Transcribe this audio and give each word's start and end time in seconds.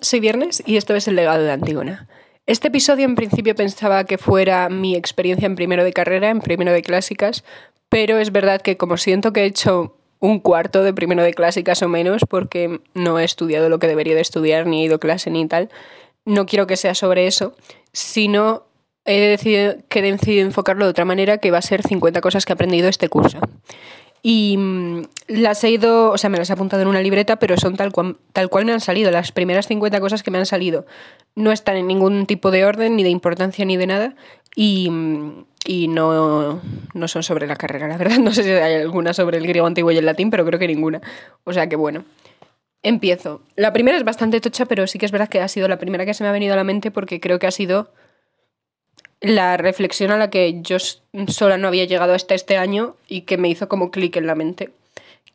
soy 0.00 0.20
Viernes 0.20 0.62
y 0.66 0.76
esto 0.76 0.94
es 0.94 1.08
El 1.08 1.16
legado 1.16 1.42
de 1.42 1.50
Antígona. 1.50 2.08
Este 2.46 2.68
episodio 2.68 3.04
en 3.04 3.14
principio 3.14 3.54
pensaba 3.54 4.04
que 4.04 4.18
fuera 4.18 4.68
mi 4.68 4.96
experiencia 4.96 5.46
en 5.46 5.54
primero 5.54 5.84
de 5.84 5.92
carrera, 5.92 6.30
en 6.30 6.40
primero 6.40 6.72
de 6.72 6.82
clásicas, 6.82 7.44
pero 7.88 8.18
es 8.18 8.32
verdad 8.32 8.62
que 8.62 8.76
como 8.76 8.96
siento 8.96 9.32
que 9.32 9.42
he 9.42 9.46
hecho 9.46 9.96
un 10.20 10.40
cuarto 10.40 10.82
de 10.82 10.94
primero 10.94 11.22
de 11.22 11.34
clásicas 11.34 11.82
o 11.82 11.88
menos, 11.88 12.22
porque 12.28 12.80
no 12.94 13.18
he 13.18 13.24
estudiado 13.24 13.68
lo 13.68 13.78
que 13.78 13.86
debería 13.86 14.14
de 14.14 14.20
estudiar, 14.20 14.66
ni 14.66 14.82
he 14.82 14.84
ido 14.86 14.98
clase 14.98 15.30
ni 15.30 15.46
tal, 15.46 15.68
no 16.24 16.46
quiero 16.46 16.66
que 16.66 16.76
sea 16.76 16.94
sobre 16.94 17.26
eso, 17.26 17.54
sino 17.92 18.64
he 19.04 19.20
decidido, 19.20 19.76
que 19.88 20.00
he 20.00 20.02
decidido 20.02 20.46
enfocarlo 20.46 20.84
de 20.84 20.90
otra 20.90 21.04
manera, 21.04 21.38
que 21.38 21.50
va 21.50 21.58
a 21.58 21.62
ser 21.62 21.82
50 21.82 22.20
cosas 22.20 22.44
que 22.44 22.52
he 22.52 22.54
aprendido 22.54 22.88
este 22.88 23.08
curso. 23.08 23.38
Y 24.30 24.58
mm, 24.58 25.04
las 25.28 25.64
he 25.64 25.70
ido, 25.70 26.10
o 26.10 26.18
sea, 26.18 26.28
me 26.28 26.36
las 26.36 26.50
he 26.50 26.52
apuntado 26.52 26.82
en 26.82 26.88
una 26.88 27.00
libreta, 27.00 27.36
pero 27.36 27.56
son 27.56 27.76
tal 27.76 27.92
cual, 27.92 28.18
tal 28.34 28.50
cual 28.50 28.66
me 28.66 28.74
han 28.74 28.80
salido. 28.80 29.10
Las 29.10 29.32
primeras 29.32 29.66
50 29.68 30.00
cosas 30.00 30.22
que 30.22 30.30
me 30.30 30.36
han 30.36 30.44
salido 30.44 30.84
no 31.34 31.50
están 31.50 31.78
en 31.78 31.86
ningún 31.86 32.26
tipo 32.26 32.50
de 32.50 32.66
orden, 32.66 32.94
ni 32.94 33.04
de 33.04 33.08
importancia, 33.08 33.64
ni 33.64 33.78
de 33.78 33.86
nada. 33.86 34.16
Y, 34.54 34.90
mm, 34.90 35.46
y 35.64 35.88
no, 35.88 36.60
no 36.92 37.08
son 37.08 37.22
sobre 37.22 37.46
la 37.46 37.56
carrera, 37.56 37.88
la 37.88 37.96
verdad. 37.96 38.18
No 38.20 38.34
sé 38.34 38.42
si 38.42 38.50
hay 38.50 38.74
alguna 38.74 39.14
sobre 39.14 39.38
el 39.38 39.46
griego 39.46 39.66
antiguo 39.66 39.92
y 39.92 39.96
el 39.96 40.04
latín, 40.04 40.28
pero 40.28 40.44
creo 40.44 40.58
que 40.58 40.68
ninguna. 40.68 41.00
O 41.44 41.54
sea 41.54 41.66
que 41.66 41.76
bueno. 41.76 42.04
Empiezo. 42.82 43.40
La 43.56 43.72
primera 43.72 43.96
es 43.96 44.04
bastante 44.04 44.42
tocha, 44.42 44.66
pero 44.66 44.86
sí 44.86 44.98
que 44.98 45.06
es 45.06 45.12
verdad 45.12 45.30
que 45.30 45.40
ha 45.40 45.48
sido 45.48 45.68
la 45.68 45.78
primera 45.78 46.04
que 46.04 46.12
se 46.12 46.22
me 46.22 46.28
ha 46.28 46.32
venido 46.32 46.52
a 46.52 46.56
la 46.56 46.64
mente 46.64 46.90
porque 46.90 47.18
creo 47.18 47.38
que 47.38 47.46
ha 47.46 47.50
sido 47.50 47.94
la 49.20 49.56
reflexión 49.56 50.10
a 50.10 50.16
la 50.16 50.30
que 50.30 50.60
yo 50.62 50.78
sola 50.78 51.58
no 51.58 51.68
había 51.68 51.84
llegado 51.84 52.14
hasta 52.14 52.34
este 52.34 52.56
año 52.56 52.96
y 53.08 53.22
que 53.22 53.36
me 53.36 53.48
hizo 53.48 53.68
como 53.68 53.90
clic 53.90 54.16
en 54.16 54.26
la 54.26 54.34
mente, 54.34 54.70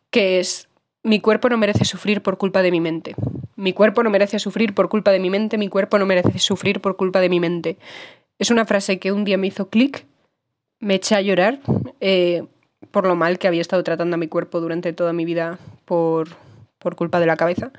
que 0.09 0.39
es, 0.39 0.69
mi 1.03 1.19
cuerpo 1.19 1.49
no 1.49 1.57
merece 1.57 1.85
sufrir 1.85 2.21
por 2.21 2.37
culpa 2.37 2.61
de 2.61 2.71
mi 2.71 2.79
mente. 2.79 3.15
Mi 3.55 3.73
cuerpo 3.73 4.03
no 4.03 4.09
merece 4.09 4.39
sufrir 4.39 4.73
por 4.73 4.89
culpa 4.89 5.11
de 5.11 5.19
mi 5.19 5.29
mente, 5.29 5.57
mi 5.57 5.67
cuerpo 5.67 5.97
no 5.97 6.05
merece 6.05 6.39
sufrir 6.39 6.81
por 6.81 6.95
culpa 6.95 7.19
de 7.19 7.29
mi 7.29 7.39
mente. 7.39 7.77
Es 8.39 8.51
una 8.51 8.65
frase 8.65 8.99
que 8.99 9.11
un 9.11 9.25
día 9.25 9.37
me 9.37 9.47
hizo 9.47 9.69
clic, 9.69 10.05
me 10.79 10.95
eché 10.95 11.15
a 11.15 11.21
llorar 11.21 11.59
eh, 11.99 12.43
por 12.91 13.05
lo 13.05 13.15
mal 13.15 13.37
que 13.37 13.47
había 13.47 13.61
estado 13.61 13.83
tratando 13.83 14.15
a 14.15 14.17
mi 14.17 14.27
cuerpo 14.27 14.59
durante 14.59 14.91
toda 14.93 15.13
mi 15.13 15.23
vida 15.23 15.59
por, 15.85 16.29
por 16.79 16.95
culpa 16.95 17.19
de 17.19 17.25
la 17.25 17.37
cabeza. 17.37 17.71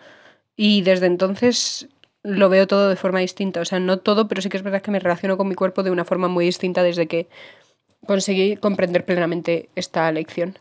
Y 0.57 0.83
desde 0.83 1.07
entonces 1.07 1.89
lo 2.25 2.49
veo 2.49 2.67
todo 2.67 2.89
de 2.89 2.97
forma 2.97 3.21
distinta. 3.21 3.61
O 3.61 3.65
sea, 3.65 3.79
no 3.79 3.99
todo, 3.99 4.27
pero 4.27 4.43
sí 4.43 4.49
que 4.49 4.57
es 4.57 4.63
verdad 4.65 4.83
que 4.83 4.91
me 4.91 4.99
relaciono 4.99 5.37
con 5.37 5.47
mi 5.49 5.55
cuerpo 5.55 5.83
de 5.85 5.91
una 5.93 6.05
forma 6.05 6.29
muy 6.29 6.47
distinta 6.47 6.83
desde 6.83 7.07
que 7.07 7.29
conseguí 8.07 8.57
comprender 8.57 9.05
plenamente 9.05 9.71
esta 9.77 10.11
lección. 10.13 10.59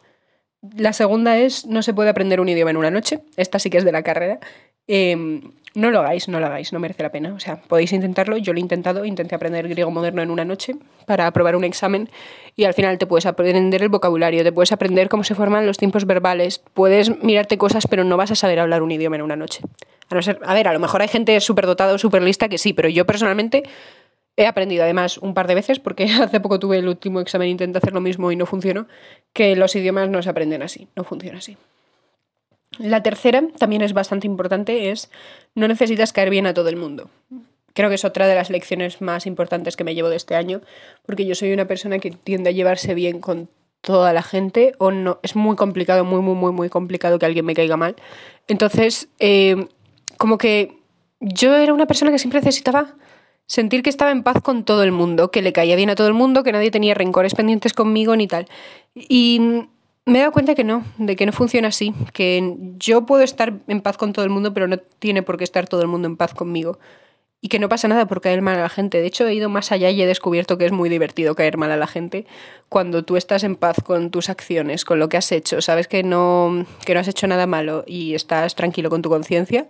La 0.78 0.94
segunda 0.94 1.38
es, 1.38 1.66
no 1.66 1.82
se 1.82 1.94
puede 1.94 2.10
aprender 2.10 2.40
un 2.40 2.50
idioma 2.50 2.72
en 2.72 2.78
una 2.78 2.92
noche. 2.92 3.20
Esta 3.36 3.60
sí 3.60 3.70
que 3.70 3.78
es 3.78 3.84
de 3.84 3.92
la 3.92 4.04
carrera. 4.04 4.40
Em, 4.88 5.42
no 5.76 5.90
lo 5.90 6.00
hagáis, 6.00 6.28
no 6.28 6.40
lo 6.40 6.46
hagáis, 6.46 6.72
no 6.72 6.80
merece 6.80 7.04
la 7.04 7.12
pena. 7.12 7.34
O 7.34 7.40
sea, 7.40 7.58
podéis 7.62 7.92
intentarlo, 7.94 8.38
yo 8.38 8.54
lo 8.54 8.60
he 8.60 8.62
intentado, 8.62 9.06
intenté 9.06 9.36
aprender 9.36 9.68
griego 9.68 9.92
moderno 9.92 10.22
en 10.22 10.30
una 10.30 10.46
noche 10.46 10.76
para 11.06 11.28
aprobar 11.28 11.56
un 11.56 11.64
examen 11.64 12.10
y 12.56 12.66
al 12.66 12.74
final 12.74 12.98
te 12.98 13.08
puedes 13.08 13.26
aprender 13.26 13.82
el 13.82 13.90
vocabulario, 13.90 14.44
te 14.44 14.52
puedes 14.52 14.72
aprender 14.72 15.10
cómo 15.10 15.24
se 15.24 15.36
forman 15.36 15.66
los 15.66 15.78
tiempos 15.78 16.06
verbales, 16.06 16.62
puedes 16.74 17.22
mirarte 17.24 17.58
cosas, 17.58 17.88
pero 17.88 18.04
no 18.04 18.18
vas 18.18 18.32
a 18.32 18.36
saber 18.36 18.60
hablar 18.60 18.84
un 18.84 18.92
idioma 18.92 19.16
en 19.16 19.24
una 19.24 19.36
noche. 19.36 19.62
A, 20.10 20.16
no 20.16 20.22
ser, 20.22 20.40
a 20.46 20.54
ver, 20.54 20.68
a 20.68 20.74
lo 20.74 20.80
mejor 20.80 21.02
hay 21.02 21.08
gente 21.08 21.40
súper 21.40 21.66
dotada 21.66 21.94
o 21.94 21.98
súper 21.98 22.22
lista 22.22 22.50
que 22.50 22.60
sí, 22.60 22.74
pero 22.74 22.88
yo 22.88 23.06
personalmente 23.06 23.64
he 24.38 24.48
aprendido 24.48 24.84
además 24.84 25.18
un 25.18 25.34
par 25.34 25.48
de 25.48 25.56
veces, 25.56 25.80
porque 25.80 26.06
hace 26.22 26.40
poco 26.40 26.60
tuve 26.60 26.78
el 26.80 26.88
último 26.88 27.20
examen, 27.20 27.50
intenté 27.50 27.78
hacer 27.78 27.94
lo 27.94 28.02
mismo 28.02 28.32
y 28.32 28.36
no 28.36 28.46
funcionó, 28.46 28.88
que 29.34 29.56
los 29.56 29.76
idiomas 29.76 30.10
no 30.10 30.22
se 30.22 30.30
aprenden 30.30 30.64
así, 30.64 30.88
no 30.96 31.04
funciona 31.04 31.40
así. 31.40 31.58
La 32.80 33.04
tercera, 33.04 33.44
también 33.60 33.84
es 33.84 33.94
bastante 33.94 34.26
importante, 34.26 34.90
es 34.90 35.12
no 35.54 35.68
necesitas 35.68 36.12
caer 36.12 36.32
bien 36.32 36.48
a 36.48 36.54
todo 36.56 36.70
el 36.70 36.76
mundo. 36.76 37.10
Creo 37.74 37.90
que 37.90 37.96
es 37.96 38.06
otra 38.06 38.28
de 38.28 38.36
las 38.36 38.50
lecciones 38.50 39.02
más 39.02 39.26
importantes 39.26 39.76
que 39.76 39.84
me 39.84 39.96
llevo 39.96 40.10
de 40.10 40.16
este 40.16 40.36
año, 40.36 40.62
porque 41.06 41.26
yo 41.26 41.36
soy 41.36 41.54
una 41.54 41.66
persona 41.66 42.00
que 42.00 42.12
tiende 42.12 42.50
a 42.50 42.54
llevarse 42.54 42.94
bien 42.94 43.20
con 43.20 43.50
toda 43.82 44.14
la 44.14 44.24
gente, 44.24 44.74
o 44.78 44.92
no, 44.92 45.20
es 45.24 45.36
muy 45.36 45.56
complicado, 45.56 46.06
muy, 46.06 46.22
muy, 46.22 46.36
muy, 46.36 46.52
muy 46.52 46.70
complicado 46.70 47.20
que 47.20 47.26
alguien 47.26 47.46
me 47.46 47.54
caiga 47.54 47.78
mal. 47.78 47.96
Entonces, 48.48 49.10
eh, 49.20 49.68
como 50.18 50.38
que 50.38 50.78
yo 51.20 51.56
era 51.56 51.74
una 51.74 51.86
persona 51.86 52.12
que 52.12 52.20
siempre 52.20 52.40
necesitaba 52.40 52.96
sentir 53.48 53.84
que 53.84 53.90
estaba 53.90 54.12
en 54.12 54.24
paz 54.24 54.42
con 54.42 54.64
todo 54.64 54.84
el 54.84 54.92
mundo, 54.92 55.32
que 55.32 55.42
le 55.42 55.54
caía 55.54 55.76
bien 55.76 55.90
a 55.90 55.96
todo 55.96 56.08
el 56.08 56.14
mundo, 56.14 56.44
que 56.44 56.52
nadie 56.52 56.72
tenía 56.72 56.94
rencores 56.94 57.36
pendientes 57.36 57.74
conmigo 57.74 58.16
ni 58.16 58.28
tal. 58.28 58.48
Y 58.96 59.68
me 60.06 60.18
he 60.18 60.22
dado 60.22 60.32
cuenta 60.32 60.56
que 60.56 60.64
no, 60.64 60.84
de 60.98 61.16
que 61.16 61.26
no 61.26 61.32
funciona 61.32 61.70
así, 61.70 61.94
que 62.14 62.56
yo 62.78 63.06
puedo 63.06 63.24
estar 63.24 63.54
en 63.68 63.82
paz 63.82 63.98
con 63.98 64.14
todo 64.14 64.26
el 64.26 64.32
mundo, 64.32 64.54
pero 64.54 64.68
no 64.68 64.78
tiene 64.78 65.24
por 65.24 65.38
qué 65.38 65.44
estar 65.44 65.68
todo 65.68 65.82
el 65.82 65.88
mundo 65.88 66.08
en 66.08 66.18
paz 66.18 66.34
conmigo. 66.34 66.80
Y 67.46 67.50
que 67.50 67.60
no 67.60 67.68
pasa 67.68 67.90
nada 67.90 68.06
por 68.06 68.22
caer 68.22 68.42
mal 68.42 68.58
a 68.58 68.62
la 68.62 68.70
gente. 68.70 69.02
De 69.02 69.06
hecho, 69.06 69.28
he 69.28 69.34
ido 69.34 69.50
más 69.50 69.74
allá 69.74 69.90
y 69.90 70.02
he 70.02 70.06
descubierto 70.06 70.58
que 70.58 70.66
es 70.66 70.72
muy 70.72 70.88
divertido 70.88 71.36
caer 71.36 71.58
mal 71.58 71.72
a 71.72 71.78
la 71.78 71.88
gente 71.88 72.26
cuando 72.70 73.04
tú 73.04 73.18
estás 73.18 73.44
en 73.44 73.58
paz 73.58 73.76
con 73.84 74.12
tus 74.12 74.30
acciones, 74.30 74.86
con 74.86 74.98
lo 74.98 75.10
que 75.10 75.18
has 75.18 75.30
hecho. 75.34 75.62
Sabes 75.62 75.90
que 75.90 76.04
no, 76.04 76.66
que 76.86 76.94
no 76.94 77.02
has 77.02 77.08
hecho 77.10 77.28
nada 77.28 77.46
malo 77.46 77.84
y 77.86 78.16
estás 78.16 78.56
tranquilo 78.56 78.90
con 78.90 79.02
tu 79.02 79.10
conciencia 79.10 79.68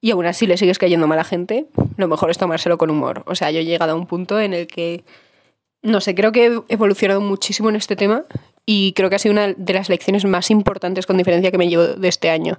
y 0.00 0.10
aún 0.10 0.26
así 0.26 0.46
le 0.46 0.56
sigues 0.56 0.78
cayendo 0.78 1.06
mal 1.06 1.18
a 1.18 1.24
gente, 1.24 1.66
lo 1.96 2.08
mejor 2.08 2.30
es 2.30 2.38
tomárselo 2.38 2.78
con 2.78 2.90
humor. 2.90 3.22
O 3.26 3.34
sea, 3.34 3.50
yo 3.50 3.60
he 3.60 3.64
llegado 3.64 3.92
a 3.92 3.94
un 3.94 4.06
punto 4.06 4.40
en 4.40 4.54
el 4.54 4.66
que, 4.66 5.04
no 5.82 6.00
sé, 6.00 6.14
creo 6.14 6.32
que 6.32 6.46
he 6.46 6.62
evolucionado 6.68 7.20
muchísimo 7.20 7.68
en 7.68 7.76
este 7.76 7.96
tema 7.96 8.24
y 8.64 8.92
creo 8.94 9.10
que 9.10 9.16
ha 9.16 9.18
sido 9.18 9.32
una 9.32 9.48
de 9.48 9.72
las 9.72 9.88
lecciones 9.88 10.24
más 10.24 10.50
importantes 10.50 11.06
con 11.06 11.16
diferencia 11.16 11.50
que 11.50 11.58
me 11.58 11.68
llevo 11.68 11.84
de 11.84 12.08
este 12.08 12.30
año. 12.30 12.58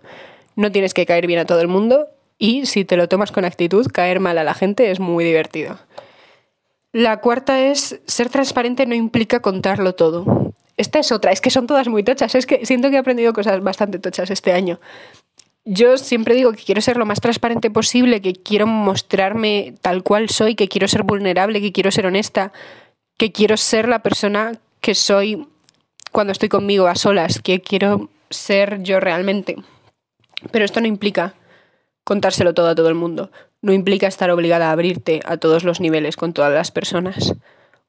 No 0.56 0.72
tienes 0.72 0.94
que 0.94 1.06
caer 1.06 1.26
bien 1.26 1.40
a 1.40 1.46
todo 1.46 1.62
el 1.62 1.68
mundo 1.68 2.08
y 2.38 2.66
si 2.66 2.86
te 2.86 2.98
lo 2.98 3.08
tomas 3.08 3.32
con 3.32 3.46
actitud, 3.46 3.88
caer 3.92 4.20
mal 4.20 4.38
a 4.38 4.44
la 4.44 4.54
gente 4.54 4.92
es 4.92 5.00
muy 5.00 5.24
divertido. 5.24 5.80
La 6.94 7.22
cuarta 7.22 7.66
es, 7.68 8.02
ser 8.06 8.30
transparente 8.30 8.86
no 8.86 8.96
implica 8.96 9.42
contarlo 9.42 9.96
todo. 9.96 10.54
Esta 10.76 11.00
es 11.00 11.12
otra, 11.12 11.32
es 11.32 11.40
que 11.40 11.50
son 11.50 11.68
todas 11.68 11.88
muy 11.88 12.04
tochas, 12.04 12.36
es 12.36 12.46
que 12.46 12.66
siento 12.66 12.90
que 12.90 12.96
he 12.96 13.00
aprendido 13.00 13.34
cosas 13.34 13.62
bastante 13.62 14.00
tochas 14.00 14.30
este 14.32 14.52
año. 14.52 14.80
Yo 15.64 15.98
siempre 15.98 16.34
digo 16.34 16.54
que 16.54 16.64
quiero 16.64 16.82
ser 16.82 16.98
lo 16.98 17.06
más 17.06 17.22
transparente 17.22 17.70
posible, 17.70 18.22
que 18.22 18.34
quiero 18.34 18.66
mostrarme 18.66 19.76
tal 19.82 20.02
cual 20.02 20.30
soy, 20.30 20.56
que 20.56 20.68
quiero 20.68 20.88
ser 20.88 21.04
vulnerable, 21.04 21.62
que 21.62 21.72
quiero 21.72 21.92
ser 21.92 22.08
honesta, 22.08 22.52
que 23.18 23.32
quiero 23.32 23.58
ser 23.58 23.88
la 23.88 24.02
persona 24.02 24.60
que 24.80 24.96
soy 24.96 25.48
cuando 26.12 26.32
estoy 26.32 26.50
conmigo 26.50 26.88
a 26.88 26.96
solas, 26.96 27.40
que 27.40 27.62
quiero 27.62 28.10
ser 28.32 28.82
yo 28.82 29.00
realmente. 29.00 29.56
Pero 30.52 30.66
esto 30.66 30.82
no 30.82 30.88
implica 30.88 31.36
contárselo 32.04 32.56
todo 32.56 32.70
a 32.70 32.76
todo 32.76 32.90
el 32.90 32.96
mundo. 32.96 33.32
No 33.62 33.72
implica 33.74 34.08
estar 34.08 34.32
obligada 34.32 34.70
a 34.70 34.72
abrirte 34.72 35.22
a 35.26 35.38
todos 35.38 35.64
los 35.64 35.80
niveles 35.80 36.16
con 36.16 36.34
todas 36.34 36.52
las 36.52 36.72
personas 36.72 37.36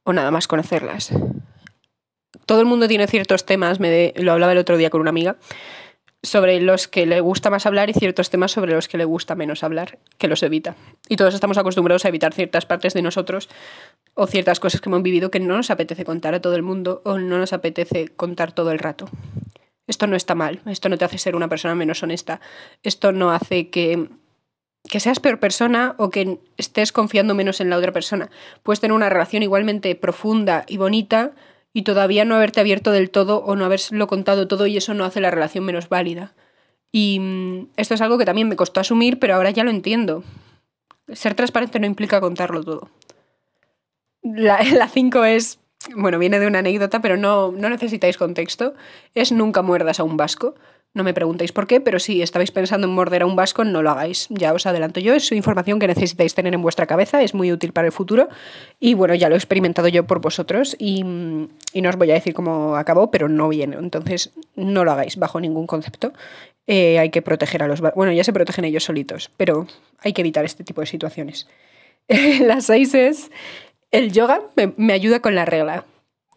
o 0.05 0.13
nada 0.13 0.31
más 0.31 0.47
conocerlas. 0.47 1.11
Todo 2.45 2.61
el 2.61 2.67
mundo 2.67 2.89
tiene 2.89 3.07
ciertos 3.07 3.47
temas, 3.47 3.81
me 3.81 4.13
lo 4.17 4.33
hablaba 4.33 4.53
el 4.53 4.59
otro 4.59 4.77
día 4.77 4.91
con 4.91 5.01
una 5.01 5.11
amiga, 5.11 5.37
sobre 6.23 6.61
los 6.61 6.87
que 6.87 7.05
le 7.05 7.21
gusta 7.21 7.51
más 7.51 7.67
hablar 7.67 7.91
y 7.91 7.95
ciertos 7.95 8.31
temas 8.31 8.53
sobre 8.53 8.75
los 8.75 8.87
que 8.89 8.97
le 8.97 9.05
gusta 9.05 9.35
menos 9.35 9.65
hablar, 9.65 9.99
que 10.19 10.29
los 10.29 10.43
evita. 10.43 10.77
Y 11.09 11.17
todos 11.17 11.35
estamos 11.35 11.59
acostumbrados 11.59 12.05
a 12.05 12.09
evitar 12.09 12.33
ciertas 12.33 12.65
partes 12.65 12.95
de 12.95 13.03
nosotros 13.03 13.49
o 14.15 14.27
ciertas 14.27 14.61
cosas 14.61 14.81
que 14.81 14.89
hemos 14.89 15.03
vivido 15.03 15.31
que 15.31 15.41
no 15.41 15.57
nos 15.57 15.71
apetece 15.71 16.05
contar 16.05 16.35
a 16.35 16.41
todo 16.41 16.55
el 16.55 16.63
mundo 16.63 17.03
o 17.05 17.19
no 17.19 17.39
nos 17.39 17.53
apetece 17.53 18.09
contar 18.09 18.53
todo 18.53 18.71
el 18.71 18.79
rato. 18.79 19.09
Esto 19.89 20.07
no 20.07 20.15
está 20.15 20.37
mal, 20.37 20.61
esto 20.67 20.89
no 20.89 20.97
te 20.97 21.05
hace 21.05 21.19
ser 21.19 21.35
una 21.35 21.49
persona 21.49 21.75
menos 21.75 22.03
honesta, 22.05 22.41
esto 22.85 23.11
no 23.11 23.33
hace 23.33 23.69
que, 23.69 24.09
que 24.89 25.01
seas 25.01 25.19
peor 25.19 25.41
persona 25.41 25.97
o 25.99 26.11
que 26.11 26.39
estés 26.57 26.93
confiando 26.93 27.35
menos 27.35 27.61
en 27.61 27.69
la 27.69 27.79
otra 27.79 27.91
persona. 27.91 28.31
Puedes 28.63 28.79
tener 28.79 28.93
una 28.93 29.09
relación 29.09 29.43
igualmente 29.43 29.95
profunda 29.97 30.65
y 30.69 30.77
bonita 30.77 31.33
y 31.73 31.83
todavía 31.83 32.25
no 32.25 32.35
haberte 32.35 32.61
abierto 32.61 32.93
del 32.93 33.11
todo 33.11 33.39
o 33.39 33.57
no 33.57 33.65
haberlo 33.65 34.07
contado 34.07 34.49
todo 34.49 34.67
y 34.67 34.77
eso 34.77 34.95
no 34.95 35.05
hace 35.05 35.21
la 35.21 35.31
relación 35.31 35.65
menos 35.65 35.89
válida. 35.89 36.33
Y 36.91 37.19
mm, 37.21 37.69
esto 37.77 37.95
es 37.95 38.01
algo 38.03 38.19
que 38.19 38.27
también 38.27 38.49
me 38.49 38.57
costó 38.57 38.81
asumir, 38.81 39.19
pero 39.19 39.35
ahora 39.35 39.51
ya 39.51 39.65
lo 39.65 39.71
entiendo. 39.71 40.23
Ser 41.13 41.35
transparente 41.35 41.81
no 41.81 41.87
implica 41.87 42.21
contarlo 42.21 42.63
todo. 42.63 42.91
La 44.23 44.89
5 44.93 45.25
es, 45.25 45.59
bueno, 45.97 46.19
viene 46.19 46.39
de 46.39 46.47
una 46.47 46.61
anécdota, 46.61 47.01
pero 47.01 47.17
no, 47.17 47.53
no 47.53 47.69
necesitáis 47.71 48.19
contexto. 48.19 48.75
Es 49.15 49.33
nunca 49.33 49.63
muerdas 49.63 49.99
a 49.99 50.05
un 50.05 50.17
vasco. 50.17 50.55
No 50.95 51.05
me 51.05 51.15
preguntéis 51.15 51.53
por 51.53 51.67
qué, 51.67 51.81
pero 51.81 51.99
si 51.99 52.21
estabais 52.21 52.51
pensando 52.51 52.87
en 52.87 52.93
morder 52.93 53.23
a 53.23 53.27
un 53.27 53.35
vasco, 53.35 53.65
no 53.65 53.81
lo 53.81 53.91
hagáis. 53.91 54.27
Ya 54.29 54.53
os 54.53 54.67
adelanto 54.67 55.01
yo, 55.01 55.15
es 55.15 55.33
información 55.33 55.79
que 55.79 55.87
necesitáis 55.87 56.35
tener 56.35 56.53
en 56.53 56.61
vuestra 56.61 56.87
cabeza, 56.87 57.23
es 57.23 57.33
muy 57.33 57.51
útil 57.51 57.73
para 57.73 57.87
el 57.87 57.93
futuro. 57.93 58.29
Y 58.79 58.93
bueno, 58.93 59.15
ya 59.15 59.31
lo 59.31 59.35
he 59.35 59.39
experimentado 59.39 59.89
yo 59.89 60.07
por 60.07 60.21
vosotros 60.21 60.77
y, 60.79 61.03
no 61.03 61.89
os 61.89 61.97
voy 61.97 62.11
a 62.11 62.15
decir 62.15 62.35
cómo 62.35 62.77
acabó, 62.77 63.11
pero 63.11 63.29
no 63.31 63.49
viene. 63.49 63.77
Entonces, 63.77 64.33
no 64.55 64.85
lo 64.85 64.93
hagáis 64.93 65.17
bajo 65.17 65.41
ningún 65.41 65.67
concepto. 65.67 66.13
Eh, 66.67 66.99
hay 66.99 67.09
que 67.09 67.23
proteger 67.23 67.63
a 67.63 67.69
los... 67.69 67.81
Bueno, 67.81 68.13
ya 68.13 68.23
se 68.23 68.35
protegen 68.35 68.67
ellos 68.67 68.85
solitos, 68.85 69.31
pero 69.39 69.67
hay 70.01 70.13
que 70.13 70.21
evitar 70.21 70.45
este 70.45 70.63
tipo 70.63 70.83
de 70.83 70.87
situaciones. 70.87 71.49
la 72.41 72.61
seis 72.61 72.95
es... 72.95 73.31
El 73.91 74.13
yoga 74.13 74.41
me 74.77 74.93
ayuda 74.93 75.21
con 75.21 75.35
la 75.35 75.45
regla. 75.45 75.85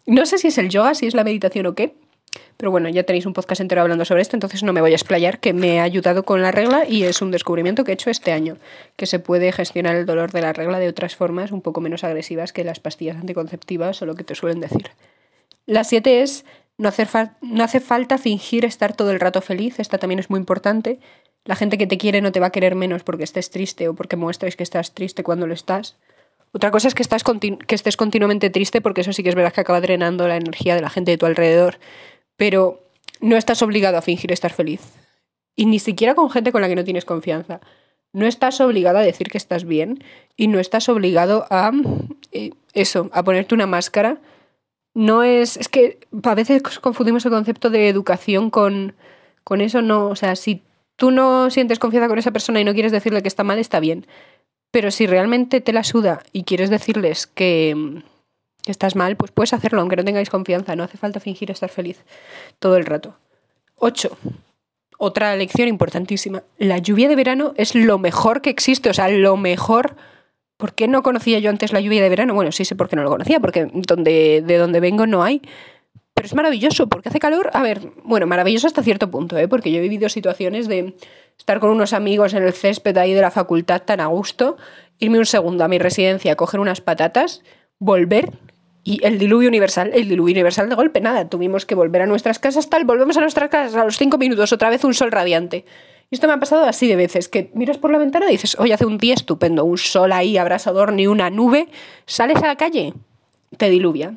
No 0.05 0.25
sé 0.25 0.37
si 0.37 0.47
es 0.47 0.57
el 0.57 0.69
yoga, 0.69 0.93
si 0.93 1.07
es 1.07 1.13
la 1.13 1.23
meditación 1.23 1.65
o 1.65 1.75
qué, 1.75 1.95
Pero 2.57 2.71
bueno, 2.71 2.89
ya 2.89 3.03
tenéis 3.03 3.25
un 3.25 3.33
podcast 3.33 3.61
entero 3.61 3.81
hablando 3.81 4.05
sobre 4.05 4.21
esto, 4.21 4.35
entonces 4.35 4.63
no 4.63 4.73
me 4.73 4.81
voy 4.81 4.91
a 4.91 4.95
explayar, 4.95 5.39
que 5.39 5.53
me 5.53 5.79
ha 5.79 5.83
ayudado 5.83 6.23
con 6.23 6.41
la 6.41 6.51
regla 6.51 6.85
y 6.87 7.03
es 7.03 7.21
un 7.21 7.31
descubrimiento 7.31 7.83
que 7.83 7.91
he 7.91 7.93
hecho 7.93 8.09
este 8.09 8.31
año, 8.31 8.57
que 8.95 9.05
se 9.05 9.19
puede 9.19 9.51
gestionar 9.51 9.95
el 9.95 10.05
dolor 10.05 10.31
de 10.31 10.41
la 10.41 10.53
regla 10.53 10.79
de 10.79 10.89
otras 10.89 11.15
formas 11.15 11.51
un 11.51 11.61
poco 11.61 11.81
menos 11.81 12.03
agresivas 12.03 12.53
que 12.53 12.63
las 12.63 12.79
pastillas 12.79 13.17
anticonceptivas 13.17 14.01
o 14.01 14.05
lo 14.05 14.15
que 14.15 14.23
te 14.23 14.35
suelen 14.35 14.59
decir. 14.59 14.91
La 15.65 15.83
7 15.83 16.21
es 16.21 16.45
no, 16.77 16.89
hacer 16.89 17.07
no 17.41 17.63
hace 17.63 17.79
falta 17.79 18.17
fingir 18.17 18.65
estar 18.65 18.95
todo 18.95 19.11
el 19.11 19.19
rato 19.19 19.41
feliz, 19.41 19.79
esta 19.79 19.97
también 19.97 20.19
es 20.19 20.29
muy 20.29 20.39
importante. 20.39 20.99
La 21.45 21.55
gente 21.55 21.77
que 21.77 21.87
te 21.87 21.97
quiere 21.97 22.21
no 22.21 22.31
te 22.31 22.39
va 22.39 22.47
a 22.47 22.51
querer 22.51 22.75
menos 22.75 23.03
porque 23.03 23.23
estés 23.23 23.51
triste 23.51 23.87
o 23.87 23.93
porque 23.93 24.15
muestres 24.15 24.55
que 24.55 24.63
estás 24.63 24.93
triste 24.93 25.23
cuando 25.23 25.47
lo 25.47 25.53
estás. 25.53 25.95
Otra 26.51 26.71
cosa 26.71 26.87
es 26.87 26.95
que, 26.95 27.03
estás 27.03 27.23
que 27.23 27.75
estés 27.75 27.97
continuamente 27.97 28.49
triste 28.49 28.81
porque 28.81 29.01
eso 29.01 29.13
sí 29.13 29.23
que 29.23 29.29
es 29.29 29.35
verdad 29.35 29.53
que 29.53 29.61
acaba 29.61 29.81
drenando 29.81 30.27
la 30.27 30.37
energía 30.37 30.75
de 30.75 30.81
la 30.81 30.89
gente 30.89 31.11
de 31.11 31.17
tu 31.17 31.25
alrededor. 31.25 31.77
Pero 32.37 32.81
no 33.21 33.37
estás 33.37 33.61
obligado 33.61 33.97
a 33.97 34.01
fingir 34.01 34.31
estar 34.31 34.51
feliz. 34.51 34.81
Y 35.55 35.65
ni 35.65 35.79
siquiera 35.79 36.15
con 36.15 36.29
gente 36.29 36.51
con 36.51 36.61
la 36.61 36.67
que 36.67 36.75
no 36.75 36.83
tienes 36.83 37.05
confianza. 37.05 37.61
No 38.13 38.25
estás 38.25 38.59
obligado 38.61 38.97
a 38.97 39.01
decir 39.01 39.27
que 39.27 39.37
estás 39.37 39.65
bien 39.65 40.03
y 40.35 40.47
no 40.47 40.59
estás 40.59 40.89
obligado 40.89 41.45
a 41.49 41.71
eh, 42.31 42.51
eso, 42.73 43.09
a 43.13 43.23
ponerte 43.23 43.55
una 43.55 43.67
máscara 43.67 44.19
no 44.95 45.21
es. 45.21 45.57
Es 45.57 45.69
que 45.69 45.99
a 46.23 46.33
veces 46.33 46.63
confundimos 46.79 47.23
el 47.25 47.31
concepto 47.31 47.69
de 47.69 47.89
educación 47.89 48.49
con, 48.49 48.95
con 49.43 49.61
eso, 49.61 49.83
no. 49.83 50.07
O 50.07 50.15
sea, 50.15 50.35
si 50.35 50.63
tú 50.95 51.11
no 51.11 51.51
sientes 51.51 51.77
confianza 51.77 52.07
con 52.07 52.17
esa 52.17 52.31
persona 52.31 52.59
y 52.59 52.63
no 52.63 52.73
quieres 52.73 52.91
decirle 52.91 53.21
que 53.21 53.27
está 53.27 53.43
mal, 53.43 53.59
está 53.59 53.79
bien. 53.79 54.07
Pero 54.71 54.89
si 54.89 55.05
realmente 55.05 55.61
te 55.61 55.73
la 55.73 55.83
suda 55.83 56.23
y 56.31 56.43
quieres 56.43 56.69
decirles 56.69 57.27
que, 57.27 58.01
que 58.14 58.14
estás 58.71 58.95
mal, 58.95 59.15
pues 59.15 59.31
puedes 59.31 59.53
hacerlo, 59.53 59.81
aunque 59.81 59.95
no 59.95 60.03
tengáis 60.03 60.29
confianza. 60.29 60.75
No 60.75 60.83
hace 60.83 60.97
falta 60.97 61.19
fingir 61.19 61.51
estar 61.51 61.69
feliz 61.69 62.03
todo 62.59 62.77
el 62.77 62.85
rato. 62.85 63.15
8. 63.77 64.17
Otra 64.97 65.35
lección 65.35 65.67
importantísima. 65.67 66.43
La 66.57 66.77
lluvia 66.77 67.09
de 67.09 67.15
verano 67.15 67.53
es 67.57 67.75
lo 67.75 67.97
mejor 67.97 68.41
que 68.41 68.49
existe, 68.49 68.89
o 68.89 68.93
sea, 68.93 69.09
lo 69.09 69.37
mejor 69.37 69.95
¿Por 70.57 70.73
qué 70.73 70.87
no 70.87 71.03
conocía 71.03 71.39
yo 71.39 71.49
antes 71.49 71.73
la 71.73 71.81
lluvia 71.81 72.01
de 72.01 72.09
verano? 72.09 72.33
Bueno, 72.33 72.51
sí 72.51 72.63
sé 72.63 72.75
por 72.75 72.87
qué 72.87 72.95
no 72.95 73.03
lo 73.03 73.09
conocía, 73.09 73.39
porque 73.39 73.67
donde, 73.71 74.41
de 74.45 74.57
donde 74.57 74.79
vengo 74.79 75.05
no 75.05 75.21
hay. 75.21 75.41
Pero 76.13 76.27
es 76.27 76.33
maravilloso, 76.33 76.87
porque 76.87 77.09
hace 77.09 77.19
calor. 77.19 77.49
A 77.53 77.61
ver, 77.61 77.81
bueno, 78.05 78.25
maravilloso 78.25 78.67
hasta 78.67 78.81
cierto 78.81 79.11
punto, 79.11 79.37
¿eh? 79.37 79.49
porque 79.49 79.69
yo 79.71 79.79
he 79.79 79.81
vivido 79.81 80.07
situaciones 80.07 80.69
de 80.69 80.95
estar 81.37 81.59
con 81.59 81.71
unos 81.71 81.91
amigos 81.91 82.33
en 82.33 82.43
el 82.43 82.53
césped 82.53 82.95
ahí 82.97 83.13
de 83.13 83.19
la 83.19 83.31
facultad 83.31 83.81
tan 83.81 83.99
a 83.99 84.05
gusto, 84.05 84.55
irme 84.97 85.19
un 85.19 85.25
segundo 85.25 85.65
a 85.65 85.67
mi 85.67 85.77
residencia, 85.77 86.37
coger 86.37 86.61
unas 86.61 86.79
patatas, 86.79 87.41
volver 87.77 88.31
y 88.87 89.03
el 89.03 89.17
diluvio 89.17 89.49
universal, 89.49 89.89
el 89.95 90.07
diluvio 90.07 90.31
universal 90.31 90.69
de 90.69 90.75
golpe, 90.75 91.01
nada, 91.01 91.27
tuvimos 91.27 91.65
que 91.65 91.73
volver 91.73 92.03
a 92.03 92.05
nuestras 92.05 92.37
casas, 92.37 92.69
tal, 92.69 92.85
volvemos 92.85 93.17
a 93.17 93.21
nuestras 93.21 93.49
casas 93.49 93.75
a 93.75 93.83
los 93.83 93.97
cinco 93.97 94.19
minutos, 94.19 94.53
otra 94.53 94.69
vez 94.69 94.83
un 94.83 94.93
sol 94.93 95.11
radiante. 95.11 95.65
Y 96.11 96.15
esto 96.15 96.27
me 96.27 96.33
ha 96.33 96.39
pasado 96.39 96.65
así 96.65 96.87
de 96.87 96.95
veces, 96.95 97.27
que 97.27 97.49
miras 97.55 97.79
por 97.79 97.91
la 97.91 97.97
ventana 97.97 98.27
y 98.27 98.33
dices, 98.33 98.55
hoy 98.59 98.71
hace 98.71 98.85
un 98.85 98.99
día 98.99 99.15
estupendo, 99.15 99.65
un 99.65 99.79
sol 99.79 100.11
ahí 100.11 100.37
abrasador, 100.37 100.93
ni 100.93 101.07
una 101.07 101.31
nube, 101.31 101.67
sales 102.05 102.37
a 102.43 102.45
la 102.45 102.57
calle, 102.57 102.93
te 103.57 103.71
diluvia. 103.71 104.13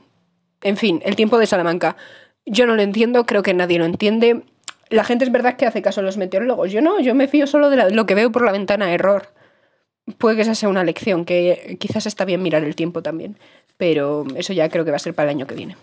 En 0.60 0.76
fin, 0.76 1.00
el 1.02 1.16
tiempo 1.16 1.38
de 1.38 1.46
Salamanca. 1.46 1.96
Yo 2.44 2.66
no 2.66 2.76
lo 2.76 2.82
entiendo, 2.82 3.24
creo 3.24 3.42
que 3.42 3.54
nadie 3.54 3.78
lo 3.78 3.86
entiende. 3.86 4.42
La 4.90 5.02
gente 5.02 5.24
es 5.24 5.32
verdad 5.32 5.56
que 5.56 5.64
hace 5.64 5.80
caso 5.80 6.00
a 6.00 6.04
los 6.04 6.18
meteorólogos. 6.18 6.70
Yo 6.72 6.82
no, 6.82 7.00
yo 7.00 7.14
me 7.14 7.26
fío 7.26 7.46
solo 7.46 7.70
de 7.70 7.90
lo 7.90 8.04
que 8.04 8.14
veo 8.14 8.30
por 8.30 8.44
la 8.44 8.52
ventana, 8.52 8.92
error. 8.92 9.28
Puede 10.16 10.36
que 10.36 10.42
esa 10.42 10.54
sea 10.54 10.68
una 10.68 10.84
lección, 10.84 11.24
que 11.24 11.76
quizás 11.78 12.06
está 12.06 12.24
bien 12.24 12.42
mirar 12.42 12.64
el 12.64 12.74
tiempo 12.74 13.02
también, 13.02 13.36
pero 13.76 14.24
eso 14.36 14.52
ya 14.52 14.68
creo 14.68 14.84
que 14.84 14.90
va 14.90 14.96
a 14.96 15.00
ser 15.00 15.14
para 15.14 15.30
el 15.30 15.36
año 15.36 15.46
que 15.46 15.54
viene. 15.54 15.76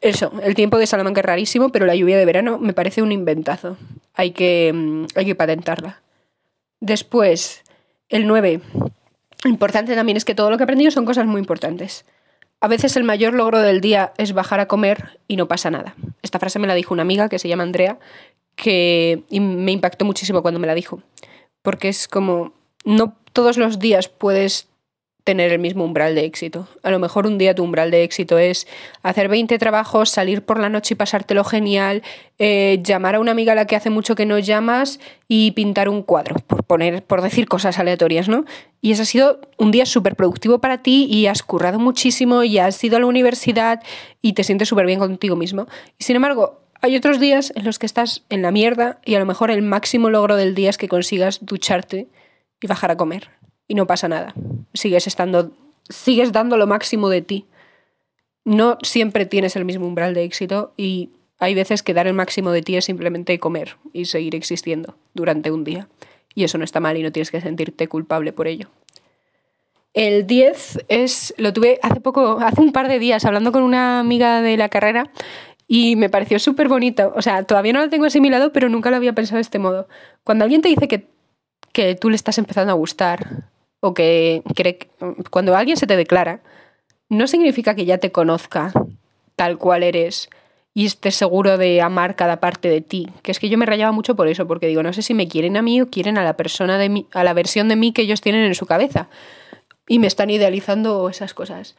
Eso, 0.00 0.32
el 0.42 0.54
tiempo 0.54 0.78
de 0.78 0.86
Salamanca 0.86 1.20
es 1.20 1.26
rarísimo, 1.26 1.70
pero 1.70 1.86
la 1.86 1.96
lluvia 1.96 2.18
de 2.18 2.24
verano 2.24 2.58
me 2.58 2.72
parece 2.72 3.02
un 3.02 3.10
inventazo. 3.10 3.76
Hay 4.14 4.30
que, 4.30 4.72
mm, 4.72 5.06
hay 5.16 5.24
que 5.24 5.34
patentarla. 5.34 6.00
Después, 6.80 7.62
el 8.08 8.26
9. 8.26 8.60
Importante 9.44 9.94
también 9.94 10.16
es 10.16 10.24
que 10.24 10.34
todo 10.34 10.50
lo 10.50 10.56
que 10.56 10.62
he 10.62 10.66
aprendido 10.66 10.90
son 10.90 11.04
cosas 11.04 11.26
muy 11.26 11.40
importantes. 11.40 12.04
A 12.60 12.68
veces 12.68 12.96
el 12.96 13.04
mayor 13.04 13.34
logro 13.34 13.60
del 13.60 13.80
día 13.80 14.12
es 14.18 14.32
bajar 14.32 14.60
a 14.60 14.66
comer 14.66 15.18
y 15.28 15.36
no 15.36 15.46
pasa 15.46 15.70
nada. 15.70 15.94
Esta 16.22 16.38
frase 16.38 16.58
me 16.58 16.66
la 16.66 16.74
dijo 16.74 16.92
una 16.92 17.02
amiga 17.02 17.28
que 17.28 17.38
se 17.38 17.48
llama 17.48 17.62
Andrea, 17.62 17.98
que 18.56 19.22
me 19.30 19.72
impactó 19.72 20.04
muchísimo 20.04 20.42
cuando 20.42 20.58
me 20.58 20.66
la 20.66 20.74
dijo. 20.74 21.00
Porque 21.62 21.88
es 21.88 22.08
como, 22.08 22.52
no 22.84 23.16
todos 23.38 23.56
los 23.56 23.78
días 23.78 24.08
puedes 24.08 24.66
tener 25.22 25.52
el 25.52 25.60
mismo 25.60 25.84
umbral 25.84 26.16
de 26.16 26.24
éxito. 26.24 26.66
A 26.82 26.90
lo 26.90 26.98
mejor 26.98 27.24
un 27.24 27.38
día 27.38 27.54
tu 27.54 27.62
umbral 27.62 27.92
de 27.92 28.02
éxito 28.02 28.36
es 28.36 28.66
hacer 29.04 29.28
20 29.28 29.56
trabajos, 29.58 30.10
salir 30.10 30.42
por 30.42 30.58
la 30.58 30.68
noche 30.68 30.94
y 30.94 30.96
pasártelo 30.96 31.44
genial, 31.44 32.02
eh, 32.40 32.80
llamar 32.82 33.14
a 33.14 33.20
una 33.20 33.30
amiga 33.30 33.52
a 33.52 33.54
la 33.54 33.64
que 33.64 33.76
hace 33.76 33.90
mucho 33.90 34.16
que 34.16 34.26
no 34.26 34.40
llamas 34.40 34.98
y 35.28 35.52
pintar 35.52 35.88
un 35.88 36.02
cuadro, 36.02 36.34
por, 36.48 36.64
poner, 36.64 37.00
por 37.04 37.22
decir 37.22 37.46
cosas 37.46 37.78
aleatorias, 37.78 38.28
¿no? 38.28 38.44
Y 38.80 38.90
ese 38.90 39.02
ha 39.02 39.04
sido 39.04 39.40
un 39.56 39.70
día 39.70 39.86
súper 39.86 40.16
productivo 40.16 40.58
para 40.58 40.82
ti 40.82 41.06
y 41.08 41.28
has 41.28 41.44
currado 41.44 41.78
muchísimo 41.78 42.42
y 42.42 42.58
has 42.58 42.82
ido 42.82 42.96
a 42.96 43.00
la 43.00 43.06
universidad 43.06 43.84
y 44.20 44.32
te 44.32 44.42
sientes 44.42 44.68
súper 44.68 44.86
bien 44.86 44.98
contigo 44.98 45.36
mismo. 45.36 45.68
Y 45.96 46.02
sin 46.02 46.16
embargo, 46.16 46.62
hay 46.80 46.96
otros 46.96 47.20
días 47.20 47.52
en 47.54 47.64
los 47.64 47.78
que 47.78 47.86
estás 47.86 48.24
en 48.30 48.42
la 48.42 48.50
mierda 48.50 48.98
y 49.04 49.14
a 49.14 49.20
lo 49.20 49.26
mejor 49.26 49.52
el 49.52 49.62
máximo 49.62 50.10
logro 50.10 50.34
del 50.34 50.56
día 50.56 50.70
es 50.70 50.76
que 50.76 50.88
consigas 50.88 51.38
ducharte 51.40 52.08
y 52.60 52.66
bajar 52.66 52.90
a 52.90 52.96
comer 52.96 53.30
y 53.66 53.74
no 53.74 53.86
pasa 53.86 54.08
nada. 54.08 54.34
Sigues 54.74 55.06
estando, 55.06 55.52
sigues 55.88 56.32
dando 56.32 56.56
lo 56.56 56.66
máximo 56.66 57.08
de 57.08 57.22
ti. 57.22 57.46
No 58.44 58.78
siempre 58.82 59.26
tienes 59.26 59.56
el 59.56 59.64
mismo 59.64 59.86
umbral 59.86 60.14
de 60.14 60.24
éxito 60.24 60.72
y 60.76 61.10
hay 61.38 61.54
veces 61.54 61.82
que 61.82 61.94
dar 61.94 62.06
el 62.06 62.14
máximo 62.14 62.50
de 62.50 62.62
ti 62.62 62.76
es 62.76 62.86
simplemente 62.86 63.38
comer 63.38 63.76
y 63.92 64.06
seguir 64.06 64.34
existiendo 64.34 64.96
durante 65.14 65.50
un 65.50 65.64
día. 65.64 65.88
Y 66.34 66.44
eso 66.44 66.58
no 66.58 66.64
está 66.64 66.80
mal 66.80 66.96
y 66.96 67.02
no 67.02 67.12
tienes 67.12 67.30
que 67.30 67.40
sentirte 67.40 67.88
culpable 67.88 68.32
por 68.32 68.48
ello. 68.48 68.68
El 69.94 70.26
10 70.26 70.84
es, 70.88 71.34
lo 71.38 71.52
tuve 71.52 71.78
hace 71.82 72.00
poco, 72.00 72.38
hace 72.40 72.60
un 72.60 72.72
par 72.72 72.88
de 72.88 72.98
días, 72.98 73.24
hablando 73.24 73.52
con 73.52 73.62
una 73.62 74.00
amiga 74.00 74.42
de 74.42 74.56
la 74.56 74.68
carrera 74.68 75.10
y 75.66 75.96
me 75.96 76.08
pareció 76.08 76.38
súper 76.38 76.68
bonito. 76.68 77.12
O 77.14 77.22
sea, 77.22 77.42
todavía 77.44 77.72
no 77.72 77.80
lo 77.80 77.90
tengo 77.90 78.06
asimilado, 78.06 78.52
pero 78.52 78.68
nunca 78.68 78.90
lo 78.90 78.96
había 78.96 79.12
pensado 79.12 79.36
de 79.36 79.42
este 79.42 79.58
modo. 79.58 79.88
Cuando 80.24 80.44
alguien 80.44 80.62
te 80.62 80.68
dice 80.68 80.88
que, 80.88 81.08
que 81.78 81.94
tú 81.94 82.10
le 82.10 82.16
estás 82.16 82.38
empezando 82.38 82.72
a 82.72 82.74
gustar 82.74 83.44
o 83.78 83.94
que 83.94 84.42
cuando 85.30 85.54
alguien 85.54 85.76
se 85.76 85.86
te 85.86 85.96
declara, 85.96 86.40
no 87.08 87.28
significa 87.28 87.76
que 87.76 87.84
ya 87.84 87.98
te 87.98 88.10
conozca 88.10 88.72
tal 89.36 89.58
cual 89.58 89.84
eres 89.84 90.28
y 90.74 90.86
esté 90.86 91.12
seguro 91.12 91.56
de 91.56 91.80
amar 91.80 92.16
cada 92.16 92.40
parte 92.40 92.68
de 92.68 92.80
ti. 92.80 93.06
Que 93.22 93.30
es 93.30 93.38
que 93.38 93.48
yo 93.48 93.58
me 93.58 93.64
rayaba 93.64 93.92
mucho 93.92 94.16
por 94.16 94.26
eso, 94.26 94.48
porque 94.48 94.66
digo, 94.66 94.82
no 94.82 94.92
sé 94.92 95.02
si 95.02 95.14
me 95.14 95.28
quieren 95.28 95.56
a 95.56 95.62
mí 95.62 95.80
o 95.80 95.86
quieren 95.86 96.18
a 96.18 96.24
la 96.24 96.36
persona 96.36 96.78
de 96.78 96.88
mí, 96.88 97.06
a 97.12 97.22
la 97.22 97.32
versión 97.32 97.68
de 97.68 97.76
mí 97.76 97.92
que 97.92 98.02
ellos 98.02 98.22
tienen 98.22 98.42
en 98.42 98.56
su 98.56 98.66
cabeza. 98.66 99.06
Y 99.86 100.00
me 100.00 100.08
están 100.08 100.30
idealizando 100.30 101.08
esas 101.08 101.32
cosas. 101.32 101.76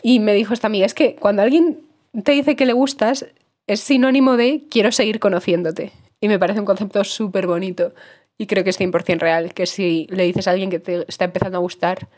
Y 0.00 0.20
me 0.20 0.32
dijo 0.32 0.54
esta 0.54 0.68
amiga, 0.68 0.86
es 0.86 0.94
que 0.94 1.16
cuando 1.16 1.42
alguien 1.42 1.80
te 2.22 2.30
dice 2.30 2.54
que 2.54 2.66
le 2.66 2.72
gustas, 2.72 3.26
es 3.66 3.80
sinónimo 3.80 4.36
de 4.36 4.62
quiero 4.70 4.92
seguir 4.92 5.18
conociéndote. 5.18 5.90
Y 6.20 6.28
me 6.28 6.38
parece 6.38 6.60
un 6.60 6.66
concepto 6.66 7.02
súper 7.02 7.48
bonito. 7.48 7.92
Y 8.40 8.46
creo 8.46 8.64
que 8.64 8.70
es 8.70 8.80
100% 8.80 9.18
real, 9.18 9.52
que 9.52 9.66
si 9.66 10.06
le 10.08 10.22
dices 10.22 10.48
a 10.48 10.52
alguien 10.52 10.70
que 10.70 10.78
te 10.78 11.04
está 11.06 11.26
empezando 11.26 11.58
a 11.58 11.60
gustar, 11.60 12.08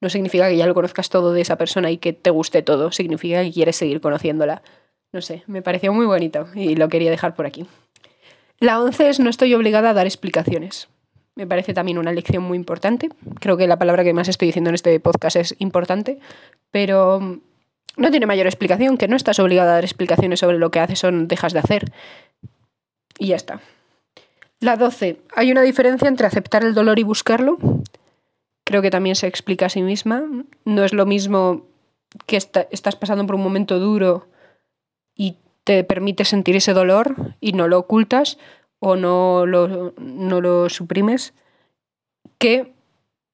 no 0.00 0.10
significa 0.10 0.48
que 0.48 0.56
ya 0.56 0.68
lo 0.68 0.74
conozcas 0.74 1.10
todo 1.10 1.32
de 1.32 1.40
esa 1.40 1.58
persona 1.58 1.90
y 1.90 1.96
que 1.96 2.12
te 2.12 2.30
guste 2.30 2.62
todo, 2.62 2.92
significa 2.92 3.42
que 3.42 3.50
quieres 3.50 3.74
seguir 3.74 4.00
conociéndola. 4.00 4.62
No 5.10 5.20
sé, 5.20 5.42
me 5.48 5.60
pareció 5.60 5.92
muy 5.92 6.06
bonito 6.06 6.46
y 6.54 6.76
lo 6.76 6.88
quería 6.88 7.10
dejar 7.10 7.34
por 7.34 7.46
aquí. 7.46 7.66
La 8.60 8.80
11 8.80 9.08
es 9.08 9.18
no 9.18 9.28
estoy 9.28 9.54
obligada 9.54 9.90
a 9.90 9.92
dar 9.92 10.06
explicaciones. 10.06 10.86
Me 11.34 11.48
parece 11.48 11.74
también 11.74 11.98
una 11.98 12.12
lección 12.12 12.44
muy 12.44 12.54
importante. 12.54 13.08
Creo 13.40 13.56
que 13.56 13.66
la 13.66 13.80
palabra 13.80 14.04
que 14.04 14.12
más 14.12 14.28
estoy 14.28 14.46
diciendo 14.46 14.70
en 14.70 14.76
este 14.76 15.00
podcast 15.00 15.34
es 15.34 15.56
importante, 15.58 16.20
pero 16.70 17.40
no 17.96 18.10
tiene 18.12 18.26
mayor 18.26 18.46
explicación 18.46 18.98
que 18.98 19.08
no 19.08 19.16
estás 19.16 19.40
obligada 19.40 19.72
a 19.72 19.74
dar 19.74 19.84
explicaciones 19.84 20.38
sobre 20.38 20.58
lo 20.58 20.70
que 20.70 20.78
haces 20.78 21.02
o 21.02 21.10
dejas 21.10 21.52
de 21.52 21.58
hacer. 21.58 21.92
Y 23.18 23.26
ya 23.26 23.36
está. 23.36 23.60
La 24.62 24.76
12. 24.76 25.18
¿Hay 25.34 25.50
una 25.50 25.62
diferencia 25.62 26.06
entre 26.06 26.24
aceptar 26.24 26.62
el 26.62 26.72
dolor 26.72 27.00
y 27.00 27.02
buscarlo? 27.02 27.58
Creo 28.62 28.80
que 28.80 28.92
también 28.92 29.16
se 29.16 29.26
explica 29.26 29.66
a 29.66 29.68
sí 29.68 29.82
misma. 29.82 30.22
No 30.64 30.84
es 30.84 30.92
lo 30.92 31.04
mismo 31.04 31.66
que 32.26 32.36
estás 32.36 32.94
pasando 32.94 33.26
por 33.26 33.34
un 33.34 33.42
momento 33.42 33.80
duro 33.80 34.28
y 35.16 35.38
te 35.64 35.82
permite 35.82 36.24
sentir 36.24 36.54
ese 36.54 36.74
dolor 36.74 37.34
y 37.40 37.54
no 37.54 37.66
lo 37.66 37.76
ocultas 37.76 38.38
o 38.78 38.94
no 38.94 39.46
lo, 39.46 39.94
no 39.98 40.40
lo 40.40 40.68
suprimes, 40.68 41.34
que 42.38 42.72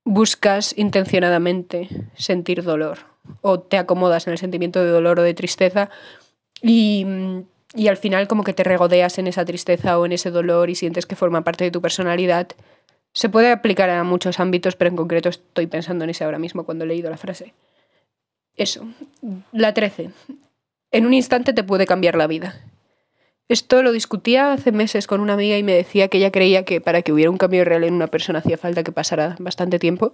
buscas 0.07 0.79
intencionadamente 0.79 1.91
sentir 2.15 2.63
dolor 2.63 3.01
o 3.43 3.61
te 3.61 3.77
acomodas 3.77 4.27
en 4.27 4.33
el 4.33 4.39
sentimiento 4.39 4.83
de 4.83 4.91
dolor 4.91 5.21
o 5.21 5.25
de 5.25 5.35
tristeza 5.35 5.91
y 6.63 7.05
y 7.75 7.89
al 7.89 7.97
final 7.97 8.29
como 8.29 8.45
que 8.45 8.53
te 8.53 8.65
regodeas 8.65 9.19
en 9.19 9.27
esa 9.27 9.45
tristeza 9.45 9.99
o 9.99 10.07
en 10.07 10.13
ese 10.13 10.31
dolor 10.31 10.71
y 10.71 10.75
sientes 10.75 11.07
que 11.07 11.17
forma 11.17 11.45
parte 11.45 11.65
de 11.65 11.71
tu 11.71 11.81
personalidad. 11.81 12.49
Se 13.13 13.29
puede 13.29 13.51
aplicar 13.51 13.91
a 13.91 14.05
muchos 14.05 14.41
ámbitos, 14.41 14.77
pero 14.77 14.91
en 14.91 14.97
concreto 14.97 15.29
estoy 15.29 15.67
pensando 15.67 16.05
en 16.05 16.11
ese 16.11 16.25
ahora 16.25 16.39
mismo 16.39 16.65
cuando 16.65 16.85
he 16.85 16.89
leído 16.89 17.11
la 17.11 17.17
frase. 17.17 17.55
Eso. 18.57 18.87
La 19.53 19.75
13. 19.75 20.11
En 20.91 21.07
un 21.07 21.15
instante 21.15 21.53
te 21.53 21.65
puede 21.65 21.87
cambiar 21.87 22.17
la 22.17 22.27
vida. 22.27 22.61
Esto 23.49 23.83
lo 23.83 23.93
discutía 23.93 24.53
hace 24.53 24.73
meses 24.73 25.07
con 25.07 25.21
una 25.21 25.35
amiga 25.35 25.57
y 25.57 25.63
me 25.63 25.73
decía 25.73 26.09
que 26.09 26.19
ella 26.19 26.31
creía 26.31 26.65
que 26.65 26.81
para 26.81 27.01
que 27.03 27.13
hubiera 27.13 27.31
un 27.31 27.39
cambio 27.39 27.65
real 27.65 27.85
en 27.85 27.95
una 27.95 28.07
persona 28.07 28.41
hacía 28.41 28.59
falta 28.59 28.83
que 28.83 28.93
pasara 28.93 29.37
bastante 29.39 29.79
tiempo. 29.79 30.13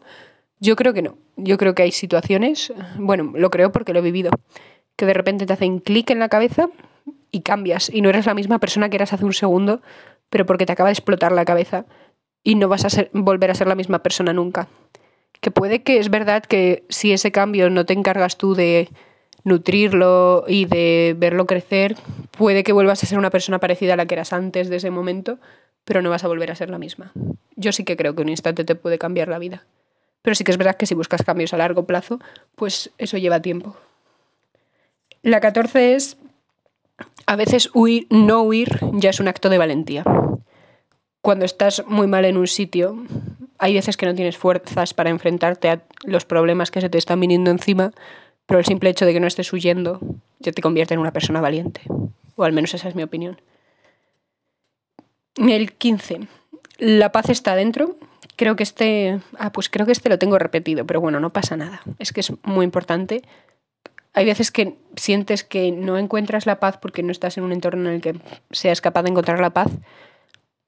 Yo 0.60 0.76
creo 0.76 0.92
que 0.92 1.02
no. 1.02 1.16
Yo 1.36 1.56
creo 1.58 1.74
que 1.74 1.82
hay 1.82 1.90
situaciones, 1.90 2.72
bueno, 2.96 3.32
lo 3.34 3.50
creo 3.50 3.72
porque 3.72 3.92
lo 3.92 3.98
he 3.98 4.02
vivido, 4.02 4.30
que 4.96 5.06
de 5.06 5.14
repente 5.14 5.46
te 5.46 5.52
hacen 5.52 5.80
clic 5.80 6.10
en 6.10 6.20
la 6.20 6.28
cabeza 6.28 6.68
y 7.34 7.40
cambias 7.40 7.90
y 7.92 8.00
no 8.00 8.10
eres 8.10 8.26
la 8.26 8.34
misma 8.34 8.60
persona 8.60 8.88
que 8.88 8.96
eras 8.96 9.12
hace 9.12 9.24
un 9.24 9.32
segundo, 9.32 9.82
pero 10.30 10.46
porque 10.46 10.66
te 10.66 10.72
acaba 10.72 10.88
de 10.88 10.92
explotar 10.92 11.32
la 11.32 11.44
cabeza 11.44 11.84
y 12.44 12.54
no 12.54 12.68
vas 12.68 12.84
a 12.84 13.08
volver 13.12 13.50
a 13.50 13.54
ser 13.54 13.66
la 13.66 13.74
misma 13.74 14.04
persona 14.04 14.32
nunca. 14.32 14.68
Que 15.40 15.50
puede 15.50 15.82
que 15.82 15.98
es 15.98 16.10
verdad 16.10 16.44
que 16.44 16.84
si 16.88 17.12
ese 17.12 17.32
cambio 17.32 17.70
no 17.70 17.84
te 17.84 17.92
encargas 17.92 18.38
tú 18.38 18.54
de 18.54 18.88
nutrirlo 19.42 20.44
y 20.46 20.66
de 20.66 21.16
verlo 21.18 21.46
crecer, 21.46 21.96
puede 22.30 22.62
que 22.62 22.72
vuelvas 22.72 23.02
a 23.02 23.06
ser 23.06 23.18
una 23.18 23.30
persona 23.30 23.58
parecida 23.58 23.94
a 23.94 23.96
la 23.96 24.06
que 24.06 24.14
eras 24.14 24.32
antes 24.32 24.68
de 24.68 24.76
ese 24.76 24.90
momento, 24.90 25.38
pero 25.84 26.02
no 26.02 26.10
vas 26.10 26.22
a 26.22 26.28
volver 26.28 26.52
a 26.52 26.54
ser 26.54 26.70
la 26.70 26.78
misma. 26.78 27.12
Yo 27.56 27.72
sí 27.72 27.84
que 27.84 27.96
creo 27.96 28.14
que 28.14 28.22
un 28.22 28.28
instante 28.28 28.64
te 28.64 28.76
puede 28.76 28.98
cambiar 28.98 29.26
la 29.26 29.40
vida. 29.40 29.64
Pero 30.22 30.36
sí 30.36 30.44
que 30.44 30.52
es 30.52 30.56
verdad 30.56 30.76
que 30.76 30.86
si 30.86 30.94
buscas 30.94 31.22
cambios 31.22 31.52
a 31.52 31.58
largo 31.58 31.84
plazo, 31.84 32.20
pues 32.54 32.90
eso 32.96 33.18
lleva 33.18 33.42
tiempo. 33.42 33.76
La 35.22 35.40
14 35.40 35.94
es, 35.94 36.16
a 37.26 37.36
veces 37.36 37.70
huir, 37.74 38.06
no 38.10 38.42
huir 38.42 38.80
ya 38.92 39.10
es 39.10 39.20
un 39.20 39.28
acto 39.28 39.48
de 39.48 39.58
valentía. 39.58 40.04
Cuando 41.20 41.44
estás 41.44 41.84
muy 41.86 42.06
mal 42.06 42.24
en 42.24 42.36
un 42.36 42.46
sitio, 42.46 42.96
hay 43.58 43.74
veces 43.74 43.96
que 43.96 44.06
no 44.06 44.14
tienes 44.14 44.36
fuerzas 44.36 44.92
para 44.94 45.10
enfrentarte 45.10 45.70
a 45.70 45.82
los 46.04 46.24
problemas 46.24 46.70
que 46.70 46.80
se 46.80 46.90
te 46.90 46.98
están 46.98 47.20
viniendo 47.20 47.50
encima 47.50 47.92
pero 48.46 48.58
el 48.60 48.66
simple 48.66 48.90
hecho 48.90 49.06
de 49.06 49.12
que 49.12 49.20
no 49.20 49.26
estés 49.26 49.52
huyendo 49.52 50.00
ya 50.38 50.52
te 50.52 50.62
convierte 50.62 50.94
en 50.94 51.00
una 51.00 51.12
persona 51.12 51.40
valiente. 51.40 51.80
O 52.36 52.44
al 52.44 52.52
menos 52.52 52.74
esa 52.74 52.88
es 52.88 52.94
mi 52.94 53.02
opinión. 53.02 53.40
El 55.36 55.72
15. 55.72 56.26
La 56.78 57.12
paz 57.12 57.30
está 57.30 57.56
dentro. 57.56 57.96
Creo 58.36 58.56
que 58.56 58.62
este. 58.62 59.20
Ah, 59.38 59.52
pues 59.52 59.68
creo 59.68 59.86
que 59.86 59.92
este 59.92 60.08
lo 60.08 60.18
tengo 60.18 60.38
repetido, 60.38 60.84
pero 60.84 61.00
bueno, 61.00 61.20
no 61.20 61.30
pasa 61.30 61.56
nada. 61.56 61.80
Es 61.98 62.12
que 62.12 62.20
es 62.20 62.32
muy 62.42 62.64
importante. 62.64 63.22
Hay 64.14 64.24
veces 64.24 64.50
que 64.50 64.76
sientes 64.96 65.44
que 65.44 65.72
no 65.72 65.98
encuentras 65.98 66.46
la 66.46 66.60
paz 66.60 66.78
porque 66.80 67.02
no 67.02 67.10
estás 67.12 67.36
en 67.36 67.44
un 67.44 67.52
entorno 67.52 67.88
en 67.88 67.96
el 67.96 68.00
que 68.00 68.14
seas 68.52 68.80
capaz 68.80 69.02
de 69.02 69.10
encontrar 69.10 69.40
la 69.40 69.50
paz, 69.50 69.70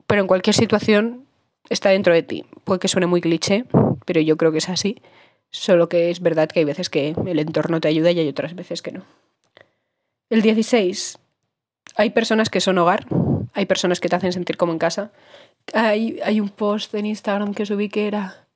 pero 0.06 0.20
en 0.20 0.26
cualquier 0.26 0.54
situación 0.54 1.24
está 1.70 1.90
dentro 1.90 2.12
de 2.12 2.22
ti. 2.22 2.44
Puede 2.64 2.80
que 2.80 2.88
suene 2.88 3.06
muy 3.06 3.20
cliché, 3.20 3.64
pero 4.04 4.20
yo 4.20 4.36
creo 4.36 4.52
que 4.52 4.58
es 4.58 4.68
así. 4.68 5.00
Solo 5.50 5.88
que 5.88 6.10
es 6.10 6.20
verdad 6.20 6.48
que 6.48 6.58
hay 6.58 6.64
veces 6.64 6.90
que 6.90 7.14
el 7.26 7.38
entorno 7.38 7.80
te 7.80 7.88
ayuda 7.88 8.10
y 8.10 8.18
hay 8.18 8.28
otras 8.28 8.54
veces 8.54 8.82
que 8.82 8.92
no. 8.92 9.04
El 10.28 10.42
16. 10.42 11.18
Hay 11.94 12.10
personas 12.10 12.50
que 12.50 12.60
son 12.60 12.78
hogar, 12.78 13.06
hay 13.54 13.66
personas 13.66 14.00
que 14.00 14.08
te 14.08 14.16
hacen 14.16 14.32
sentir 14.32 14.56
como 14.56 14.72
en 14.72 14.78
casa. 14.78 15.12
Hay, 15.72 16.20
hay 16.24 16.40
un 16.40 16.48
post 16.48 16.94
en 16.94 17.06
Instagram 17.06 17.54
que 17.54 17.64
subí 17.64 17.88
que 17.88 18.08
era 18.08 18.46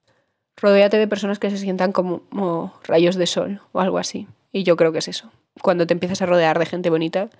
rodéate 0.57 0.99
de 0.99 1.09
personas 1.09 1.39
que 1.39 1.51
se 1.51 1.59
sientan 1.59 1.93
como, 1.93 2.21
como, 2.29 2.75
rayos 2.85 3.17
de 3.17 3.27
sol 3.27 3.61
o 3.73 3.81
algo 3.81 3.99
así. 3.99 4.27
Y 4.53 4.65
yo 4.65 4.77
creo 4.77 4.93
que 4.93 4.99
es 4.99 5.09
eso. 5.09 5.31
Cuando 5.63 5.87
te 5.87 5.95
empiezas 5.95 6.23
a 6.23 6.27
rodear 6.27 6.59
de 6.59 6.67
gente 6.67 6.91
bonita, 6.91 7.31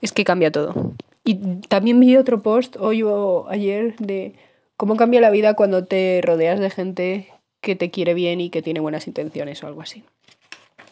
es 0.00 0.12
que 0.12 0.24
cambia 0.24 0.52
todo. 0.52 0.94
Y 1.24 1.36
también 1.68 2.00
vi 2.00 2.16
otro 2.16 2.42
post 2.42 2.76
hoy 2.78 3.02
o 3.02 3.46
ayer 3.48 3.96
de 3.96 4.34
cómo 4.76 4.96
cambia 4.96 5.20
la 5.20 5.30
vida 5.30 5.54
cuando 5.54 5.84
te 5.84 6.20
rodeas 6.22 6.60
de 6.60 6.70
gente 6.70 7.28
que 7.60 7.76
te 7.76 7.90
quiere 7.90 8.12
bien 8.14 8.40
y 8.40 8.50
que 8.50 8.62
tiene 8.62 8.80
buenas 8.80 9.06
intenciones 9.06 9.62
o 9.62 9.66
algo 9.66 9.80
así. 9.80 10.04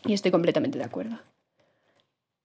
Y 0.07 0.15
estoy 0.15 0.31
completamente 0.31 0.79
de 0.79 0.85
acuerdo. 0.85 1.19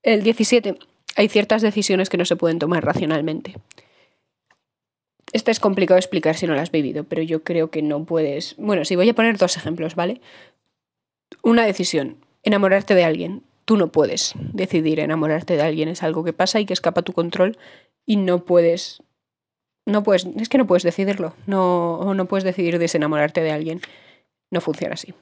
El 0.03 0.23
17. 0.23 0.77
Hay 1.15 1.29
ciertas 1.29 1.61
decisiones 1.61 2.09
que 2.09 2.17
no 2.17 2.25
se 2.25 2.35
pueden 2.35 2.59
tomar 2.59 2.85
racionalmente. 2.85 3.55
Esta 5.33 5.51
es 5.51 5.59
complicado 5.59 5.97
explicar 5.97 6.37
si 6.37 6.47
no 6.47 6.55
la 6.55 6.61
has 6.61 6.71
vivido, 6.71 7.03
pero 7.03 7.21
yo 7.21 7.43
creo 7.43 7.69
que 7.69 7.81
no 7.81 8.03
puedes. 8.05 8.55
Bueno, 8.57 8.85
si 8.85 8.95
voy 8.95 9.09
a 9.09 9.13
poner 9.13 9.37
dos 9.37 9.57
ejemplos, 9.57 9.95
¿vale? 9.95 10.21
Una 11.41 11.65
decisión, 11.65 12.17
enamorarte 12.47 12.95
de 12.95 13.03
alguien. 13.03 13.43
Tú 13.65 13.77
no 13.77 13.91
puedes 13.91 14.33
decidir 14.53 14.99
enamorarte 14.99 15.55
de 15.55 15.61
alguien, 15.61 15.89
es 15.89 16.01
algo 16.01 16.23
que 16.23 16.33
pasa 16.33 16.59
y 16.59 16.65
que 16.65 16.73
escapa 16.73 17.01
a 17.01 17.03
tu 17.03 17.13
control 17.13 17.57
y 18.05 18.15
no 18.15 18.45
puedes. 18.45 19.03
No 19.85 20.03
puedes, 20.03 20.25
es 20.25 20.49
que 20.49 20.57
no 20.57 20.67
puedes 20.67 20.83
decidirlo, 20.83 21.33
no, 21.45 22.13
no 22.13 22.25
puedes 22.25 22.43
decidir 22.43 22.79
desenamorarte 22.79 23.41
de 23.41 23.51
alguien. 23.51 23.81
No 24.51 24.61
funciona 24.61 24.95
así. 24.95 25.13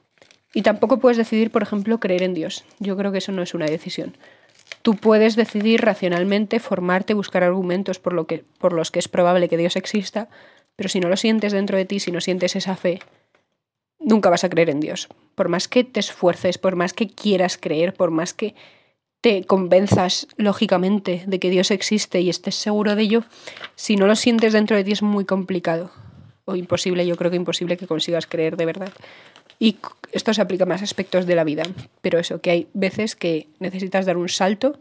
Y 0.53 0.62
tampoco 0.62 1.00
puedes 1.00 1.17
decidir, 1.17 1.51
por 1.51 1.63
ejemplo, 1.63 2.00
creer 2.00 2.24
en 2.24 2.34
Dios. 2.34 2.63
Yo 2.79 2.96
creo 2.96 3.12
que 3.12 3.17
eso 3.17 3.32
no 3.32 3.41
es 3.41 3.53
una 3.53 3.65
decisión. 3.65 4.15
Tú 4.82 4.96
puedes 4.96 5.36
decidir 5.36 5.82
racionalmente, 5.82 6.60
formarte, 6.60 7.13
buscar 7.13 7.44
argumentos 7.44 8.00
por, 8.00 8.13
lo 8.13 8.25
que, 8.25 8.44
por 8.60 8.74
los 8.74 8.91
que 8.91 9.00
es 9.00 9.08
probable 9.08 9.50
que 9.50 9.58
Dios 9.58 9.75
exista, 9.75 10.29
pero 10.75 10.89
si 10.89 11.00
no 11.00 11.10
lo 11.10 11.17
sientes 11.17 11.53
dentro 11.53 11.77
de 11.77 11.86
ti, 11.86 12.00
si 12.00 12.12
no 12.12 12.22
sientes 12.22 12.55
esa 12.55 12.75
fe, 12.75 13.00
nunca 14.06 14.30
vas 14.30 14.44
a 14.46 14.50
creer 14.50 14.70
en 14.70 14.80
Dios. 14.80 15.10
Por 15.34 15.50
más 15.50 15.68
que 15.68 15.84
te 15.84 16.00
esfuerces, 16.00 16.58
por 16.58 16.78
más 16.78 16.94
que 16.94 17.08
quieras 17.08 17.58
creer, 17.58 17.94
por 17.94 18.12
más 18.12 18.34
que 18.34 18.56
te 19.20 19.44
convenzas 19.44 20.28
lógicamente 20.38 21.24
de 21.26 21.40
que 21.40 21.50
Dios 21.50 21.72
existe 21.72 22.22
y 22.22 22.30
estés 22.30 22.56
seguro 22.56 22.96
de 22.96 23.02
ello, 23.02 23.24
si 23.76 23.98
no 23.98 24.06
lo 24.06 24.16
sientes 24.16 24.54
dentro 24.54 24.78
de 24.78 24.84
ti 24.84 24.92
es 24.92 25.02
muy 25.02 25.26
complicado 25.26 25.92
o 26.46 26.56
imposible, 26.56 27.08
yo 27.08 27.18
creo 27.18 27.32
que 27.32 27.38
imposible 27.38 27.76
que 27.76 27.88
consigas 27.88 28.28
creer 28.28 28.56
de 28.56 28.68
verdad. 28.68 28.94
Y 29.58 29.78
esto 30.12 30.34
se 30.34 30.42
aplica 30.42 30.66
a 30.66 30.68
más 30.68 30.84
aspectos 30.84 31.26
de 31.26 31.36
la 31.36 31.44
vida, 31.44 31.64
pero 32.02 32.20
eso, 32.20 32.40
que 32.40 32.52
hay 32.52 32.68
veces 32.74 33.16
que 33.16 33.48
necesitas 33.60 34.06
dar 34.06 34.18
un 34.18 34.30
salto 34.30 34.80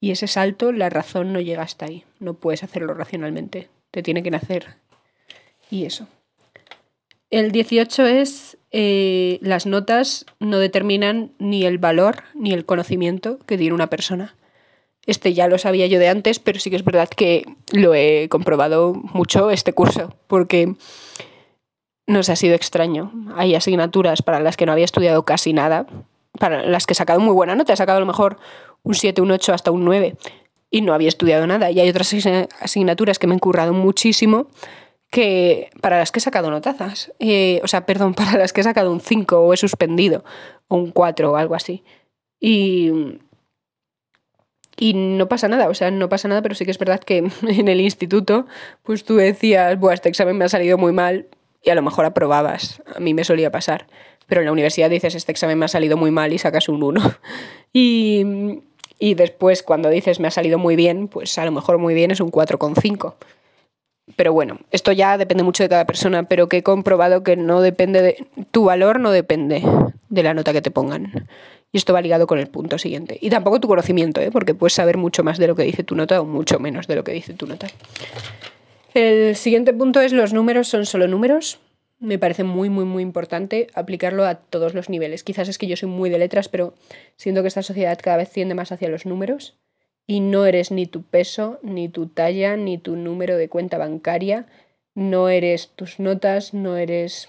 y 0.00 0.10
ese 0.10 0.26
salto 0.26 0.72
la 0.72 0.90
razón 0.90 1.32
no 1.32 1.40
llega 1.40 1.62
hasta 1.62 1.86
ahí, 1.86 2.04
no 2.20 2.34
puedes 2.34 2.62
hacerlo 2.62 2.92
racionalmente, 2.92 3.70
te 3.90 4.02
tiene 4.02 4.22
que 4.22 4.30
nacer. 4.30 4.74
Y 5.70 5.86
eso. 5.86 6.08
El 7.32 7.50
18 7.50 8.04
es 8.04 8.58
eh, 8.72 9.38
las 9.40 9.64
notas 9.64 10.26
no 10.38 10.58
determinan 10.58 11.32
ni 11.38 11.64
el 11.64 11.78
valor 11.78 12.24
ni 12.34 12.52
el 12.52 12.66
conocimiento 12.66 13.38
que 13.46 13.56
tiene 13.56 13.74
una 13.74 13.86
persona. 13.88 14.36
Este 15.06 15.32
ya 15.32 15.48
lo 15.48 15.56
sabía 15.56 15.86
yo 15.86 15.98
de 15.98 16.08
antes, 16.08 16.38
pero 16.38 16.60
sí 16.60 16.68
que 16.68 16.76
es 16.76 16.84
verdad 16.84 17.08
que 17.08 17.46
lo 17.72 17.94
he 17.94 18.28
comprobado 18.28 18.92
mucho 18.92 19.50
este 19.50 19.72
curso, 19.72 20.14
porque 20.26 20.74
nos 22.06 22.28
ha 22.28 22.36
sido 22.36 22.54
extraño. 22.54 23.10
Hay 23.34 23.54
asignaturas 23.54 24.20
para 24.20 24.38
las 24.38 24.58
que 24.58 24.66
no 24.66 24.72
había 24.72 24.84
estudiado 24.84 25.24
casi 25.24 25.54
nada, 25.54 25.86
para 26.38 26.66
las 26.66 26.84
que 26.84 26.92
he 26.92 26.94
sacado 26.94 27.18
muy 27.18 27.32
buena 27.32 27.54
nota, 27.54 27.72
he 27.72 27.76
sacado 27.78 27.96
a 27.96 28.00
lo 28.00 28.06
mejor 28.06 28.36
un 28.82 28.94
7, 28.94 29.22
un 29.22 29.30
8, 29.30 29.54
hasta 29.54 29.70
un 29.70 29.86
9, 29.86 30.16
y 30.70 30.82
no 30.82 30.92
había 30.92 31.08
estudiado 31.08 31.46
nada. 31.46 31.70
Y 31.70 31.80
hay 31.80 31.88
otras 31.88 32.14
asignaturas 32.60 33.18
que 33.18 33.26
me 33.26 33.32
han 33.32 33.38
currado 33.38 33.72
muchísimo, 33.72 34.48
que 35.12 35.70
para 35.82 35.98
las 35.98 36.10
que 36.10 36.18
he 36.18 36.22
sacado 36.22 36.50
notazas, 36.50 37.12
eh, 37.20 37.60
o 37.62 37.68
sea, 37.68 37.86
perdón, 37.86 38.14
para 38.16 38.36
las 38.38 38.52
que 38.52 38.62
he 38.62 38.64
sacado 38.64 38.90
un 38.90 39.00
5 39.00 39.38
o 39.38 39.52
he 39.52 39.56
suspendido, 39.56 40.24
o 40.66 40.76
un 40.76 40.90
4 40.90 41.30
o 41.30 41.36
algo 41.36 41.54
así. 41.54 41.84
Y 42.40 42.90
y 44.78 44.94
no 44.94 45.28
pasa 45.28 45.48
nada, 45.48 45.68
o 45.68 45.74
sea, 45.74 45.90
no 45.90 46.08
pasa 46.08 46.28
nada, 46.28 46.42
pero 46.42 46.54
sí 46.54 46.64
que 46.64 46.70
es 46.70 46.78
verdad 46.78 46.98
que 46.98 47.18
en 47.48 47.68
el 47.68 47.80
instituto, 47.80 48.46
pues 48.82 49.04
tú 49.04 49.16
decías, 49.16 49.78
Buah, 49.78 49.94
este 49.94 50.08
examen 50.08 50.36
me 50.36 50.44
ha 50.44 50.48
salido 50.48 50.78
muy 50.78 50.92
mal 50.92 51.28
y 51.62 51.70
a 51.70 51.74
lo 51.74 51.82
mejor 51.82 52.04
aprobabas. 52.04 52.82
A 52.96 52.98
mí 52.98 53.14
me 53.14 53.22
solía 53.22 53.52
pasar. 53.52 53.86
Pero 54.26 54.40
en 54.40 54.46
la 54.46 54.52
universidad 54.52 54.88
dices, 54.90 55.14
este 55.14 55.30
examen 55.30 55.58
me 55.58 55.66
ha 55.66 55.68
salido 55.68 55.96
muy 55.96 56.10
mal 56.10 56.32
y 56.32 56.38
sacas 56.38 56.68
un 56.68 56.82
1. 56.82 57.00
Y, 57.74 58.60
y 58.98 59.14
después, 59.14 59.62
cuando 59.62 59.88
dices, 59.88 60.20
me 60.20 60.28
ha 60.28 60.30
salido 60.30 60.58
muy 60.58 60.76
bien, 60.76 61.08
pues 61.08 61.38
a 61.38 61.44
lo 61.46 61.52
mejor 61.52 61.78
muy 61.78 61.94
bien 61.94 62.10
es 62.10 62.20
un 62.20 62.30
4,5. 62.30 63.14
Pero 64.16 64.32
bueno, 64.32 64.58
esto 64.70 64.92
ya 64.92 65.16
depende 65.18 65.42
mucho 65.42 65.62
de 65.62 65.68
cada 65.68 65.86
persona, 65.86 66.24
pero 66.24 66.48
que 66.48 66.58
he 66.58 66.62
comprobado 66.62 67.22
que 67.22 67.36
no 67.36 67.60
depende 67.60 68.02
de. 68.02 68.26
Tu 68.50 68.64
valor 68.64 69.00
no 69.00 69.10
depende 69.10 69.62
de 70.08 70.22
la 70.22 70.34
nota 70.34 70.52
que 70.52 70.62
te 70.62 70.70
pongan. 70.70 71.28
Y 71.72 71.78
esto 71.78 71.94
va 71.94 72.02
ligado 72.02 72.26
con 72.26 72.38
el 72.38 72.48
punto 72.48 72.76
siguiente. 72.78 73.18
Y 73.20 73.30
tampoco 73.30 73.60
tu 73.60 73.68
conocimiento, 73.68 74.20
¿eh? 74.20 74.30
porque 74.30 74.54
puedes 74.54 74.74
saber 74.74 74.98
mucho 74.98 75.24
más 75.24 75.38
de 75.38 75.46
lo 75.46 75.56
que 75.56 75.62
dice 75.62 75.84
tu 75.84 75.94
nota 75.94 76.20
o 76.20 76.24
mucho 76.24 76.58
menos 76.58 76.86
de 76.86 76.96
lo 76.96 77.04
que 77.04 77.12
dice 77.12 77.32
tu 77.32 77.46
nota. 77.46 77.68
El 78.92 79.34
siguiente 79.36 79.72
punto 79.72 80.00
es 80.02 80.12
los 80.12 80.34
números 80.34 80.68
son 80.68 80.84
solo 80.84 81.08
números. 81.08 81.60
Me 81.98 82.18
parece 82.18 82.44
muy, 82.44 82.68
muy, 82.68 82.84
muy 82.84 83.02
importante 83.02 83.68
aplicarlo 83.74 84.26
a 84.26 84.34
todos 84.34 84.74
los 84.74 84.90
niveles. 84.90 85.24
Quizás 85.24 85.48
es 85.48 85.56
que 85.56 85.66
yo 85.66 85.76
soy 85.76 85.88
muy 85.88 86.10
de 86.10 86.18
letras, 86.18 86.48
pero 86.48 86.74
siento 87.16 87.40
que 87.40 87.48
esta 87.48 87.62
sociedad 87.62 87.98
cada 88.02 88.18
vez 88.18 88.30
tiende 88.30 88.54
más 88.54 88.72
hacia 88.72 88.88
los 88.88 89.06
números 89.06 89.56
y 90.06 90.20
no 90.20 90.46
eres 90.46 90.70
ni 90.70 90.86
tu 90.86 91.02
peso, 91.02 91.58
ni 91.62 91.88
tu 91.88 92.06
talla, 92.06 92.56
ni 92.56 92.78
tu 92.78 92.96
número 92.96 93.36
de 93.36 93.48
cuenta 93.48 93.78
bancaria, 93.78 94.46
no 94.94 95.28
eres 95.28 95.70
tus 95.74 95.98
notas, 95.98 96.54
no 96.54 96.76
eres 96.76 97.28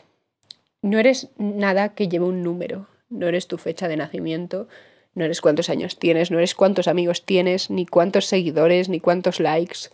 no 0.81 0.99
eres 0.99 1.29
nada 1.37 1.95
que 1.95 2.09
lleve 2.09 2.25
un 2.25 2.43
número 2.43 2.87
no 3.13 3.27
eres 3.27 3.47
tu 3.47 3.57
fecha 3.57 3.87
de 3.87 3.95
nacimiento, 3.95 4.67
no 5.13 5.23
eres 5.23 5.39
cuántos 5.39 5.69
años 5.69 5.97
tienes, 5.97 6.31
no 6.31 6.39
eres 6.39 6.55
cuántos 6.55 6.87
amigos 6.87 7.23
tienes, 7.23 7.69
ni 7.69 7.85
cuántos 7.85 8.25
seguidores, 8.25 8.89
ni 8.89 8.99
cuántos 8.99 9.39
likes. 9.39 9.89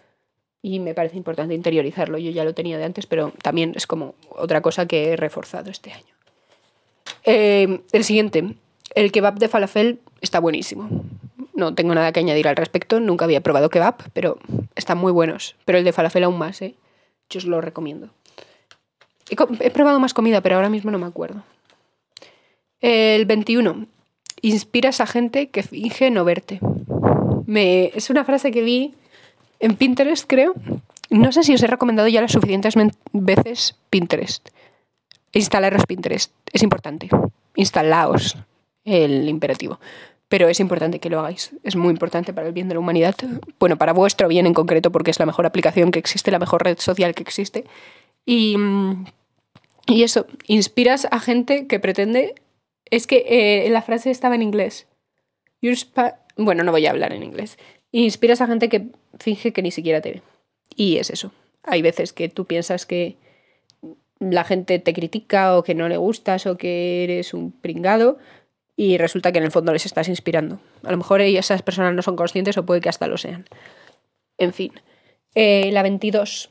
Y 0.62 0.80
me 0.80 0.94
parece 0.94 1.18
importante 1.18 1.54
interiorizarlo. 1.54 2.18
Yo 2.18 2.32
ya 2.32 2.44
lo 2.44 2.54
tenía 2.54 2.78
de 2.78 2.86
antes, 2.86 3.06
pero 3.06 3.34
también 3.42 3.74
es 3.76 3.86
como 3.88 4.16
otra 4.30 4.62
cosa 4.62 4.88
que 4.88 5.12
he 5.12 5.16
reforzado 5.18 5.70
este 5.70 5.92
año. 5.92 6.16
Eh, 7.26 7.82
el 7.92 8.04
siguiente, 8.04 8.56
el 8.96 9.12
kebab 9.12 9.40
de 9.40 9.50
falafel 9.50 10.00
está 10.22 10.40
buenísimo. 10.40 10.90
No 11.60 11.76
tengo 11.76 11.94
nada 11.94 12.14
que 12.14 12.22
añadir 12.22 12.48
al 12.48 12.56
respecto, 12.56 13.02
nunca 13.02 13.26
había 13.26 13.42
probado 13.42 13.70
kebab, 13.70 14.12
pero 14.14 14.40
están 14.76 14.98
muy 14.98 15.12
buenos, 15.12 15.58
pero 15.66 15.78
el 15.78 15.84
de 15.84 15.92
falafel 15.92 16.24
aún 16.24 16.38
más, 16.38 16.62
¿eh? 16.62 16.76
Yo 17.30 17.40
os 17.40 17.44
lo 17.44 17.60
recomiendo. 17.60 18.08
He, 19.30 19.70
probado 19.70 20.00
más 20.00 20.14
comida, 20.14 20.40
pero 20.40 20.56
ahora 20.56 20.70
mismo 20.70 20.90
no 20.90 20.98
me 20.98 21.06
acuerdo. 21.06 21.44
El 22.80 23.26
21. 23.26 23.88
Inspiras 24.42 25.02
a 25.02 25.06
gente 25.06 25.50
que 25.50 25.62
finge 25.64 26.10
no 26.12 26.24
verte. 26.24 26.62
Es 27.46 28.10
una 28.10 28.24
frase 28.24 28.52
que 28.52 28.62
vi 28.62 28.94
en 29.60 29.76
Pinterest, 29.76 30.26
creo. 30.28 30.54
No 31.10 31.34
sé 31.34 31.44
si 31.44 31.54
os 31.54 31.62
he 31.62 31.68
recomendado 31.68 32.08
ya 32.08 32.22
las 32.22 32.32
suficientes 32.32 32.76
veces 33.12 33.76
Pinterest. 33.90 34.48
Instalaros 35.34 35.86
Pinterest. 35.86 36.32
Es 36.54 36.64
importante. 36.64 37.10
Instalaos 37.56 38.38
el 38.86 39.28
imperativo. 39.28 39.80
Pero 40.30 40.48
es 40.48 40.60
importante 40.60 41.00
que 41.00 41.10
lo 41.10 41.20
hagáis. 41.20 41.52
Es 41.64 41.76
muy 41.76 41.90
importante 41.90 42.34
para 42.34 42.48
el 42.48 42.54
bien 42.54 42.68
de 42.68 42.76
la 42.76 42.80
humanidad. 42.80 43.16
Bueno, 43.60 43.78
para 43.78 43.94
vuestro 43.94 44.28
bien 44.28 44.46
en 44.46 44.54
concreto, 44.54 44.92
porque 44.92 45.12
es 45.12 45.20
la 45.20 45.26
mejor 45.26 45.48
aplicación 45.48 45.92
que 45.92 46.00
existe, 46.00 46.30
la 46.30 46.40
mejor 46.40 46.64
red 46.64 46.78
social 46.78 47.16
que 47.16 47.24
existe. 47.24 47.66
Y, 48.26 48.56
y 49.88 50.04
eso, 50.04 50.28
inspiras 50.46 51.08
a 51.10 51.20
gente 51.20 51.66
que 51.66 51.80
pretende. 51.80 52.36
Es 52.86 53.08
que 53.08 53.26
eh, 53.28 53.70
la 53.72 53.82
frase 53.82 54.12
estaba 54.12 54.36
en 54.36 54.44
inglés. 54.44 54.88
Bueno, 56.38 56.64
no 56.64 56.72
voy 56.72 56.86
a 56.86 56.92
hablar 56.92 57.12
en 57.12 57.24
inglés. 57.24 57.58
Inspiras 57.92 58.40
a 58.42 58.48
gente 58.48 58.70
que 58.70 58.88
finge 59.20 59.52
que 59.52 59.64
ni 59.64 59.72
siquiera 59.72 60.00
te 60.00 60.12
ve. 60.12 60.22
Y 60.76 60.98
es 60.98 61.10
eso. 61.10 61.32
Hay 61.64 61.82
veces 61.82 62.14
que 62.14 62.30
tú 62.30 62.46
piensas 62.46 62.86
que 62.86 63.18
la 64.20 64.44
gente 64.44 64.80
te 64.80 64.94
critica 64.94 65.58
o 65.58 65.64
que 65.64 65.74
no 65.74 65.90
le 65.90 65.98
gustas 65.98 66.46
o 66.46 66.58
que 66.58 67.04
eres 67.04 67.34
un 67.34 67.52
pringado 67.52 68.20
y 68.80 68.98
resulta 68.98 69.34
que 69.34 69.40
en 69.40 69.44
el 69.44 69.52
fondo 69.52 69.74
les 69.74 69.86
estás 69.86 70.08
inspirando. 70.08 70.62
A 70.84 70.92
lo 70.92 70.96
mejor 70.96 71.20
esas 71.20 71.62
personas 71.64 71.94
no 71.94 72.02
son 72.02 72.16
conscientes 72.16 72.58
o 72.58 72.66
puede 72.66 72.80
que 72.80 72.88
hasta 72.88 73.08
lo 73.08 73.18
sean. 73.18 73.44
En 74.38 74.54
fin. 74.54 74.72
Eh, 75.36 75.70
la 75.74 75.84
22. 75.84 76.50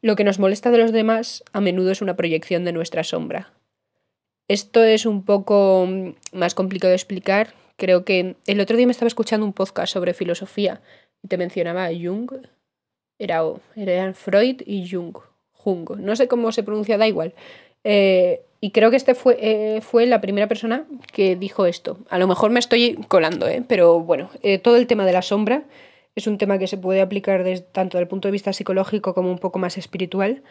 Lo 0.00 0.16
que 0.16 0.24
nos 0.24 0.38
molesta 0.38 0.70
de 0.70 0.78
los 0.78 0.92
demás 0.92 1.44
a 1.52 1.60
menudo 1.60 1.90
es 1.90 2.00
una 2.00 2.16
proyección 2.16 2.64
de 2.64 2.72
nuestra 2.72 3.04
sombra. 3.04 3.52
Esto 4.48 4.82
es 4.82 5.04
un 5.04 5.26
poco 5.26 5.84
mm, 5.86 6.12
más 6.32 6.54
complicado 6.54 6.88
de 6.88 6.96
explicar. 6.96 7.52
Creo 7.76 8.02
que 8.02 8.36
el 8.46 8.60
otro 8.60 8.78
día 8.78 8.86
me 8.86 8.92
estaba 8.92 9.08
escuchando 9.08 9.44
un 9.44 9.52
podcast 9.52 9.92
sobre 9.92 10.14
filosofía 10.14 10.80
y 11.22 11.28
te 11.28 11.36
mencionaba 11.36 11.88
Jung. 11.88 12.32
Era, 13.18 13.42
eran 13.76 14.14
Freud 14.14 14.62
y 14.64 14.88
Jung. 14.90 15.18
Jung. 15.52 15.98
No 15.98 16.16
sé 16.16 16.28
cómo 16.28 16.50
se 16.50 16.62
pronuncia, 16.62 16.96
da 16.96 17.06
igual. 17.06 17.34
Eh, 17.84 18.40
y 18.60 18.70
creo 18.72 18.90
que 18.90 18.96
este 18.96 19.14
fue, 19.14 19.38
eh, 19.40 19.80
fue 19.80 20.06
la 20.06 20.20
primera 20.20 20.48
persona 20.48 20.84
que 21.12 21.36
dijo 21.36 21.66
esto. 21.66 21.98
A 22.10 22.18
lo 22.18 22.26
mejor 22.26 22.50
me 22.50 22.58
estoy 22.58 22.96
colando, 23.08 23.46
¿eh? 23.46 23.62
pero 23.66 24.00
bueno, 24.00 24.30
eh, 24.42 24.58
todo 24.58 24.76
el 24.76 24.86
tema 24.86 25.06
de 25.06 25.12
la 25.12 25.22
sombra 25.22 25.62
es 26.16 26.26
un 26.26 26.38
tema 26.38 26.58
que 26.58 26.66
se 26.66 26.76
puede 26.76 27.00
aplicar 27.00 27.44
tanto 27.72 27.96
desde 27.96 28.02
el 28.02 28.08
punto 28.08 28.28
de 28.28 28.32
vista 28.32 28.52
psicológico 28.52 29.14
como 29.14 29.30
un 29.30 29.38
poco 29.38 29.60
más 29.60 29.78
espiritual, 29.78 30.42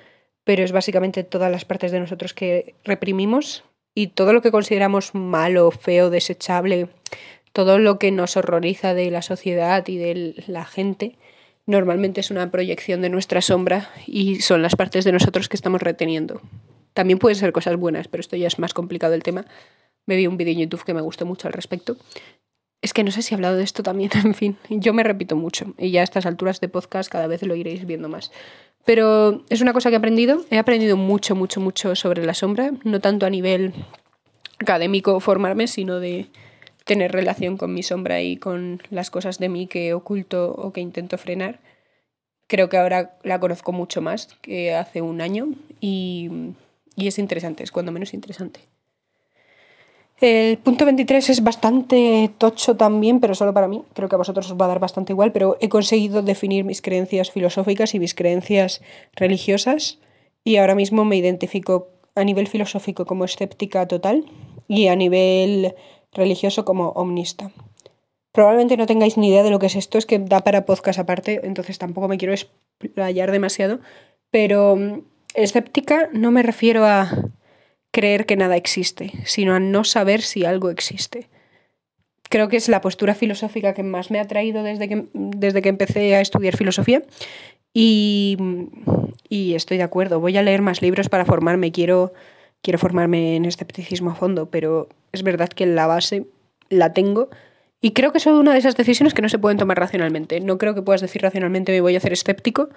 pero 0.46 0.64
es 0.64 0.72
básicamente 0.72 1.24
todas 1.24 1.52
las 1.52 1.66
partes 1.66 1.92
de 1.92 2.00
nosotros 2.00 2.34
que 2.34 2.76
reprimimos 2.86 3.66
y 3.94 4.08
todo 4.08 4.32
lo 4.32 4.42
que 4.42 4.52
consideramos 4.52 5.14
malo, 5.14 5.72
feo, 5.72 6.10
desechable, 6.10 6.88
todo 7.52 7.80
lo 7.80 8.00
que 8.00 8.12
nos 8.12 8.38
horroriza 8.38 8.94
de 8.94 9.12
la 9.12 9.22
sociedad 9.22 9.86
y 9.88 9.98
de 9.98 10.44
la 10.48 10.64
gente, 10.64 11.18
normalmente 11.66 12.22
es 12.22 12.32
una 12.32 12.50
proyección 12.52 13.02
de 13.02 13.10
nuestra 13.10 13.42
sombra 13.42 13.90
y 14.06 14.40
son 14.40 14.62
las 14.62 14.78
partes 14.78 15.04
de 15.04 15.12
nosotros 15.12 15.50
que 15.50 15.58
estamos 15.58 15.82
reteniendo. 15.82 16.42
También 16.98 17.20
pueden 17.20 17.36
ser 17.36 17.52
cosas 17.52 17.76
buenas, 17.78 18.08
pero 18.08 18.22
esto 18.22 18.36
ya 18.38 18.48
es 18.48 18.58
más 18.58 18.74
complicado 18.74 19.14
el 19.14 19.22
tema. 19.22 19.46
Me 20.08 20.16
vi 20.16 20.26
un 20.26 20.36
vídeo 20.36 20.54
en 20.54 20.62
YouTube 20.62 20.84
que 20.84 20.96
me 20.96 21.02
gustó 21.02 21.28
mucho 21.28 21.48
al 21.48 21.54
respecto. 21.54 21.96
Es 22.82 22.92
que 22.92 23.04
no 23.04 23.12
sé 23.12 23.22
si 23.22 23.36
he 23.36 23.36
hablado 23.36 23.56
de 23.56 23.64
esto 23.64 23.84
también, 23.84 24.10
en 24.26 24.34
fin, 24.34 24.58
yo 24.68 24.96
me 24.96 25.04
repito 25.04 25.36
mucho 25.36 25.76
y 25.78 25.92
ya 25.92 26.02
a 26.02 26.04
estas 26.04 26.26
alturas 26.26 26.60
de 26.60 26.70
podcast 26.70 27.08
cada 27.08 27.28
vez 27.28 27.44
lo 27.44 27.56
iréis 27.56 27.86
viendo 27.86 28.10
más. 28.10 28.32
Pero 28.84 29.44
es 29.50 29.62
una 29.62 29.74
cosa 29.74 29.90
que 29.90 29.94
he 29.94 30.00
aprendido, 30.00 30.44
he 30.50 30.58
aprendido 30.58 30.98
mucho, 30.98 31.36
mucho, 31.36 31.62
mucho 31.62 31.94
sobre 31.96 32.26
la 32.26 32.34
sombra, 32.34 32.72
no 32.84 33.00
tanto 33.00 33.28
a 33.28 33.30
nivel 33.30 33.76
académico 34.58 35.20
formarme, 35.20 35.68
sino 35.68 36.00
de 36.00 36.26
tener 36.84 37.12
relación 37.12 37.58
con 37.58 37.76
mi 37.76 37.84
sombra 37.84 38.24
y 38.24 38.38
con 38.38 38.82
las 38.90 39.12
cosas 39.12 39.38
de 39.38 39.50
mí 39.50 39.68
que 39.68 39.94
oculto 39.94 40.52
o 40.52 40.74
que 40.74 40.82
intento 40.82 41.20
frenar. 41.20 41.60
Creo 42.48 42.70
que 42.70 42.78
ahora 42.78 43.20
la 43.22 43.40
conozco 43.40 43.72
mucho 43.72 44.02
más 44.02 44.36
que 44.42 44.74
hace 44.74 45.04
un 45.04 45.22
año 45.22 45.50
y 45.80 46.56
y 46.98 47.08
es 47.08 47.20
interesante, 47.20 47.64
es 47.64 47.72
cuando 47.72 47.94
menos 47.94 48.14
interesante. 48.14 48.60
El 50.20 50.58
punto 50.58 50.84
23 50.84 51.30
es 51.30 51.44
bastante 51.44 52.32
tocho 52.40 52.76
también, 52.76 53.20
pero 53.20 53.36
solo 53.36 53.54
para 53.54 53.68
mí. 53.68 53.84
Creo 53.94 54.10
que 54.10 54.16
a 54.16 54.18
vosotros 54.18 54.50
os 54.50 54.58
va 54.60 54.66
a 54.66 54.70
dar 54.70 54.80
bastante 54.80 55.14
igual, 55.14 55.32
pero 55.32 55.58
he 55.62 55.70
conseguido 55.70 56.24
definir 56.24 56.66
mis 56.66 56.82
creencias 56.82 57.30
filosóficas 57.30 57.94
y 57.94 58.00
mis 58.00 58.16
creencias 58.16 58.82
religiosas 59.14 60.00
y 60.44 60.58
ahora 60.58 60.74
mismo 60.74 61.06
me 61.06 61.18
identifico 61.18 61.90
a 62.16 62.24
nivel 62.24 62.48
filosófico 62.48 63.06
como 63.06 63.26
escéptica 63.26 63.88
total 63.88 64.26
y 64.68 64.88
a 64.88 64.96
nivel 64.96 65.76
religioso 66.14 66.66
como 66.66 66.90
omnista. 66.90 67.52
Probablemente 68.32 68.76
no 68.76 68.88
tengáis 68.88 69.18
ni 69.18 69.30
idea 69.30 69.44
de 69.44 69.52
lo 69.52 69.60
que 69.60 69.68
es 69.68 69.76
esto, 69.76 70.00
es 70.00 70.08
que 70.08 70.18
da 70.18 70.40
para 70.40 70.66
podcast 70.66 70.98
aparte, 70.98 71.42
entonces 71.44 71.78
tampoco 71.78 72.08
me 72.08 72.18
quiero 72.18 72.34
explayar 72.34 73.32
demasiado, 73.32 73.80
pero 74.32 75.04
escéptica 75.38 76.10
no 76.12 76.32
me 76.32 76.44
refiero 76.44 76.86
a 76.86 77.10
creer 77.92 78.26
que 78.26 78.36
nada 78.36 78.58
existe, 78.58 79.14
sino 79.26 79.54
a 79.54 79.60
no 79.60 79.84
saber 79.84 80.22
si 80.22 80.46
algo 80.46 80.70
existe. 80.70 81.30
Creo 82.30 82.50
que 82.50 82.58
es 82.58 82.68
la 82.68 82.82
postura 82.82 83.16
filosófica 83.16 83.74
que 83.74 83.84
más 83.84 84.12
me 84.12 84.20
ha 84.20 84.28
traído 84.28 84.64
desde 84.64 84.90
que, 84.90 85.06
desde 85.14 85.62
que 85.62 85.70
empecé 85.70 86.16
a 86.16 86.22
estudiar 86.22 86.58
filosofía 86.58 87.04
y, 87.74 88.38
y, 89.30 89.54
estoy 89.54 89.78
de 89.78 89.84
acuerdo. 89.84 90.20
Voy 90.20 90.36
a 90.36 90.44
leer 90.44 90.62
más 90.62 90.82
libros 90.82 91.08
para 91.08 91.24
formarme. 91.24 91.72
Quiero, 91.72 92.14
quiero 92.62 92.80
formarme 92.80 93.36
en 93.36 93.46
escepticismo 93.46 94.12
a 94.12 94.16
fondo, 94.16 94.50
pero 94.50 94.90
es 95.14 95.24
verdad 95.24 95.48
que 95.48 95.66
la 95.66 95.88
base 95.88 96.26
la 96.70 96.92
tengo 96.92 97.30
y 97.82 97.92
creo 97.92 98.12
que 98.12 98.18
es 98.18 98.26
una 98.26 98.54
de 98.54 98.60
esas 98.60 98.76
decisiones 98.76 99.14
que 99.14 99.22
no 99.22 99.30
se 99.30 99.40
pueden 99.40 99.58
tomar 99.58 99.80
racionalmente. 99.80 100.40
No 100.40 100.58
creo 100.58 100.74
que 100.74 100.82
puedas 100.82 101.02
decir 101.02 101.22
racionalmente 101.22 101.72
me 101.72 101.82
voy 101.82 101.96
a 101.96 102.00
hacer 102.00 102.14
escéptico 102.14 102.70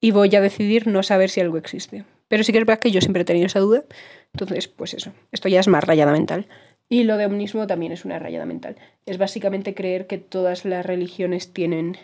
y 0.00 0.10
voy 0.10 0.34
a 0.34 0.40
decidir 0.40 0.86
no 0.86 1.02
saber 1.02 1.28
si 1.28 1.40
algo 1.40 1.58
existe. 1.58 2.04
Pero 2.28 2.44
sí 2.44 2.52
que 2.52 2.58
es 2.58 2.78
que 2.78 2.90
yo 2.90 3.00
siempre 3.00 3.22
he 3.22 3.24
tenido 3.24 3.46
esa 3.46 3.60
duda. 3.60 3.84
Entonces, 4.32 4.68
pues 4.68 4.94
eso, 4.94 5.12
esto 5.32 5.48
ya 5.48 5.60
es 5.60 5.68
más 5.68 5.84
rayada 5.84 6.12
mental. 6.12 6.46
Y 6.88 7.04
lo 7.04 7.16
de 7.16 7.26
omnismo 7.26 7.66
también 7.66 7.92
es 7.92 8.04
una 8.04 8.18
rayada 8.18 8.46
mental. 8.46 8.76
Es 9.04 9.18
básicamente 9.18 9.74
creer 9.74 10.06
que 10.06 10.18
todas 10.18 10.64
las 10.64 10.86
religiones 10.86 11.52
tienen 11.52 11.98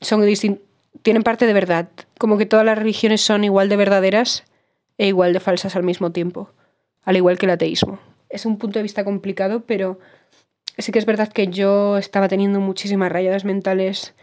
son 0.00 0.22
tienen 1.02 1.22
parte 1.22 1.46
de 1.46 1.52
verdad, 1.52 1.88
como 2.18 2.36
que 2.36 2.46
todas 2.46 2.64
las 2.64 2.76
religiones 2.76 3.20
son 3.20 3.44
igual 3.44 3.68
de 3.68 3.76
verdaderas 3.76 4.44
e 4.98 5.06
igual 5.06 5.32
de 5.32 5.40
falsas 5.40 5.76
al 5.76 5.82
mismo 5.82 6.10
tiempo, 6.10 6.52
al 7.04 7.16
igual 7.16 7.38
que 7.38 7.46
el 7.46 7.52
ateísmo. 7.52 7.98
Es 8.28 8.44
un 8.44 8.58
punto 8.58 8.78
de 8.78 8.82
vista 8.82 9.04
complicado, 9.04 9.64
pero 9.66 9.98
sí 10.78 10.92
que 10.92 10.98
es 10.98 11.06
verdad 11.06 11.32
que 11.32 11.48
yo 11.48 11.98
estaba 11.98 12.28
teniendo 12.28 12.60
muchísimas 12.60 13.10
rayadas 13.12 13.44
mentales 13.44 14.14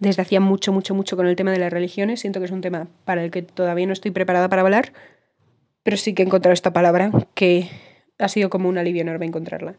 desde 0.00 0.22
hacía 0.22 0.40
mucho, 0.40 0.72
mucho, 0.72 0.94
mucho 0.94 1.16
con 1.16 1.26
el 1.26 1.36
tema 1.36 1.52
de 1.52 1.58
las 1.58 1.72
religiones. 1.72 2.20
Siento 2.20 2.40
que 2.40 2.46
es 2.46 2.52
un 2.52 2.60
tema 2.60 2.88
para 3.04 3.24
el 3.24 3.30
que 3.30 3.42
todavía 3.42 3.86
no 3.86 3.92
estoy 3.92 4.10
preparada 4.10 4.48
para 4.48 4.62
hablar, 4.62 4.92
pero 5.82 5.96
sí 5.96 6.14
que 6.14 6.22
he 6.22 6.26
encontrado 6.26 6.52
esta 6.52 6.72
palabra 6.72 7.10
que 7.34 7.68
ha 8.18 8.28
sido 8.28 8.50
como 8.50 8.68
un 8.68 8.78
alivio 8.78 9.02
enorme 9.02 9.26
encontrarla. 9.26 9.74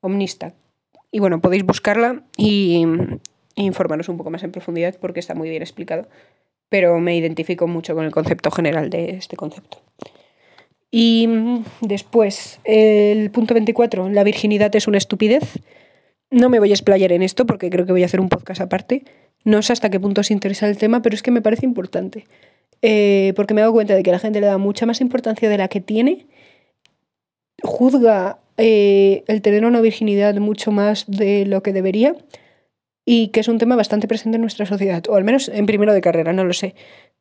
Omnista. 0.00 0.54
Y 1.10 1.20
bueno, 1.20 1.40
podéis 1.40 1.64
buscarla 1.64 2.22
y, 2.36 2.86
informaros 3.54 4.08
un 4.08 4.16
poco 4.16 4.30
más 4.30 4.42
en 4.42 4.52
profundidad 4.52 4.96
porque 5.00 5.20
está 5.20 5.34
muy 5.34 5.50
bien 5.50 5.62
explicado, 5.62 6.08
pero 6.68 6.98
me 6.98 7.16
identifico 7.16 7.66
mucho 7.66 7.94
con 7.94 8.04
el 8.04 8.10
concepto 8.10 8.50
general 8.50 8.90
de 8.90 9.10
este 9.10 9.36
concepto. 9.36 9.78
Y 10.94 11.26
después, 11.80 12.60
el 12.64 13.30
punto 13.30 13.54
24, 13.54 14.10
la 14.10 14.24
virginidad 14.24 14.76
es 14.76 14.86
una 14.86 14.98
estupidez. 14.98 15.58
No 16.30 16.50
me 16.50 16.58
voy 16.58 16.70
a 16.70 16.74
explayar 16.74 17.12
en 17.12 17.22
esto 17.22 17.46
porque 17.46 17.70
creo 17.70 17.86
que 17.86 17.92
voy 17.92 18.02
a 18.02 18.06
hacer 18.06 18.20
un 18.20 18.28
podcast 18.28 18.60
aparte, 18.60 19.02
no 19.44 19.62
sé 19.62 19.72
hasta 19.72 19.90
qué 19.90 19.98
punto 19.98 20.20
os 20.20 20.30
interesa 20.30 20.68
el 20.68 20.76
tema, 20.76 21.02
pero 21.02 21.14
es 21.14 21.22
que 21.22 21.30
me 21.30 21.42
parece 21.42 21.66
importante. 21.66 22.26
Eh, 22.82 23.32
porque 23.36 23.54
me 23.54 23.60
he 23.60 23.62
dado 23.62 23.72
cuenta 23.72 23.94
de 23.94 24.02
que 24.02 24.10
la 24.10 24.18
gente 24.18 24.40
le 24.40 24.46
da 24.46 24.58
mucha 24.58 24.84
más 24.84 25.00
importancia 25.00 25.48
de 25.48 25.56
la 25.56 25.68
que 25.68 25.80
tiene, 25.80 26.26
juzga 27.62 28.38
eh, 28.58 29.24
el 29.28 29.40
tener 29.40 29.64
una 29.64 29.80
virginidad 29.80 30.34
mucho 30.36 30.72
más 30.72 31.06
de 31.08 31.46
lo 31.46 31.62
que 31.62 31.72
debería 31.72 32.14
y 33.04 33.28
que 33.28 33.40
es 33.40 33.48
un 33.48 33.58
tema 33.58 33.76
bastante 33.76 34.08
presente 34.08 34.36
en 34.36 34.42
nuestra 34.42 34.66
sociedad, 34.66 35.02
o 35.08 35.14
al 35.14 35.24
menos 35.24 35.48
en 35.48 35.64
primero 35.66 35.94
de 35.94 36.02
carrera, 36.02 36.32
no 36.32 36.44
lo 36.44 36.52
sé. 36.52 36.74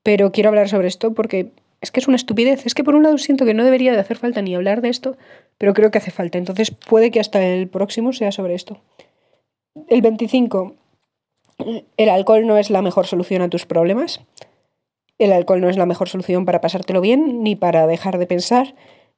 Pero 0.03 0.31
quiero 0.31 0.49
hablar 0.49 0.67
sobre 0.67 0.88
esto 0.88 1.13
porque 1.13 1.51
es 1.82 1.91
que 1.91 2.00
es 2.00 2.08
una 2.08 2.15
estupidez. 2.15 2.65
Es 2.65 2.74
que 2.74 2.84
por 2.84 2.96
un 2.96 3.04
lado 3.04 3.17
siento 3.17 3.46
que 3.46 3.54
no 3.54 3.65
debería 3.65 3.91
de 3.91 4.00
hacer 4.00 4.17
falta 4.17 4.41
ni 4.41 4.56
hablar 4.56 4.82
de 4.82 4.89
esto, 4.89 5.17
pero 5.58 5.74
creo 5.74 5.91
que 5.91 5.98
hace 5.98 6.12
falta. 6.12 6.38
Entonces 6.38 6.72
puede 6.72 7.12
que 7.12 7.20
hasta 7.20 7.44
el 7.44 7.67
próximo 7.67 8.13
sea 8.13 8.32
sobre 8.32 8.56
esto. 8.56 8.80
El 9.88 10.02
25 10.02 10.76
el 11.98 12.10
alcohol 12.10 12.46
no 12.48 12.58
es 12.58 12.70
la 12.70 12.82
mejor 12.82 13.08
solución 13.08 13.41
a 13.41 13.50
tus 13.50 13.65
problemas. 13.65 14.22
El 15.17 15.32
alcohol 15.32 15.62
no 15.62 15.70
es 15.70 15.78
la 15.78 15.86
mejor 15.86 16.10
solución 16.10 16.46
para 16.46 16.62
pasártelo 16.62 17.02
bien, 17.02 17.44
ni 17.44 17.56
para 17.56 17.88
dejar 17.88 18.17
de 18.17 18.26
pensar, 18.26 18.74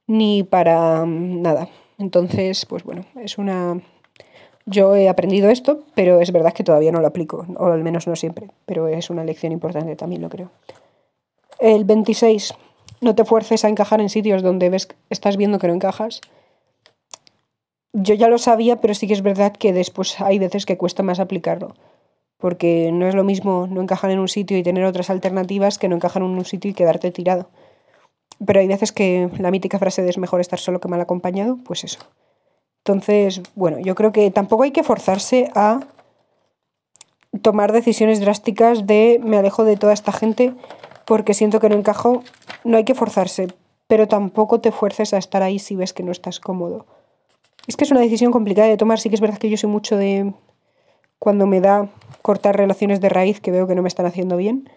ni 0.06 0.42
para 0.42 1.04
mm, 1.04 1.42
nada. 1.42 1.68
Entonces, 1.98 2.66
pues 2.66 2.84
bueno, 2.84 3.06
es 3.20 3.38
una, 3.38 3.80
Yo 4.66 4.96
he 4.96 5.08
aprendido 5.08 5.50
esto, 5.50 5.84
pero 5.94 6.20
es 6.20 6.32
verdad 6.32 6.52
que 6.52 6.64
todavía 6.64 6.92
no 6.92 7.00
lo 7.00 7.06
aplico, 7.06 7.46
o 7.56 7.66
al 7.66 7.82
menos 7.82 8.06
no 8.06 8.16
siempre, 8.16 8.48
pero 8.66 8.88
es 8.88 9.10
una 9.10 9.24
lección 9.24 9.52
importante 9.52 9.96
también, 9.96 10.22
lo 10.22 10.28
creo. 10.28 10.50
El 11.58 11.84
26. 11.84 12.54
No 13.00 13.14
te 13.14 13.24
fuerces 13.24 13.64
a 13.64 13.68
encajar 13.68 14.00
en 14.00 14.08
sitios 14.08 14.42
donde 14.42 14.70
ves, 14.70 14.88
estás 15.10 15.36
viendo 15.36 15.58
que 15.58 15.68
no 15.68 15.74
encajas. 15.74 16.20
Yo 17.92 18.14
ya 18.14 18.28
lo 18.28 18.38
sabía, 18.38 18.76
pero 18.76 18.94
sí 18.94 19.06
que 19.06 19.12
es 19.12 19.22
verdad 19.22 19.52
que 19.52 19.72
después 19.72 20.20
hay 20.20 20.38
veces 20.38 20.66
que 20.66 20.78
cuesta 20.78 21.02
más 21.02 21.20
aplicarlo. 21.20 21.74
Porque 22.38 22.90
no 22.92 23.06
es 23.06 23.14
lo 23.14 23.24
mismo 23.24 23.66
no 23.70 23.80
encajar 23.80 24.10
en 24.10 24.18
un 24.18 24.28
sitio 24.28 24.58
y 24.58 24.62
tener 24.62 24.84
otras 24.84 25.10
alternativas 25.10 25.78
que 25.78 25.88
no 25.88 25.96
encajar 25.96 26.22
en 26.22 26.30
un 26.30 26.44
sitio 26.44 26.70
y 26.70 26.74
quedarte 26.74 27.10
tirado. 27.10 27.48
Pero 28.44 28.60
hay 28.60 28.66
veces 28.66 28.90
que 28.90 29.30
la 29.38 29.50
mítica 29.50 29.78
frase 29.78 30.02
de 30.02 30.10
es 30.10 30.18
mejor 30.18 30.40
estar 30.40 30.58
solo 30.58 30.80
que 30.80 30.88
mal 30.88 31.00
acompañado, 31.00 31.58
pues 31.64 31.84
eso. 31.84 32.00
Entonces, 32.84 33.40
bueno, 33.54 33.78
yo 33.78 33.94
creo 33.94 34.12
que 34.12 34.30
tampoco 34.30 34.64
hay 34.64 34.72
que 34.72 34.82
forzarse 34.82 35.50
a 35.54 35.80
tomar 37.42 37.72
decisiones 37.72 38.20
drásticas 38.20 38.86
de 38.86 39.20
me 39.22 39.38
alejo 39.38 39.64
de 39.64 39.76
toda 39.76 39.92
esta 39.92 40.12
gente 40.12 40.52
porque 41.06 41.34
siento 41.34 41.60
que 41.60 41.68
no 41.68 41.76
encajo. 41.76 42.22
No 42.64 42.76
hay 42.76 42.84
que 42.84 42.94
forzarse, 42.94 43.48
pero 43.86 44.08
tampoco 44.08 44.60
te 44.60 44.72
fuerces 44.72 45.14
a 45.14 45.18
estar 45.18 45.42
ahí 45.42 45.58
si 45.58 45.76
ves 45.76 45.92
que 45.92 46.02
no 46.02 46.12
estás 46.12 46.40
cómodo. 46.40 46.86
Es 47.66 47.76
que 47.76 47.84
es 47.84 47.90
una 47.90 48.00
decisión 48.00 48.32
complicada 48.32 48.68
de 48.68 48.76
tomar. 48.76 48.98
Sí 49.00 49.08
que 49.08 49.14
es 49.14 49.20
verdad 49.20 49.38
que 49.38 49.50
yo 49.50 49.56
soy 49.56 49.70
mucho 49.70 49.96
de 49.96 50.32
cuando 51.18 51.46
me 51.46 51.60
da 51.60 51.88
cortar 52.22 52.56
relaciones 52.56 53.00
de 53.00 53.08
raíz 53.08 53.40
que 53.40 53.50
veo 53.50 53.66
que 53.66 53.74
no 53.74 53.82
me 53.82 53.88
están 53.88 54.06
haciendo 54.06 54.36
bien. 54.36 54.68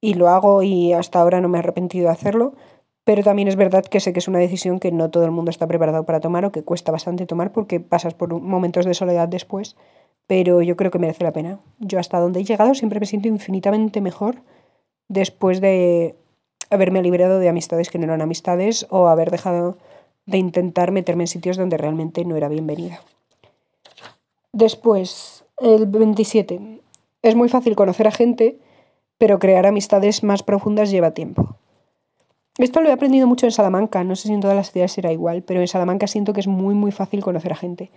Y 0.00 0.14
lo 0.14 0.28
hago 0.28 0.62
y 0.62 0.92
hasta 0.92 1.20
ahora 1.20 1.40
no 1.40 1.48
me 1.48 1.58
he 1.58 1.60
arrepentido 1.60 2.06
de 2.06 2.12
hacerlo. 2.12 2.54
Pero 3.04 3.22
también 3.22 3.48
es 3.48 3.56
verdad 3.56 3.84
que 3.84 4.00
sé 4.00 4.12
que 4.12 4.20
es 4.20 4.28
una 4.28 4.38
decisión 4.38 4.78
que 4.78 4.92
no 4.92 5.10
todo 5.10 5.24
el 5.24 5.32
mundo 5.32 5.50
está 5.50 5.66
preparado 5.66 6.04
para 6.04 6.20
tomar 6.20 6.44
o 6.44 6.52
que 6.52 6.62
cuesta 6.62 6.92
bastante 6.92 7.26
tomar 7.26 7.52
porque 7.52 7.80
pasas 7.80 8.14
por 8.14 8.32
momentos 8.40 8.86
de 8.86 8.94
soledad 8.94 9.28
después. 9.28 9.76
Pero 10.26 10.62
yo 10.62 10.76
creo 10.76 10.90
que 10.90 10.98
merece 10.98 11.24
la 11.24 11.32
pena. 11.32 11.58
Yo 11.80 11.98
hasta 11.98 12.20
donde 12.20 12.40
he 12.40 12.44
llegado 12.44 12.74
siempre 12.74 13.00
me 13.00 13.06
siento 13.06 13.28
infinitamente 13.28 14.00
mejor 14.00 14.36
después 15.12 15.60
de 15.60 16.16
haberme 16.70 17.02
librado 17.02 17.38
de 17.38 17.48
amistades 17.48 17.90
que 17.90 17.98
no 17.98 18.04
eran 18.04 18.22
amistades 18.22 18.86
o 18.88 19.08
haber 19.08 19.30
dejado 19.30 19.76
de 20.24 20.38
intentar 20.38 20.90
meterme 20.90 21.24
en 21.24 21.28
sitios 21.28 21.56
donde 21.56 21.76
realmente 21.76 22.24
no 22.24 22.36
era 22.36 22.48
bienvenida. 22.48 23.00
Después, 24.52 25.44
el 25.58 25.86
27. 25.86 26.80
Es 27.22 27.34
muy 27.34 27.48
fácil 27.48 27.76
conocer 27.76 28.06
a 28.06 28.10
gente, 28.10 28.58
pero 29.18 29.38
crear 29.38 29.66
amistades 29.66 30.22
más 30.22 30.42
profundas 30.42 30.90
lleva 30.90 31.12
tiempo. 31.12 31.56
Esto 32.58 32.80
lo 32.80 32.88
he 32.88 32.92
aprendido 32.92 33.26
mucho 33.26 33.46
en 33.46 33.52
Salamanca, 33.52 34.04
no 34.04 34.16
sé 34.16 34.28
si 34.28 34.34
en 34.34 34.40
todas 34.40 34.56
las 34.56 34.72
ciudades 34.72 34.92
será 34.92 35.12
igual, 35.12 35.42
pero 35.42 35.60
en 35.60 35.68
Salamanca 35.68 36.06
siento 36.06 36.32
que 36.32 36.40
es 36.40 36.46
muy 36.46 36.74
muy 36.74 36.92
fácil 36.92 37.22
conocer 37.22 37.52
a 37.52 37.56
gente. 37.56 37.90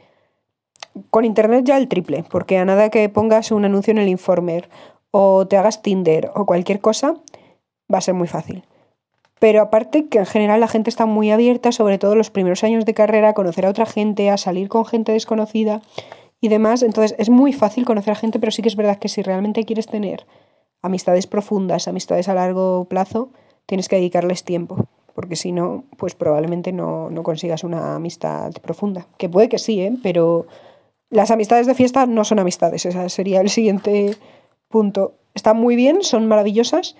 Con 1.10 1.26
internet 1.26 1.66
ya 1.66 1.78
el 1.78 1.90
triple, 1.90 2.24
porque 2.30 2.58
a 2.58 2.66
nada 2.66 2.90
que 2.90 3.10
pongas 3.10 3.52
un 3.52 3.66
anuncio 3.66 3.92
en 3.92 3.98
el 3.98 4.08
Informer 4.08 4.70
o 5.18 5.48
te 5.48 5.56
hagas 5.56 5.82
Tinder 5.82 6.30
o 6.36 6.46
cualquier 6.46 6.82
cosa, 6.82 7.16
va 7.92 8.00
a 8.00 8.02
ser 8.02 8.16
muy 8.16 8.28
fácil. 8.28 8.66
Pero 9.40 9.62
aparte 9.62 10.10
que 10.10 10.18
en 10.18 10.26
general 10.26 10.60
la 10.60 10.68
gente 10.68 10.90
está 10.90 11.06
muy 11.06 11.32
abierta, 11.32 11.72
sobre 11.72 11.98
todo 11.98 12.16
los 12.16 12.32
primeros 12.32 12.66
años 12.66 12.84
de 12.84 12.94
carrera, 12.94 13.30
a 13.30 13.34
conocer 13.34 13.66
a 13.66 13.70
otra 13.70 13.86
gente, 13.86 14.30
a 14.30 14.36
salir 14.36 14.68
con 14.68 14.86
gente 14.86 15.14
desconocida 15.14 15.82
y 16.42 16.50
demás. 16.50 16.84
Entonces 16.84 17.16
es 17.18 17.30
muy 17.30 17.54
fácil 17.54 17.86
conocer 17.86 18.12
a 18.12 18.16
gente, 18.16 18.40
pero 18.40 18.52
sí 18.52 18.62
que 18.62 18.68
es 18.68 18.76
verdad 18.76 19.00
que 19.00 19.08
si 19.08 19.22
realmente 19.22 19.64
quieres 19.64 19.88
tener 19.88 20.26
amistades 20.82 21.28
profundas, 21.28 21.88
amistades 21.88 22.28
a 22.28 22.34
largo 22.34 22.84
plazo, 22.90 23.30
tienes 23.68 23.88
que 23.88 23.96
dedicarles 23.96 24.44
tiempo, 24.44 24.86
porque 25.14 25.38
si 25.38 25.54
no, 25.54 25.86
pues 25.96 26.14
probablemente 26.14 26.74
no, 26.74 27.10
consigas 27.24 27.64
una 27.64 27.96
amistad 27.96 28.52
profunda. 28.62 29.06
Que 29.18 29.30
puede 29.30 29.48
que 29.48 29.60
sí, 29.60 29.80
¿eh? 29.80 29.96
pero 30.04 30.46
las 31.10 31.32
amistades 31.32 31.68
de 31.68 31.74
fiesta 31.74 32.06
no 32.06 32.26
son 32.26 32.40
amistades, 32.40 32.86
ese 32.86 33.08
sería 33.08 33.40
el 33.40 33.50
siguiente 33.50 34.18
punto. 34.76 35.14
Están 35.34 35.56
muy 35.56 35.78
bien, 35.78 36.04
son 36.04 36.28
maravillosas, 36.28 36.98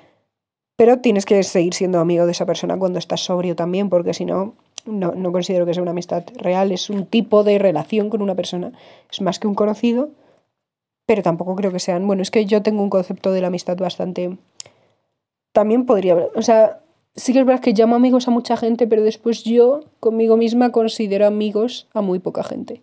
pero 0.78 1.00
tienes 1.00 1.26
que 1.26 1.44
seguir 1.44 1.74
siendo 1.74 2.00
amigo 2.00 2.26
de 2.26 2.32
esa 2.32 2.46
persona 2.46 2.80
cuando 2.80 3.00
estás 3.00 3.26
sobrio 3.26 3.58
también, 3.58 3.90
porque 3.90 4.14
si 4.14 4.24
no, 4.24 4.56
no, 4.86 5.32
considero 5.34 5.66
que 5.66 5.74
sea 5.74 5.84
una 5.84 5.92
amistad 5.92 6.24
real, 6.38 6.72
es 6.72 6.90
un 6.90 7.06
tipo 7.06 7.44
de 7.44 7.60
relación 7.60 8.10
con 8.10 8.22
una 8.22 8.34
persona, 8.34 8.72
es 9.12 9.20
más 9.20 9.40
que 9.40 9.48
un 9.48 9.56
conocido, 9.56 10.12
pero 11.06 11.22
tampoco 11.22 11.54
creo 11.58 11.74
que 11.74 11.82
sean, 11.82 12.08
bueno, 12.08 12.22
es 12.22 12.32
que 12.32 12.46
yo 12.46 12.62
tengo 12.62 12.82
un 12.82 12.90
concepto 12.90 13.34
de 13.34 13.42
la 13.42 13.48
amistad 13.48 13.76
bastante 13.76 14.38
también 15.52 15.86
podría 15.86 16.14
haber, 16.14 16.30
o 16.34 16.42
sea, 16.44 16.80
sí 17.14 17.34
que 17.34 17.40
es 17.40 17.46
verdad 17.46 17.62
que 17.62 17.74
llamo 17.74 17.98
amigos 17.98 18.30
a 18.30 18.32
mucha 18.32 18.56
gente, 18.56 18.88
pero 18.88 19.04
después 19.04 19.44
yo 19.44 19.82
conmigo 20.00 20.38
misma 20.38 20.72
considero 20.72 21.28
amigos 21.28 21.90
a 21.94 22.00
muy 22.00 22.20
poca 22.20 22.46
gente, 22.46 22.82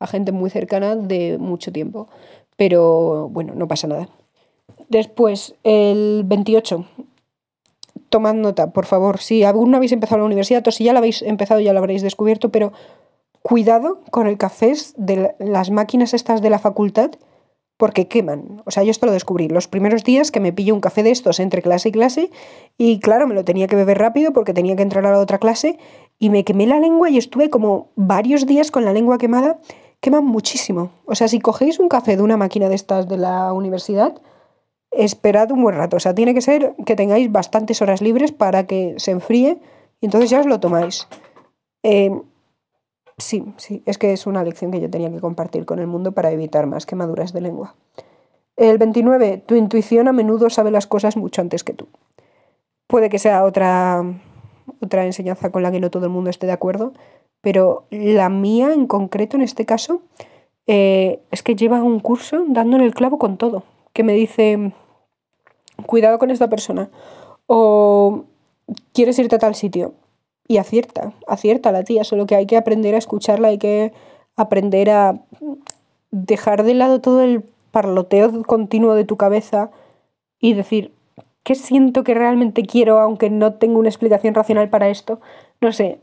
a 0.00 0.08
gente 0.08 0.32
muy 0.32 0.50
cercana 0.50 0.96
de 0.96 1.38
mucho 1.38 1.70
tiempo, 1.70 2.08
pero 2.56 3.28
bueno, 3.28 3.54
no 3.54 3.68
pasa 3.68 3.86
nada. 3.86 4.08
Después, 4.88 5.54
el 5.62 6.22
28. 6.24 6.84
Tomad 8.08 8.34
nota, 8.34 8.72
por 8.72 8.86
favor. 8.86 9.18
Si 9.18 9.44
aún 9.44 9.70
no 9.70 9.76
habéis 9.76 9.92
empezado 9.92 10.18
la 10.18 10.26
universidad 10.26 10.66
o 10.66 10.70
si 10.70 10.84
ya 10.84 10.92
la 10.92 11.00
habéis 11.00 11.22
empezado 11.22 11.60
ya 11.60 11.72
lo 11.72 11.80
habréis 11.80 12.02
descubierto, 12.02 12.50
pero 12.50 12.72
cuidado 13.42 14.00
con 14.10 14.26
el 14.26 14.38
café 14.38 14.72
de 14.96 15.34
las 15.38 15.70
máquinas 15.70 16.14
estas 16.14 16.40
de 16.40 16.50
la 16.50 16.58
facultad 16.58 17.10
porque 17.76 18.06
queman. 18.06 18.62
O 18.64 18.70
sea, 18.70 18.82
yo 18.84 18.90
esto 18.90 19.06
lo 19.06 19.12
descubrí 19.12 19.48
los 19.48 19.68
primeros 19.68 20.04
días 20.04 20.30
que 20.30 20.40
me 20.40 20.52
pillé 20.52 20.72
un 20.72 20.80
café 20.80 21.02
de 21.02 21.10
estos 21.10 21.40
entre 21.40 21.60
clase 21.60 21.88
y 21.88 21.92
clase 21.92 22.30
y 22.78 23.00
claro, 23.00 23.26
me 23.26 23.34
lo 23.34 23.44
tenía 23.44 23.66
que 23.66 23.76
beber 23.76 23.98
rápido 23.98 24.32
porque 24.32 24.54
tenía 24.54 24.76
que 24.76 24.82
entrar 24.82 25.04
a 25.06 25.10
la 25.10 25.18
otra 25.18 25.38
clase 25.38 25.78
y 26.18 26.30
me 26.30 26.44
quemé 26.44 26.66
la 26.66 26.78
lengua 26.78 27.10
y 27.10 27.18
estuve 27.18 27.50
como 27.50 27.88
varios 27.96 28.46
días 28.46 28.70
con 28.70 28.84
la 28.84 28.92
lengua 28.92 29.18
quemada. 29.18 29.58
Queman 30.00 30.24
muchísimo. 30.24 30.90
O 31.06 31.14
sea, 31.14 31.28
si 31.28 31.40
cogéis 31.40 31.80
un 31.80 31.88
café 31.88 32.16
de 32.16 32.22
una 32.22 32.36
máquina 32.36 32.68
de 32.68 32.74
estas 32.74 33.08
de 33.08 33.16
la 33.16 33.52
universidad, 33.52 34.14
esperad 34.96 35.50
un 35.50 35.62
buen 35.62 35.76
rato. 35.76 35.96
O 35.96 36.00
sea, 36.00 36.14
tiene 36.14 36.34
que 36.34 36.40
ser 36.40 36.74
que 36.84 36.96
tengáis 36.96 37.30
bastantes 37.30 37.82
horas 37.82 38.00
libres 38.02 38.32
para 38.32 38.66
que 38.66 38.94
se 38.98 39.10
enfríe 39.10 39.58
y 40.00 40.06
entonces 40.06 40.30
ya 40.30 40.40
os 40.40 40.46
lo 40.46 40.60
tomáis. 40.60 41.08
Eh, 41.82 42.10
Sí, 43.16 43.44
sí, 43.58 43.82
es 43.86 43.98
que 43.98 44.12
es 44.12 44.26
una 44.26 44.42
lección 44.42 44.72
que 44.72 44.80
yo 44.80 44.90
tenía 44.90 45.10
que 45.10 45.20
compartir 45.20 45.66
con 45.66 45.78
el 45.78 45.86
mundo 45.86 46.12
para 46.12 46.32
evitar 46.32 46.66
más 46.66 46.84
quemaduras 46.84 47.32
de 47.32 47.40
lengua. 47.40 47.76
El 48.56 48.78
29. 48.78 49.42
Tu 49.46 49.54
intuición 49.54 50.08
a 50.08 50.12
menudo 50.12 50.50
sabe 50.50 50.70
las 50.70 50.86
cosas 50.86 51.16
mucho 51.16 51.40
antes 51.40 51.62
que 51.62 51.74
tú. 51.74 51.86
Puede 52.86 53.10
que 53.10 53.18
sea 53.18 53.44
otra, 53.44 54.04
otra 54.80 55.06
enseñanza 55.06 55.50
con 55.50 55.62
la 55.62 55.70
que 55.70 55.80
no 55.80 55.90
todo 55.90 56.06
el 56.06 56.12
mundo 56.12 56.30
esté 56.30 56.46
de 56.46 56.52
acuerdo, 56.52 56.92
pero 57.40 57.86
la 57.90 58.28
mía 58.28 58.72
en 58.72 58.86
concreto 58.86 59.36
en 59.36 59.42
este 59.42 59.64
caso 59.64 60.02
eh, 60.66 61.20
es 61.30 61.42
que 61.42 61.56
lleva 61.56 61.82
un 61.82 62.00
curso 62.00 62.44
dándole 62.48 62.84
el 62.84 62.94
clavo 62.94 63.18
con 63.18 63.36
todo, 63.36 63.62
que 63.92 64.02
me 64.02 64.12
dice, 64.12 64.72
cuidado 65.86 66.18
con 66.18 66.30
esta 66.30 66.48
persona, 66.48 66.90
o 67.46 68.24
quieres 68.92 69.18
irte 69.18 69.36
a 69.36 69.38
tal 69.38 69.54
sitio, 69.54 69.92
y 70.46 70.58
acierta, 70.58 71.12
acierta 71.26 71.72
la 71.72 71.84
tía, 71.84 72.04
solo 72.04 72.26
que 72.26 72.34
hay 72.34 72.46
que 72.46 72.56
aprender 72.56 72.94
a 72.94 72.98
escucharla, 72.98 73.48
hay 73.48 73.58
que 73.58 73.92
aprender 74.36 74.90
a 74.90 75.20
dejar 76.10 76.64
de 76.64 76.74
lado 76.74 77.00
todo 77.00 77.22
el 77.22 77.42
parloteo 77.70 78.42
continuo 78.44 78.94
de 78.94 79.04
tu 79.04 79.16
cabeza 79.16 79.70
y 80.38 80.54
decir, 80.54 80.92
¿qué 81.42 81.54
siento 81.54 82.04
que 82.04 82.14
realmente 82.14 82.62
quiero 82.62 83.00
aunque 83.00 83.30
no 83.30 83.54
tengo 83.54 83.78
una 83.78 83.88
explicación 83.88 84.34
racional 84.34 84.68
para 84.68 84.88
esto? 84.88 85.20
No 85.60 85.72
sé, 85.72 85.98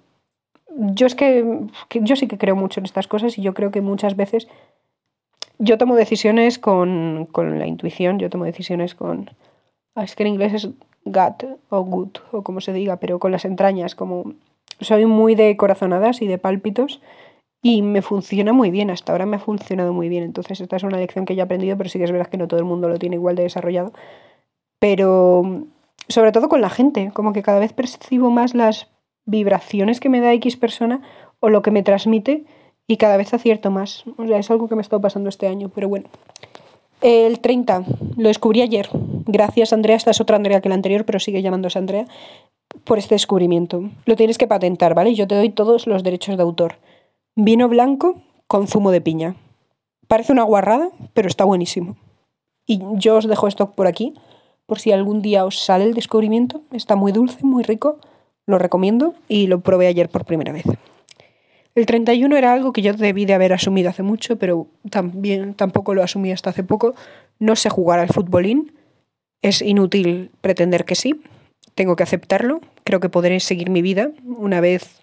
yo 0.75 1.05
es 1.05 1.15
que, 1.15 1.45
yo 1.93 2.15
sí 2.15 2.27
que 2.27 2.37
creo 2.37 2.55
mucho 2.55 2.79
en 2.79 2.85
estas 2.85 3.07
cosas 3.07 3.37
y 3.37 3.41
yo 3.41 3.53
creo 3.53 3.71
que 3.71 3.81
muchas 3.81 4.15
veces 4.15 4.47
yo 5.59 5.77
tomo 5.77 5.95
decisiones 5.95 6.57
con, 6.57 7.27
con 7.31 7.59
la 7.59 7.67
intuición, 7.67 8.17
yo 8.17 8.29
tomo 8.29 8.45
decisiones 8.45 8.95
con... 8.95 9.29
Es 10.03 10.15
que 10.15 10.23
en 10.23 10.29
inglés 10.29 10.53
es 10.53 10.69
gut 11.05 11.43
o 11.69 11.81
gut 11.81 12.19
o 12.31 12.43
como 12.43 12.61
se 12.61 12.73
diga, 12.73 12.97
pero 12.97 13.19
con 13.19 13.31
las 13.31 13.45
entrañas, 13.45 13.95
como 13.95 14.33
soy 14.79 15.05
muy 15.05 15.35
de 15.35 15.55
corazonadas 15.57 16.21
y 16.21 16.27
de 16.27 16.37
pálpitos 16.37 17.01
y 17.63 17.81
me 17.81 18.01
funciona 18.01 18.53
muy 18.53 18.71
bien, 18.71 18.89
hasta 18.89 19.11
ahora 19.11 19.25
me 19.25 19.35
ha 19.35 19.39
funcionado 19.39 19.93
muy 19.93 20.09
bien, 20.09 20.23
entonces 20.23 20.59
esta 20.61 20.75
es 20.75 20.83
una 20.83 20.97
lección 20.97 21.25
que 21.25 21.33
he 21.33 21.41
aprendido, 21.41 21.77
pero 21.77 21.89
sí 21.89 21.99
que 21.99 22.05
es 22.05 22.11
verdad 22.11 22.27
que 22.27 22.37
no 22.37 22.47
todo 22.47 22.59
el 22.59 22.65
mundo 22.65 22.89
lo 22.89 22.97
tiene 22.97 23.17
igual 23.17 23.35
de 23.35 23.43
desarrollado, 23.43 23.93
pero 24.79 25.65
sobre 26.07 26.31
todo 26.31 26.49
con 26.49 26.61
la 26.61 26.71
gente, 26.71 27.11
como 27.13 27.33
que 27.33 27.43
cada 27.43 27.59
vez 27.59 27.73
percibo 27.73 28.31
más 28.31 28.55
las 28.55 28.87
vibraciones 29.25 29.99
que 29.99 30.09
me 30.09 30.21
da 30.21 30.33
X 30.33 30.57
persona 30.57 31.01
o 31.39 31.49
lo 31.49 31.61
que 31.61 31.69
me 31.69 31.83
transmite 31.83 32.45
y 32.87 32.97
cada 32.97 33.17
vez 33.17 33.33
acierto 33.33 33.69
más, 33.69 34.05
o 34.17 34.25
sea, 34.25 34.39
es 34.39 34.49
algo 34.49 34.67
que 34.67 34.75
me 34.75 34.79
ha 34.79 34.81
estado 34.81 35.01
pasando 35.01 35.29
este 35.29 35.47
año, 35.47 35.69
pero 35.69 35.87
bueno. 35.87 36.09
El 37.01 37.39
30, 37.39 37.83
lo 38.17 38.27
descubrí 38.27 38.61
ayer. 38.61 38.87
Gracias, 39.25 39.73
Andrea. 39.73 39.95
Esta 39.95 40.11
es 40.11 40.21
otra 40.21 40.35
Andrea 40.35 40.61
que 40.61 40.69
la 40.69 40.75
anterior, 40.75 41.03
pero 41.03 41.19
sigue 41.19 41.41
llamándose 41.41 41.79
Andrea, 41.79 42.05
por 42.83 42.99
este 42.99 43.15
descubrimiento. 43.15 43.89
Lo 44.05 44.15
tienes 44.15 44.37
que 44.37 44.47
patentar, 44.47 44.93
¿vale? 44.93 45.15
Yo 45.15 45.27
te 45.27 45.35
doy 45.35 45.49
todos 45.49 45.87
los 45.87 46.03
derechos 46.03 46.37
de 46.37 46.43
autor. 46.43 46.75
Vino 47.35 47.67
blanco 47.67 48.21
con 48.45 48.67
zumo 48.67 48.91
de 48.91 49.01
piña. 49.01 49.35
Parece 50.07 50.31
una 50.31 50.43
guarrada, 50.43 50.89
pero 51.13 51.27
está 51.27 51.43
buenísimo. 51.43 51.97
Y 52.67 52.81
yo 52.93 53.17
os 53.17 53.27
dejo 53.27 53.47
esto 53.47 53.71
por 53.71 53.87
aquí, 53.87 54.13
por 54.67 54.79
si 54.79 54.91
algún 54.91 55.21
día 55.21 55.43
os 55.45 55.59
sale 55.59 55.85
el 55.85 55.95
descubrimiento. 55.95 56.61
Está 56.71 56.95
muy 56.95 57.11
dulce, 57.11 57.39
muy 57.41 57.63
rico. 57.63 57.97
Lo 58.45 58.59
recomiendo 58.59 59.15
y 59.27 59.47
lo 59.47 59.61
probé 59.61 59.87
ayer 59.87 60.09
por 60.09 60.25
primera 60.25 60.51
vez. 60.51 60.65
El 61.73 61.85
31 61.85 62.35
era 62.35 62.53
algo 62.53 62.73
que 62.73 62.81
yo 62.81 62.93
debí 62.93 63.25
de 63.25 63.33
haber 63.33 63.53
asumido 63.53 63.89
hace 63.89 64.03
mucho, 64.03 64.37
pero 64.37 64.67
también 64.89 65.53
tampoco 65.53 65.93
lo 65.93 66.03
asumí 66.03 66.31
hasta 66.31 66.49
hace 66.49 66.63
poco. 66.63 66.95
No 67.39 67.55
sé 67.55 67.69
jugar 67.69 67.99
al 67.99 68.09
futbolín. 68.09 68.73
Es 69.41 69.61
inútil 69.61 70.31
pretender 70.41 70.85
que 70.85 70.95
sí. 70.95 71.21
Tengo 71.73 71.95
que 71.95 72.03
aceptarlo. 72.03 72.59
Creo 72.83 72.99
que 72.99 73.09
podré 73.09 73.39
seguir 73.39 73.69
mi 73.69 73.81
vida 73.81 74.11
una 74.25 74.59
vez 74.59 75.01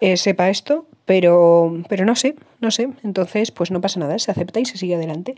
eh, 0.00 0.16
sepa 0.16 0.50
esto, 0.50 0.86
pero, 1.04 1.82
pero 1.88 2.04
no 2.04 2.16
sé, 2.16 2.34
no 2.60 2.70
sé. 2.70 2.90
Entonces, 3.04 3.52
pues 3.52 3.70
no 3.70 3.80
pasa 3.80 4.00
nada, 4.00 4.18
se 4.18 4.30
acepta 4.30 4.60
y 4.60 4.64
se 4.64 4.76
sigue 4.76 4.96
adelante. 4.96 5.36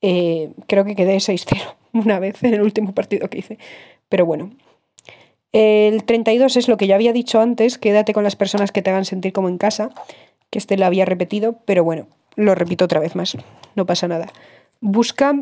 Eh, 0.00 0.50
creo 0.66 0.84
que 0.84 0.96
quedé 0.96 1.16
6-0 1.16 1.76
una 1.92 2.18
vez 2.18 2.42
en 2.42 2.54
el 2.54 2.62
último 2.62 2.94
partido 2.94 3.28
que 3.28 3.38
hice. 3.38 3.58
Pero 4.08 4.24
bueno. 4.26 4.50
El 5.52 6.04
32 6.04 6.56
es 6.56 6.68
lo 6.68 6.76
que 6.76 6.86
ya 6.86 6.94
había 6.94 7.12
dicho 7.12 7.40
antes, 7.40 7.78
quédate 7.78 8.12
con 8.12 8.24
las 8.24 8.36
personas 8.36 8.70
que 8.70 8.82
te 8.82 8.90
hagan 8.90 9.04
sentir 9.04 9.32
como 9.32 9.48
en 9.48 9.58
casa, 9.58 9.90
que 10.50 10.58
este 10.58 10.76
lo 10.76 10.86
había 10.86 11.04
repetido, 11.04 11.58
pero 11.64 11.82
bueno, 11.82 12.06
lo 12.36 12.54
repito 12.54 12.84
otra 12.84 13.00
vez 13.00 13.16
más, 13.16 13.36
no 13.74 13.86
pasa 13.86 14.06
nada. 14.06 14.32
Busca 14.80 15.34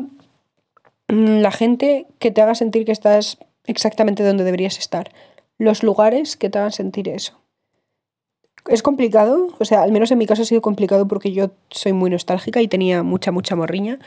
la 1.07 1.51
gente 1.51 2.07
que 2.19 2.31
te 2.31 2.41
haga 2.41 2.55
sentir 2.55 2.85
que 2.85 2.91
estás 2.91 3.37
exactamente 3.65 4.23
donde 4.23 4.43
deberías 4.43 4.79
estar, 4.79 5.11
los 5.57 5.83
lugares 5.83 6.37
que 6.37 6.49
te 6.49 6.57
hagan 6.57 6.71
sentir 6.71 7.07
eso. 7.09 7.39
Es 8.67 8.83
complicado, 8.83 9.49
o 9.59 9.65
sea, 9.65 9.83
al 9.83 9.91
menos 9.91 10.11
en 10.11 10.17
mi 10.17 10.25
caso 10.25 10.41
ha 10.41 10.45
sido 10.45 10.61
complicado 10.61 11.07
porque 11.07 11.31
yo 11.31 11.51
soy 11.69 11.93
muy 11.93 12.09
nostálgica 12.09 12.61
y 12.61 12.67
tenía 12.67 13.03
mucha, 13.03 13.31
mucha 13.31 13.55
morriña, 13.55 13.99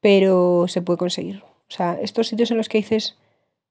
pero 0.00 0.66
se 0.68 0.82
puede 0.82 0.98
conseguir. 0.98 1.42
O 1.68 1.72
sea, 1.72 1.98
estos 2.00 2.28
sitios 2.28 2.50
en 2.50 2.56
los 2.56 2.68
que 2.68 2.78
dices, 2.78 3.16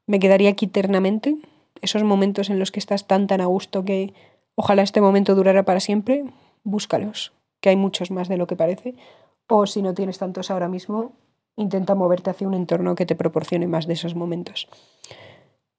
me 0.08 0.20
quedaría 0.20 0.50
aquí 0.50 0.66
eternamente, 0.66 1.38
esos 1.84 2.04
momentos 2.04 2.50
en 2.50 2.60
los 2.60 2.72
que 2.72 2.80
estás 2.80 3.06
tan, 3.06 3.28
tan 3.28 3.42
a 3.42 3.46
gusto 3.46 3.84
que 3.84 4.14
ojalá 4.56 4.82
este 4.82 5.02
momento 5.02 5.36
durara 5.36 5.64
para 5.64 5.80
siempre, 5.80 6.24
búscalos, 6.64 7.34
que 7.60 7.70
hay 7.70 7.76
muchos 7.76 8.10
más 8.10 8.30
de 8.30 8.38
lo 8.38 8.48
que 8.48 8.56
parece. 8.56 8.96
O 9.48 9.68
si 9.68 9.82
no 9.82 9.94
tienes 9.94 10.18
tantos 10.18 10.50
ahora 10.50 10.70
mismo, 10.70 11.12
intenta 11.58 11.94
moverte 11.94 12.30
hacia 12.30 12.48
un 12.48 12.54
entorno 12.54 12.96
que 12.96 13.06
te 13.06 13.16
proporcione 13.16 13.68
más 13.68 13.86
de 13.86 13.94
esos 13.94 14.16
momentos. 14.16 14.70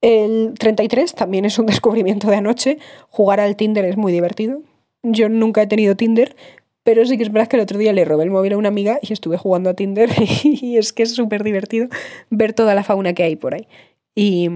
El 0.03 0.53
33 0.59 1.15
también 1.15 1.47
es 1.47 1.59
un 1.59 1.67
descubrimiento 1.73 2.29
de 2.29 2.37
anoche. 2.37 2.79
Jugar 3.09 3.41
al 3.41 3.57
Tinder 3.57 3.87
es 3.87 3.97
muy 3.97 4.13
divertido. 4.13 4.61
Yo 5.03 5.29
nunca 5.29 5.63
he 5.63 5.67
tenido 5.67 5.97
Tinder, 5.97 6.37
pero 6.83 7.05
sí 7.07 7.17
que 7.17 7.23
es 7.25 7.33
verdad 7.33 7.49
que 7.49 7.57
el 7.57 7.63
otro 7.63 7.79
día 7.79 7.95
le 7.95 8.05
robé 8.05 8.25
el 8.25 8.31
móvil 8.31 8.53
a 8.53 8.59
una 8.59 8.69
amiga 8.69 8.99
y 9.01 9.13
estuve 9.13 9.39
jugando 9.39 9.71
a 9.71 9.75
Tinder 9.75 10.11
y 10.45 10.77
es 10.77 10.93
que 10.93 11.05
es 11.05 11.15
súper 11.15 11.43
divertido 11.43 11.89
ver 12.29 12.53
toda 12.53 12.75
la 12.75 12.85
fauna 12.85 13.15
que 13.15 13.23
hay 13.23 13.37
por 13.37 13.55
ahí. 13.55 13.67
Y, 14.15 14.51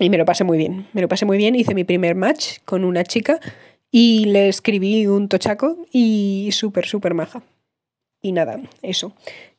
y 0.00 0.10
me 0.10 0.18
lo 0.18 0.24
pasé 0.24 0.44
muy 0.44 0.58
bien. 0.58 0.86
Me 0.92 1.02
lo 1.02 1.08
pasé 1.08 1.24
muy 1.24 1.36
bien. 1.36 1.54
Hice 1.54 1.74
mi 1.74 1.84
primer 1.84 2.14
match 2.14 2.58
con 2.64 2.84
una 2.84 3.04
chica 3.04 3.40
y 3.90 4.26
le 4.26 4.48
escribí 4.48 5.06
un 5.06 5.28
tochaco 5.28 5.76
y 5.92 6.50
súper, 6.52 6.86
súper 6.86 7.14
maja. 7.14 7.42
Y 8.20 8.32
nada, 8.32 8.60
eso. 8.82 9.12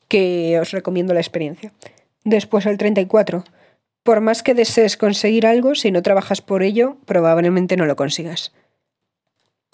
Que 0.08 0.58
os 0.60 0.72
recomiendo 0.72 1.14
la 1.14 1.20
experiencia. 1.20 1.72
Después 2.24 2.66
el 2.66 2.78
34 2.78 3.44
por 4.06 4.20
más 4.20 4.44
que 4.44 4.54
desees 4.54 4.96
conseguir 4.96 5.46
algo, 5.46 5.74
si 5.74 5.90
no 5.90 6.00
trabajas 6.00 6.40
por 6.40 6.62
ello, 6.62 6.96
probablemente 7.06 7.76
no 7.76 7.86
lo 7.86 7.96
consigas. 7.96 8.52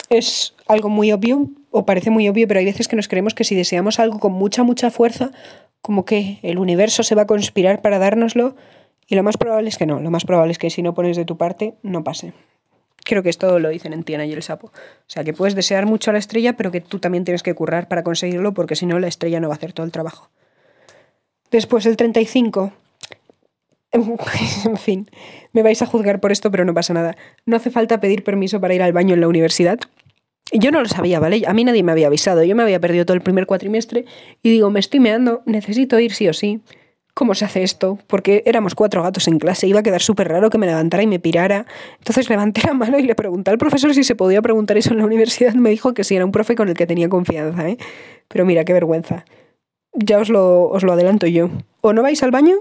Es 0.09 0.55
algo 0.67 0.89
muy 0.89 1.11
obvio, 1.11 1.49
o 1.69 1.85
parece 1.85 2.09
muy 2.09 2.27
obvio, 2.27 2.47
pero 2.47 2.59
hay 2.59 2.65
veces 2.65 2.87
que 2.87 2.95
nos 2.95 3.07
creemos 3.07 3.35
que 3.35 3.43
si 3.43 3.55
deseamos 3.55 3.99
algo 3.99 4.19
con 4.19 4.33
mucha, 4.33 4.63
mucha 4.63 4.89
fuerza, 4.89 5.31
como 5.81 6.03
que 6.03 6.39
el 6.41 6.57
universo 6.57 7.03
se 7.03 7.13
va 7.13 7.21
a 7.21 7.27
conspirar 7.27 7.83
para 7.83 7.99
dárnoslo, 7.99 8.55
y 9.07 9.15
lo 9.15 9.23
más 9.23 9.37
probable 9.37 9.69
es 9.69 9.77
que 9.77 9.85
no, 9.85 9.99
lo 9.99 10.11
más 10.11 10.25
probable 10.25 10.51
es 10.51 10.57
que 10.57 10.69
si 10.69 10.81
no 10.81 10.93
pones 10.93 11.17
de 11.17 11.25
tu 11.25 11.37
parte, 11.37 11.75
no 11.83 12.03
pase. 12.03 12.33
Creo 13.03 13.21
que 13.21 13.29
esto 13.29 13.59
lo 13.59 13.69
dicen 13.69 13.93
en 13.93 14.03
Tiana 14.03 14.25
y 14.25 14.31
el 14.31 14.43
Sapo. 14.43 14.67
O 14.67 14.71
sea, 15.07 15.23
que 15.23 15.33
puedes 15.33 15.55
desear 15.55 15.85
mucho 15.85 16.11
a 16.11 16.13
la 16.13 16.19
estrella, 16.19 16.55
pero 16.55 16.71
que 16.71 16.79
tú 16.79 16.99
también 16.99 17.25
tienes 17.25 17.43
que 17.43 17.53
currar 17.53 17.87
para 17.87 18.03
conseguirlo, 18.03 18.53
porque 18.53 18.75
si 18.75 18.85
no, 18.85 18.97
la 18.99 19.07
estrella 19.07 19.39
no 19.39 19.49
va 19.49 19.55
a 19.55 19.57
hacer 19.57 19.73
todo 19.73 19.85
el 19.85 19.91
trabajo. 19.91 20.29
Después 21.51 21.85
el 21.85 21.97
35. 21.97 22.71
en 23.93 24.77
fin, 24.77 25.09
me 25.51 25.61
vais 25.61 25.81
a 25.81 25.85
juzgar 25.85 26.19
por 26.19 26.31
esto, 26.31 26.49
pero 26.49 26.65
no 26.65 26.73
pasa 26.73 26.93
nada. 26.93 27.15
No 27.45 27.57
hace 27.57 27.69
falta 27.69 27.99
pedir 27.99 28.23
permiso 28.23 28.59
para 28.59 28.73
ir 28.73 28.81
al 28.81 28.93
baño 28.93 29.13
en 29.13 29.21
la 29.21 29.27
universidad. 29.27 29.79
Yo 30.51 30.71
no 30.71 30.81
lo 30.81 30.87
sabía, 30.87 31.19
¿vale? 31.19 31.43
A 31.45 31.53
mí 31.53 31.63
nadie 31.63 31.83
me 31.83 31.91
había 31.91 32.07
avisado. 32.07 32.43
Yo 32.43 32.55
me 32.55 32.63
había 32.63 32.79
perdido 32.79 33.05
todo 33.05 33.15
el 33.15 33.21
primer 33.21 33.45
cuatrimestre 33.45 34.05
y 34.41 34.49
digo, 34.49 34.69
me 34.71 34.79
estoy 34.79 34.99
meando, 34.99 35.41
necesito 35.45 35.99
ir 35.99 36.13
sí 36.13 36.27
o 36.27 36.33
sí. 36.33 36.61
¿Cómo 37.13 37.35
se 37.35 37.45
hace 37.45 37.61
esto? 37.61 37.99
Porque 38.07 38.41
éramos 38.47 38.73
cuatro 38.73 39.03
gatos 39.03 39.27
en 39.27 39.37
clase, 39.37 39.67
iba 39.67 39.81
a 39.81 39.83
quedar 39.83 40.01
súper 40.01 40.29
raro 40.29 40.49
que 40.49 40.57
me 40.57 40.65
levantara 40.65 41.03
y 41.03 41.07
me 41.07 41.19
pirara. 41.19 41.67
Entonces 41.99 42.27
levanté 42.27 42.61
la 42.65 42.73
mano 42.73 42.97
y 42.97 43.03
le 43.03 43.13
pregunté 43.13 43.51
al 43.51 43.59
profesor 43.59 43.93
si 43.93 44.03
se 44.03 44.15
podía 44.15 44.41
preguntar 44.41 44.77
eso 44.77 44.91
en 44.91 44.97
la 44.97 45.05
universidad. 45.05 45.53
Me 45.53 45.69
dijo 45.69 45.93
que 45.93 46.03
sí, 46.03 46.15
era 46.15 46.25
un 46.25 46.31
profe 46.31 46.55
con 46.55 46.69
el 46.69 46.75
que 46.75 46.87
tenía 46.87 47.09
confianza, 47.09 47.69
¿eh? 47.69 47.77
Pero 48.27 48.45
mira, 48.45 48.65
qué 48.65 48.73
vergüenza. 48.73 49.25
Ya 49.93 50.17
os 50.17 50.29
lo, 50.29 50.69
os 50.69 50.81
lo 50.81 50.93
adelanto 50.93 51.27
yo. 51.27 51.49
O 51.81 51.93
no 51.93 52.01
vais 52.01 52.23
al 52.23 52.31
baño 52.31 52.55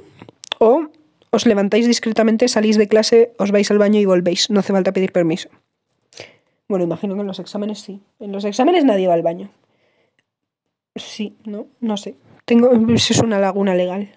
o 0.59 0.89
os 1.31 1.47
levantáis 1.47 1.87
discretamente, 1.87 2.47
salís 2.47 2.77
de 2.77 2.89
clase, 2.89 3.33
os 3.39 3.53
vais 3.53 3.71
al 3.71 3.79
baño 3.79 3.99
y 4.01 4.05
volvéis. 4.05 4.51
No 4.51 4.61
hace 4.61 4.75
falta 4.75 4.93
pedir 4.93 5.13
permiso. 5.13 5.49
Bueno, 6.69 6.85
imagino 6.85 7.15
que 7.15 7.23
en 7.23 7.27
los 7.27 7.39
exámenes 7.39 7.81
sí. 7.81 8.03
En 8.21 8.33
los 8.33 8.45
exámenes 8.45 8.85
nadie 8.85 9.09
va 9.09 9.15
al 9.15 9.23
baño. 9.23 9.49
Sí, 10.95 11.37
no, 11.45 11.69
no 11.81 11.97
sé. 11.97 12.17
Tengo, 12.45 12.71
es 12.95 13.19
una 13.21 13.39
laguna 13.39 13.75
legal. 13.75 14.11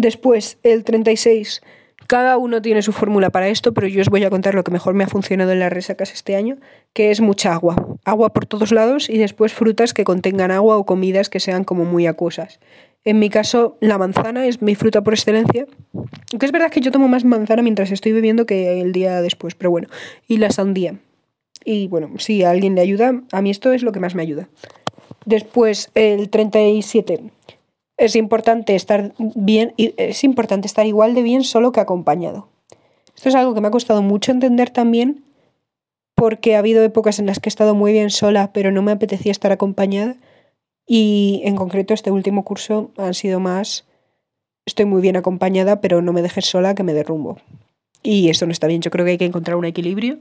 Después, 0.00 0.58
el 0.62 0.84
36. 0.84 1.60
Cada 2.06 2.38
uno 2.38 2.62
tiene 2.62 2.82
su 2.82 2.92
fórmula 2.92 3.30
para 3.30 3.48
esto, 3.48 3.74
pero 3.74 3.88
yo 3.88 4.00
os 4.00 4.08
voy 4.10 4.22
a 4.22 4.30
contar 4.30 4.54
lo 4.54 4.62
que 4.62 4.70
mejor 4.70 4.94
me 4.94 5.02
ha 5.02 5.08
funcionado 5.08 5.50
en 5.50 5.58
las 5.58 5.72
resacas 5.72 6.12
este 6.12 6.36
año, 6.36 6.56
que 6.92 7.10
es 7.10 7.20
mucha 7.20 7.52
agua. 7.52 7.74
Agua 8.04 8.32
por 8.32 8.46
todos 8.46 8.70
lados 8.70 9.10
y 9.10 9.18
después 9.18 9.52
frutas 9.52 9.94
que 9.94 10.04
contengan 10.04 10.52
agua 10.52 10.76
o 10.76 10.86
comidas 10.86 11.28
que 11.28 11.40
sean 11.40 11.64
como 11.64 11.84
muy 11.84 12.06
acuosas. 12.06 12.60
En 13.04 13.18
mi 13.18 13.28
caso, 13.28 13.76
la 13.80 13.98
manzana 13.98 14.46
es 14.46 14.62
mi 14.62 14.76
fruta 14.76 15.02
por 15.02 15.14
excelencia. 15.14 15.66
Aunque 16.30 16.46
es 16.46 16.52
verdad 16.52 16.70
que 16.70 16.80
yo 16.80 16.92
tomo 16.92 17.08
más 17.08 17.24
manzana 17.24 17.62
mientras 17.62 17.90
estoy 17.90 18.12
bebiendo 18.12 18.46
que 18.46 18.80
el 18.80 18.92
día 18.92 19.20
después, 19.20 19.56
pero 19.56 19.72
bueno. 19.72 19.88
Y 20.28 20.36
la 20.36 20.52
sandía. 20.52 20.94
Y 21.64 21.88
bueno, 21.88 22.12
si 22.18 22.44
a 22.44 22.50
alguien 22.50 22.76
le 22.76 22.82
ayuda, 22.82 23.20
a 23.32 23.42
mí 23.42 23.50
esto 23.50 23.72
es 23.72 23.82
lo 23.82 23.90
que 23.90 23.98
más 23.98 24.14
me 24.14 24.22
ayuda. 24.22 24.48
Después, 25.24 25.90
el 25.96 26.30
37. 26.30 27.32
Es 27.98 28.14
importante 28.14 28.76
estar 28.76 29.12
bien, 29.18 29.74
es 29.76 30.22
importante 30.22 30.68
estar 30.68 30.86
igual 30.86 31.14
de 31.14 31.22
bien 31.22 31.42
solo 31.42 31.72
que 31.72 31.80
acompañado. 31.80 32.48
Esto 33.14 33.28
es 33.28 33.34
algo 33.34 33.54
que 33.54 33.60
me 33.60 33.66
ha 33.66 33.72
costado 33.72 34.02
mucho 34.02 34.30
entender 34.30 34.70
también, 34.70 35.24
porque 36.14 36.54
ha 36.54 36.60
habido 36.60 36.82
épocas 36.84 37.18
en 37.18 37.26
las 37.26 37.40
que 37.40 37.48
he 37.48 37.50
estado 37.50 37.74
muy 37.74 37.92
bien 37.92 38.10
sola, 38.10 38.52
pero 38.52 38.70
no 38.70 38.82
me 38.82 38.92
apetecía 38.92 39.32
estar 39.32 39.50
acompañada. 39.50 40.14
Y 40.86 41.42
en 41.44 41.56
concreto 41.56 41.92
este 41.92 42.12
último 42.12 42.44
curso 42.44 42.92
han 42.96 43.14
sido 43.14 43.40
más, 43.40 43.84
estoy 44.64 44.84
muy 44.84 45.02
bien 45.02 45.16
acompañada, 45.16 45.80
pero 45.80 46.00
no 46.00 46.12
me 46.12 46.22
dejes 46.22 46.46
sola 46.46 46.76
que 46.76 46.84
me 46.84 46.94
derrumbo. 46.94 47.38
Y 48.04 48.30
esto 48.30 48.46
no 48.46 48.52
está 48.52 48.68
bien, 48.68 48.80
yo 48.80 48.92
creo 48.92 49.04
que 49.04 49.12
hay 49.12 49.18
que 49.18 49.24
encontrar 49.24 49.56
un 49.56 49.64
equilibrio. 49.64 50.18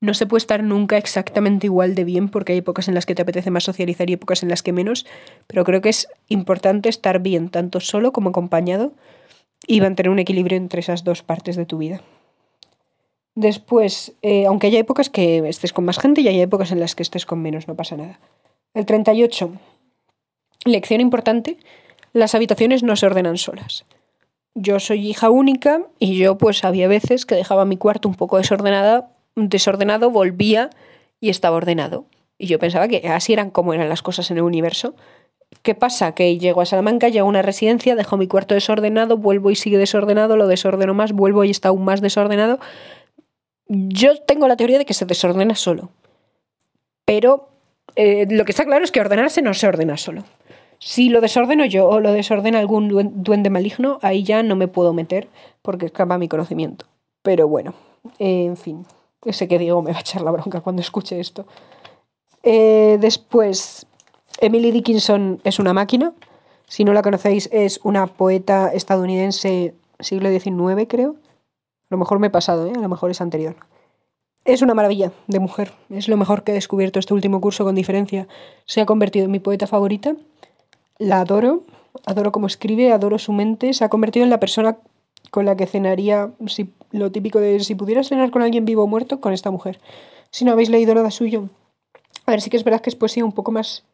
No 0.00 0.14
se 0.14 0.26
puede 0.26 0.38
estar 0.38 0.62
nunca 0.62 0.96
exactamente 0.96 1.66
igual 1.66 1.94
de 1.94 2.04
bien 2.04 2.28
porque 2.28 2.52
hay 2.52 2.58
épocas 2.58 2.86
en 2.88 2.94
las 2.94 3.04
que 3.04 3.14
te 3.14 3.22
apetece 3.22 3.50
más 3.50 3.64
socializar 3.64 4.08
y 4.08 4.12
épocas 4.12 4.42
en 4.42 4.48
las 4.48 4.62
que 4.62 4.72
menos, 4.72 5.06
pero 5.48 5.64
creo 5.64 5.80
que 5.80 5.88
es 5.88 6.08
importante 6.28 6.88
estar 6.88 7.20
bien, 7.20 7.48
tanto 7.48 7.80
solo 7.80 8.12
como 8.12 8.30
acompañado, 8.30 8.92
y 9.66 9.80
mantener 9.80 10.10
un 10.10 10.18
equilibrio 10.18 10.56
entre 10.56 10.80
esas 10.80 11.04
dos 11.04 11.22
partes 11.22 11.56
de 11.56 11.66
tu 11.66 11.78
vida. 11.78 12.00
Después, 13.34 14.14
eh, 14.22 14.46
aunque 14.46 14.68
haya 14.68 14.78
épocas 14.78 15.10
que 15.10 15.48
estés 15.48 15.72
con 15.72 15.84
más 15.84 15.98
gente 15.98 16.20
y 16.20 16.28
hay 16.28 16.40
épocas 16.40 16.72
en 16.72 16.80
las 16.80 16.94
que 16.94 17.02
estés 17.02 17.26
con 17.26 17.40
menos, 17.40 17.68
no 17.68 17.76
pasa 17.76 17.96
nada. 17.96 18.18
El 18.74 18.86
38. 18.86 19.52
Lección 20.64 21.00
importante, 21.00 21.56
las 22.12 22.34
habitaciones 22.34 22.82
no 22.82 22.96
se 22.96 23.06
ordenan 23.06 23.38
solas. 23.38 23.84
Yo 24.54 24.80
soy 24.80 25.08
hija 25.08 25.30
única 25.30 25.82
y 26.00 26.16
yo 26.18 26.36
pues 26.36 26.64
había 26.64 26.88
veces 26.88 27.26
que 27.26 27.36
dejaba 27.36 27.64
mi 27.64 27.76
cuarto 27.76 28.08
un 28.08 28.16
poco 28.16 28.38
desordenada, 28.38 29.08
desordenado, 29.38 30.10
volvía 30.10 30.70
y 31.20 31.30
estaba 31.30 31.56
ordenado. 31.56 32.06
Y 32.38 32.46
yo 32.46 32.58
pensaba 32.58 32.88
que 32.88 33.08
así 33.08 33.32
eran 33.32 33.50
como 33.50 33.74
eran 33.74 33.88
las 33.88 34.02
cosas 34.02 34.30
en 34.30 34.38
el 34.38 34.42
universo. 34.44 34.94
¿Qué 35.62 35.74
pasa? 35.74 36.14
Que 36.14 36.38
llego 36.38 36.60
a 36.60 36.66
Salamanca, 36.66 37.08
llego 37.08 37.26
a 37.26 37.30
una 37.30 37.42
residencia, 37.42 37.96
dejo 37.96 38.16
mi 38.16 38.28
cuarto 38.28 38.54
desordenado, 38.54 39.16
vuelvo 39.16 39.50
y 39.50 39.56
sigue 39.56 39.78
desordenado, 39.78 40.36
lo 40.36 40.46
desordeno 40.46 40.94
más, 40.94 41.12
vuelvo 41.12 41.44
y 41.44 41.50
está 41.50 41.68
aún 41.68 41.84
más 41.84 42.00
desordenado. 42.00 42.58
Yo 43.66 44.20
tengo 44.22 44.46
la 44.48 44.56
teoría 44.56 44.78
de 44.78 44.84
que 44.84 44.94
se 44.94 45.04
desordena 45.04 45.54
solo. 45.54 45.90
Pero 47.04 47.48
eh, 47.96 48.26
lo 48.28 48.44
que 48.44 48.52
está 48.52 48.64
claro 48.64 48.84
es 48.84 48.92
que 48.92 49.00
ordenarse 49.00 49.42
no 49.42 49.54
se 49.54 49.66
ordena 49.66 49.96
solo. 49.96 50.24
Si 50.78 51.08
lo 51.08 51.20
desordeno 51.20 51.64
yo 51.64 51.88
o 51.88 51.98
lo 51.98 52.12
desordena 52.12 52.60
algún 52.60 52.88
duende 53.22 53.50
maligno, 53.50 53.98
ahí 54.02 54.22
ya 54.22 54.42
no 54.42 54.54
me 54.54 54.68
puedo 54.68 54.92
meter 54.92 55.26
porque 55.62 55.86
escapa 55.86 56.18
mi 56.18 56.28
conocimiento. 56.28 56.86
Pero 57.22 57.48
bueno, 57.48 57.74
en 58.18 58.56
fin, 58.56 58.86
sé 59.30 59.48
que 59.48 59.58
Diego 59.58 59.82
me 59.82 59.92
va 59.92 59.98
a 59.98 60.00
echar 60.00 60.22
la 60.22 60.30
bronca 60.30 60.60
cuando 60.60 60.82
escuche 60.82 61.20
esto. 61.20 61.46
Eh, 62.42 62.98
después, 63.00 63.86
Emily 64.40 64.70
Dickinson 64.70 65.40
es 65.44 65.58
una 65.58 65.72
máquina. 65.72 66.12
Si 66.66 66.84
no 66.84 66.92
la 66.92 67.02
conocéis, 67.02 67.48
es 67.52 67.80
una 67.82 68.06
poeta 68.06 68.72
estadounidense 68.72 69.74
siglo 70.00 70.30
XIX, 70.30 70.86
creo. 70.88 71.16
A 71.90 71.94
lo 71.94 71.98
mejor 71.98 72.18
me 72.18 72.28
he 72.28 72.30
pasado, 72.30 72.66
¿eh? 72.66 72.72
a 72.76 72.80
lo 72.80 72.88
mejor 72.88 73.10
es 73.10 73.20
anterior. 73.20 73.56
Es 74.44 74.62
una 74.62 74.74
maravilla 74.74 75.12
de 75.26 75.40
mujer. 75.40 75.72
Es 75.90 76.08
lo 76.08 76.16
mejor 76.16 76.42
que 76.42 76.52
he 76.52 76.54
descubierto 76.54 76.98
este 76.98 77.14
último 77.14 77.40
curso 77.40 77.64
con 77.64 77.74
diferencia. 77.74 78.28
Se 78.66 78.80
ha 78.80 78.86
convertido 78.86 79.24
en 79.24 79.30
mi 79.30 79.40
poeta 79.40 79.66
favorita. 79.66 80.14
La 80.98 81.20
adoro. 81.20 81.64
Adoro 82.06 82.32
cómo 82.32 82.46
escribe, 82.46 82.92
adoro 82.92 83.18
su 83.18 83.32
mente. 83.32 83.74
Se 83.74 83.84
ha 83.84 83.88
convertido 83.88 84.24
en 84.24 84.30
la 84.30 84.40
persona 84.40 84.78
con 85.30 85.44
la 85.44 85.56
que 85.56 85.66
cenaría, 85.66 86.30
si, 86.46 86.72
lo 86.90 87.10
típico 87.12 87.40
de 87.40 87.60
si 87.60 87.74
pudieras 87.74 88.08
cenar 88.08 88.30
con 88.30 88.42
alguien 88.42 88.64
vivo 88.64 88.84
o 88.84 88.86
muerto, 88.86 89.20
con 89.20 89.32
esta 89.32 89.50
mujer. 89.50 89.80
Si 90.30 90.44
no 90.44 90.52
habéis 90.52 90.70
leído 90.70 90.94
nada 90.94 91.10
suyo, 91.10 91.48
a 92.26 92.30
ver, 92.30 92.40
sí 92.40 92.50
que 92.50 92.56
es 92.56 92.64
verdad 92.64 92.80
que 92.80 92.90
es 92.90 92.96
poesía 92.96 93.24
un 93.24 93.32
poco 93.32 93.52
más... 93.52 93.84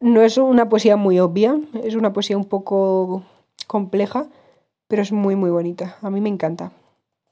No 0.00 0.22
es 0.22 0.38
una 0.38 0.68
poesía 0.68 0.96
muy 0.96 1.18
obvia, 1.18 1.58
es 1.82 1.96
una 1.96 2.12
poesía 2.12 2.36
un 2.36 2.44
poco 2.44 3.24
compleja, 3.66 4.26
pero 4.86 5.02
es 5.02 5.10
muy, 5.10 5.34
muy 5.34 5.50
bonita. 5.50 5.96
A 6.00 6.08
mí 6.08 6.20
me 6.20 6.28
encanta. 6.28 6.70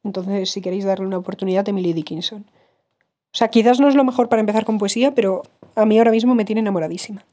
Entonces, 0.03 0.51
si 0.51 0.61
queréis 0.61 0.85
darle 0.85 1.07
una 1.07 1.19
oportunidad, 1.19 1.69
Emily 1.69 1.93
Dickinson. 1.93 2.41
O 2.41 3.39
sea, 3.39 3.49
quizás 3.49 3.79
no 3.79 3.89
es 3.89 3.95
lo 3.95 4.03
mejor 4.03 4.29
para 4.29 4.41
empezar 4.41 4.65
con 4.65 4.79
poesía, 4.79 5.13
pero 5.13 5.43
a 5.77 5.85
mí 5.87 5.99
ahora 5.99 6.11
mismo 6.11 6.35
me 6.35 6.45
tiene 6.45 6.61
enamoradísima. 6.61 7.25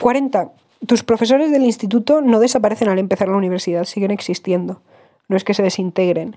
40. 0.00 0.52
Tus 0.86 1.02
profesores 1.02 1.50
del 1.50 1.64
instituto 1.64 2.20
no 2.20 2.40
desaparecen 2.40 2.88
al 2.88 2.98
empezar 2.98 3.28
la 3.28 3.36
universidad, 3.36 3.84
siguen 3.84 4.12
existiendo. 4.12 4.80
No 5.28 5.36
es 5.36 5.44
que 5.44 5.54
se 5.54 5.62
desintegren. 5.62 6.36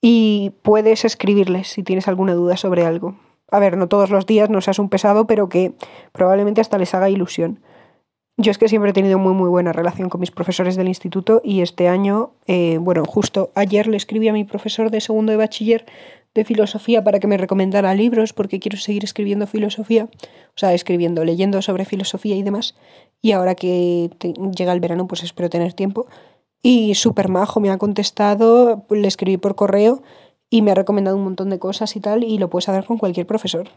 Y 0.00 0.52
puedes 0.62 1.04
escribirles 1.04 1.68
si 1.68 1.82
tienes 1.82 2.08
alguna 2.08 2.34
duda 2.34 2.56
sobre 2.56 2.84
algo. 2.84 3.16
A 3.50 3.58
ver, 3.58 3.76
no 3.76 3.88
todos 3.88 4.10
los 4.10 4.26
días, 4.26 4.50
no 4.50 4.60
seas 4.60 4.78
un 4.78 4.88
pesado, 4.88 5.26
pero 5.26 5.48
que 5.48 5.72
probablemente 6.12 6.60
hasta 6.60 6.78
les 6.78 6.94
haga 6.94 7.10
ilusión. 7.10 7.60
Yo 8.40 8.52
es 8.52 8.58
que 8.58 8.68
siempre 8.68 8.90
he 8.90 8.94
tenido 8.94 9.18
muy 9.18 9.32
muy 9.32 9.48
buena 9.48 9.72
relación 9.72 10.08
con 10.08 10.20
mis 10.20 10.30
profesores 10.30 10.76
del 10.76 10.86
instituto 10.86 11.40
y 11.42 11.60
este 11.60 11.88
año, 11.88 12.30
eh, 12.46 12.78
bueno, 12.80 13.04
justo 13.04 13.50
ayer 13.56 13.88
le 13.88 13.96
escribí 13.96 14.28
a 14.28 14.32
mi 14.32 14.44
profesor 14.44 14.92
de 14.92 15.00
segundo 15.00 15.32
de 15.32 15.38
bachiller 15.38 15.86
de 16.34 16.44
filosofía 16.44 17.02
para 17.02 17.18
que 17.18 17.26
me 17.26 17.36
recomendara 17.36 17.92
libros 17.94 18.32
porque 18.32 18.60
quiero 18.60 18.76
seguir 18.76 19.02
escribiendo 19.02 19.48
filosofía, 19.48 20.04
o 20.04 20.54
sea, 20.54 20.72
escribiendo, 20.72 21.24
leyendo 21.24 21.60
sobre 21.62 21.84
filosofía 21.84 22.36
y 22.36 22.44
demás. 22.44 22.76
Y 23.20 23.32
ahora 23.32 23.56
que 23.56 24.10
llega 24.56 24.72
el 24.72 24.78
verano, 24.78 25.08
pues 25.08 25.24
espero 25.24 25.50
tener 25.50 25.72
tiempo. 25.72 26.06
Y 26.62 26.94
súper 26.94 27.28
majo, 27.28 27.60
me 27.60 27.70
ha 27.70 27.78
contestado, 27.78 28.84
le 28.90 29.08
escribí 29.08 29.36
por 29.36 29.54
correo 29.54 30.02
y 30.50 30.62
me 30.62 30.72
ha 30.72 30.74
recomendado 30.74 31.16
un 31.16 31.24
montón 31.24 31.50
de 31.50 31.58
cosas 31.58 31.94
y 31.96 32.00
tal, 32.00 32.24
y 32.24 32.38
lo 32.38 32.50
puedes 32.50 32.68
hacer 32.68 32.84
con 32.84 32.98
cualquier 32.98 33.26
profesor. 33.26 33.68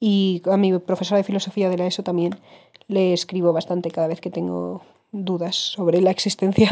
Y 0.00 0.42
a 0.46 0.56
mi 0.56 0.76
profesora 0.78 1.18
de 1.18 1.24
filosofía 1.24 1.68
de 1.68 1.78
la 1.78 1.86
ESO 1.86 2.02
también 2.02 2.38
le 2.86 3.12
escribo 3.12 3.52
bastante 3.52 3.90
cada 3.90 4.08
vez 4.08 4.20
que 4.20 4.30
tengo 4.30 4.82
dudas 5.12 5.56
sobre 5.56 6.00
la 6.00 6.10
existencia. 6.10 6.70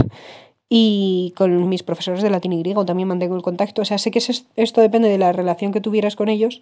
Y 0.69 1.33
con 1.37 1.69
mis 1.69 1.85
profesores 1.85 2.23
de 2.23 2.31
latín 2.31 2.53
y 2.53 2.59
griego 2.59 2.85
también 2.85 3.09
mantengo 3.09 3.37
el 3.37 3.43
contacto. 3.43 3.83
O 3.83 3.85
sea, 3.85 3.99
sé 3.99 4.11
que 4.11 4.19
esto 4.19 4.81
depende 4.81 5.09
de 5.09 5.19
la 5.19 5.33
relación 5.33 5.73
que 5.73 5.81
tuvieras 5.81 6.17
con 6.17 6.29
ellos, 6.29 6.61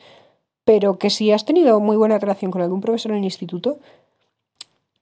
pero 0.65 0.99
que 0.99 1.09
si 1.09 1.31
has 1.31 1.45
tenido 1.45 1.81
muy 1.81 1.97
buena 1.97 2.19
relación 2.19 2.51
con 2.51 2.61
algún 2.61 2.81
profesor 2.83 3.13
en 3.13 3.19
el 3.19 3.25
instituto, 3.25 3.79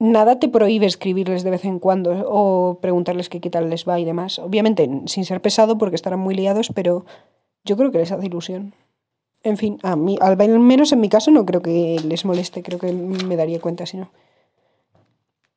nada 0.03 0.37
te 0.37 0.49
prohíbe 0.49 0.85
escribirles 0.85 1.43
de 1.43 1.49
vez 1.49 1.63
en 1.63 1.79
cuando 1.79 2.25
o 2.27 2.77
preguntarles 2.81 3.29
qué 3.29 3.39
tal 3.49 3.69
les 3.69 3.87
va 3.87 4.01
y 4.01 4.05
demás. 4.05 4.37
Obviamente 4.37 4.89
sin 5.05 5.23
ser 5.23 5.41
pesado 5.41 5.77
porque 5.77 5.95
estarán 5.95 6.19
muy 6.19 6.35
liados, 6.35 6.71
pero 6.75 7.05
yo 7.63 7.77
creo 7.77 7.89
que 7.89 7.99
les 7.99 8.11
hace 8.11 8.25
ilusión. 8.25 8.73
En 9.43 9.55
fin, 9.55 9.79
a 9.81 9.95
mí, 9.95 10.17
al 10.19 10.37
menos 10.59 10.91
en 10.91 10.99
mi 10.99 11.07
caso 11.07 11.31
no 11.31 11.45
creo 11.45 11.61
que 11.61 12.01
les 12.05 12.25
moleste, 12.25 12.63
creo 12.63 12.79
que 12.79 12.91
me 12.91 13.37
daría 13.37 13.61
cuenta 13.61 13.85
si 13.85 13.97
no. 13.97 14.11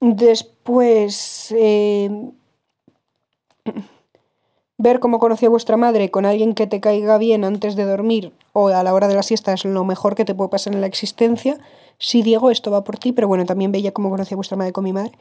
Después, 0.01 1.53
eh, 1.57 2.09
ver 4.79 5.01
cómo 5.01 5.19
conocí 5.19 5.47
a 5.47 5.51
vuestra 5.51 5.77
madre 5.77 6.11
con 6.13 6.25
alguien 6.25 6.55
que 6.55 6.69
te 6.69 6.81
caiga 6.81 7.19
bien 7.19 7.43
antes 7.45 7.75
de 7.75 7.85
dormir 7.85 8.33
o 8.59 8.69
a 8.69 8.83
la 8.83 8.95
hora 8.95 9.07
de 9.07 9.14
la 9.14 9.23
siesta 9.23 9.53
es 9.53 9.66
lo 9.66 9.85
mejor 9.85 10.14
que 10.14 10.25
te 10.25 10.35
puede 10.35 10.49
pasar 10.49 10.73
en 10.73 10.81
la 10.81 10.87
existencia. 10.87 11.59
Sí, 11.99 12.23
Diego, 12.23 12.51
esto 12.51 12.71
va 12.71 12.85
por 12.85 12.97
ti, 12.97 13.12
pero 13.12 13.29
bueno, 13.29 13.45
también 13.45 13.71
veía 13.71 13.92
cómo 13.92 14.09
conocí 14.09 14.33
a 14.33 14.37
vuestra 14.37 14.57
madre 14.57 14.73
con 14.73 14.85
mi 14.85 14.95
madre. 14.95 15.12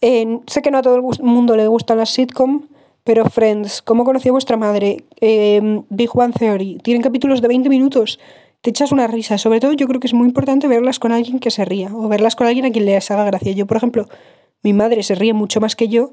sé 0.00 0.62
que 0.62 0.70
no 0.70 0.78
a 0.78 0.82
todo 0.82 0.96
el 0.96 1.02
mundo 1.22 1.56
le 1.56 1.66
gustan 1.68 1.98
las 1.98 2.08
sitcom, 2.08 2.68
pero 3.04 3.26
Friends, 3.26 3.82
cómo 3.82 4.04
conocí 4.04 4.30
a 4.30 4.32
vuestra 4.32 4.56
madre, 4.56 5.04
eh, 5.20 5.82
Big 5.90 6.10
One 6.16 6.32
Theory, 6.32 6.78
tienen 6.82 7.02
capítulos 7.02 7.42
de 7.42 7.48
20 7.48 7.68
minutos 7.68 8.18
te 8.60 8.70
echas 8.70 8.92
una 8.92 9.06
risa. 9.06 9.38
Sobre 9.38 9.60
todo 9.60 9.72
yo 9.72 9.86
creo 9.86 10.00
que 10.00 10.06
es 10.06 10.14
muy 10.14 10.26
importante 10.26 10.68
verlas 10.68 10.98
con 10.98 11.12
alguien 11.12 11.38
que 11.38 11.50
se 11.50 11.64
ría 11.64 11.90
o 11.94 12.08
verlas 12.08 12.36
con 12.36 12.46
alguien 12.46 12.66
a 12.66 12.70
quien 12.70 12.86
les 12.86 13.10
haga 13.10 13.24
gracia. 13.24 13.52
Yo, 13.52 13.66
por 13.66 13.76
ejemplo, 13.76 14.06
mi 14.62 14.72
madre 14.72 15.02
se 15.02 15.14
ríe 15.14 15.32
mucho 15.32 15.60
más 15.60 15.76
que 15.76 15.88
yo, 15.88 16.12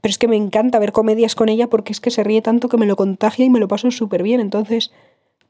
pero 0.00 0.10
es 0.10 0.18
que 0.18 0.28
me 0.28 0.36
encanta 0.36 0.78
ver 0.78 0.92
comedias 0.92 1.34
con 1.34 1.48
ella 1.48 1.68
porque 1.68 1.92
es 1.92 2.00
que 2.00 2.10
se 2.10 2.22
ríe 2.22 2.42
tanto 2.42 2.68
que 2.68 2.76
me 2.76 2.86
lo 2.86 2.96
contagia 2.96 3.44
y 3.44 3.50
me 3.50 3.58
lo 3.58 3.68
paso 3.68 3.90
súper 3.90 4.22
bien. 4.22 4.40
Entonces, 4.40 4.92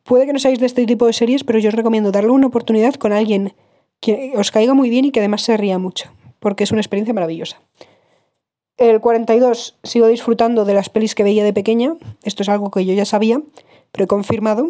puede 0.04 0.26
que 0.26 0.32
no 0.32 0.38
seáis 0.38 0.60
de 0.60 0.66
este 0.66 0.86
tipo 0.86 1.06
de 1.06 1.12
series, 1.12 1.42
pero 1.42 1.58
yo 1.58 1.68
os 1.68 1.74
recomiendo 1.74 2.12
darle 2.12 2.30
una 2.30 2.46
oportunidad 2.46 2.94
con 2.94 3.12
alguien 3.12 3.54
que 4.00 4.32
os 4.36 4.50
caiga 4.50 4.74
muy 4.74 4.90
bien 4.90 5.06
y 5.06 5.10
que 5.10 5.20
además 5.20 5.42
se 5.42 5.56
ría 5.56 5.78
mucho, 5.78 6.10
porque 6.38 6.64
es 6.64 6.70
una 6.70 6.80
experiencia 6.80 7.14
maravillosa. 7.14 7.60
El 8.76 9.00
42, 9.00 9.78
sigo 9.82 10.08
disfrutando 10.08 10.64
de 10.64 10.74
las 10.74 10.88
pelis 10.88 11.14
que 11.14 11.22
veía 11.22 11.44
de 11.44 11.52
pequeña. 11.52 11.94
Esto 12.24 12.42
es 12.42 12.48
algo 12.48 12.70
que 12.70 12.84
yo 12.84 12.92
ya 12.92 13.04
sabía, 13.04 13.40
pero 13.92 14.04
he 14.04 14.08
confirmado 14.08 14.68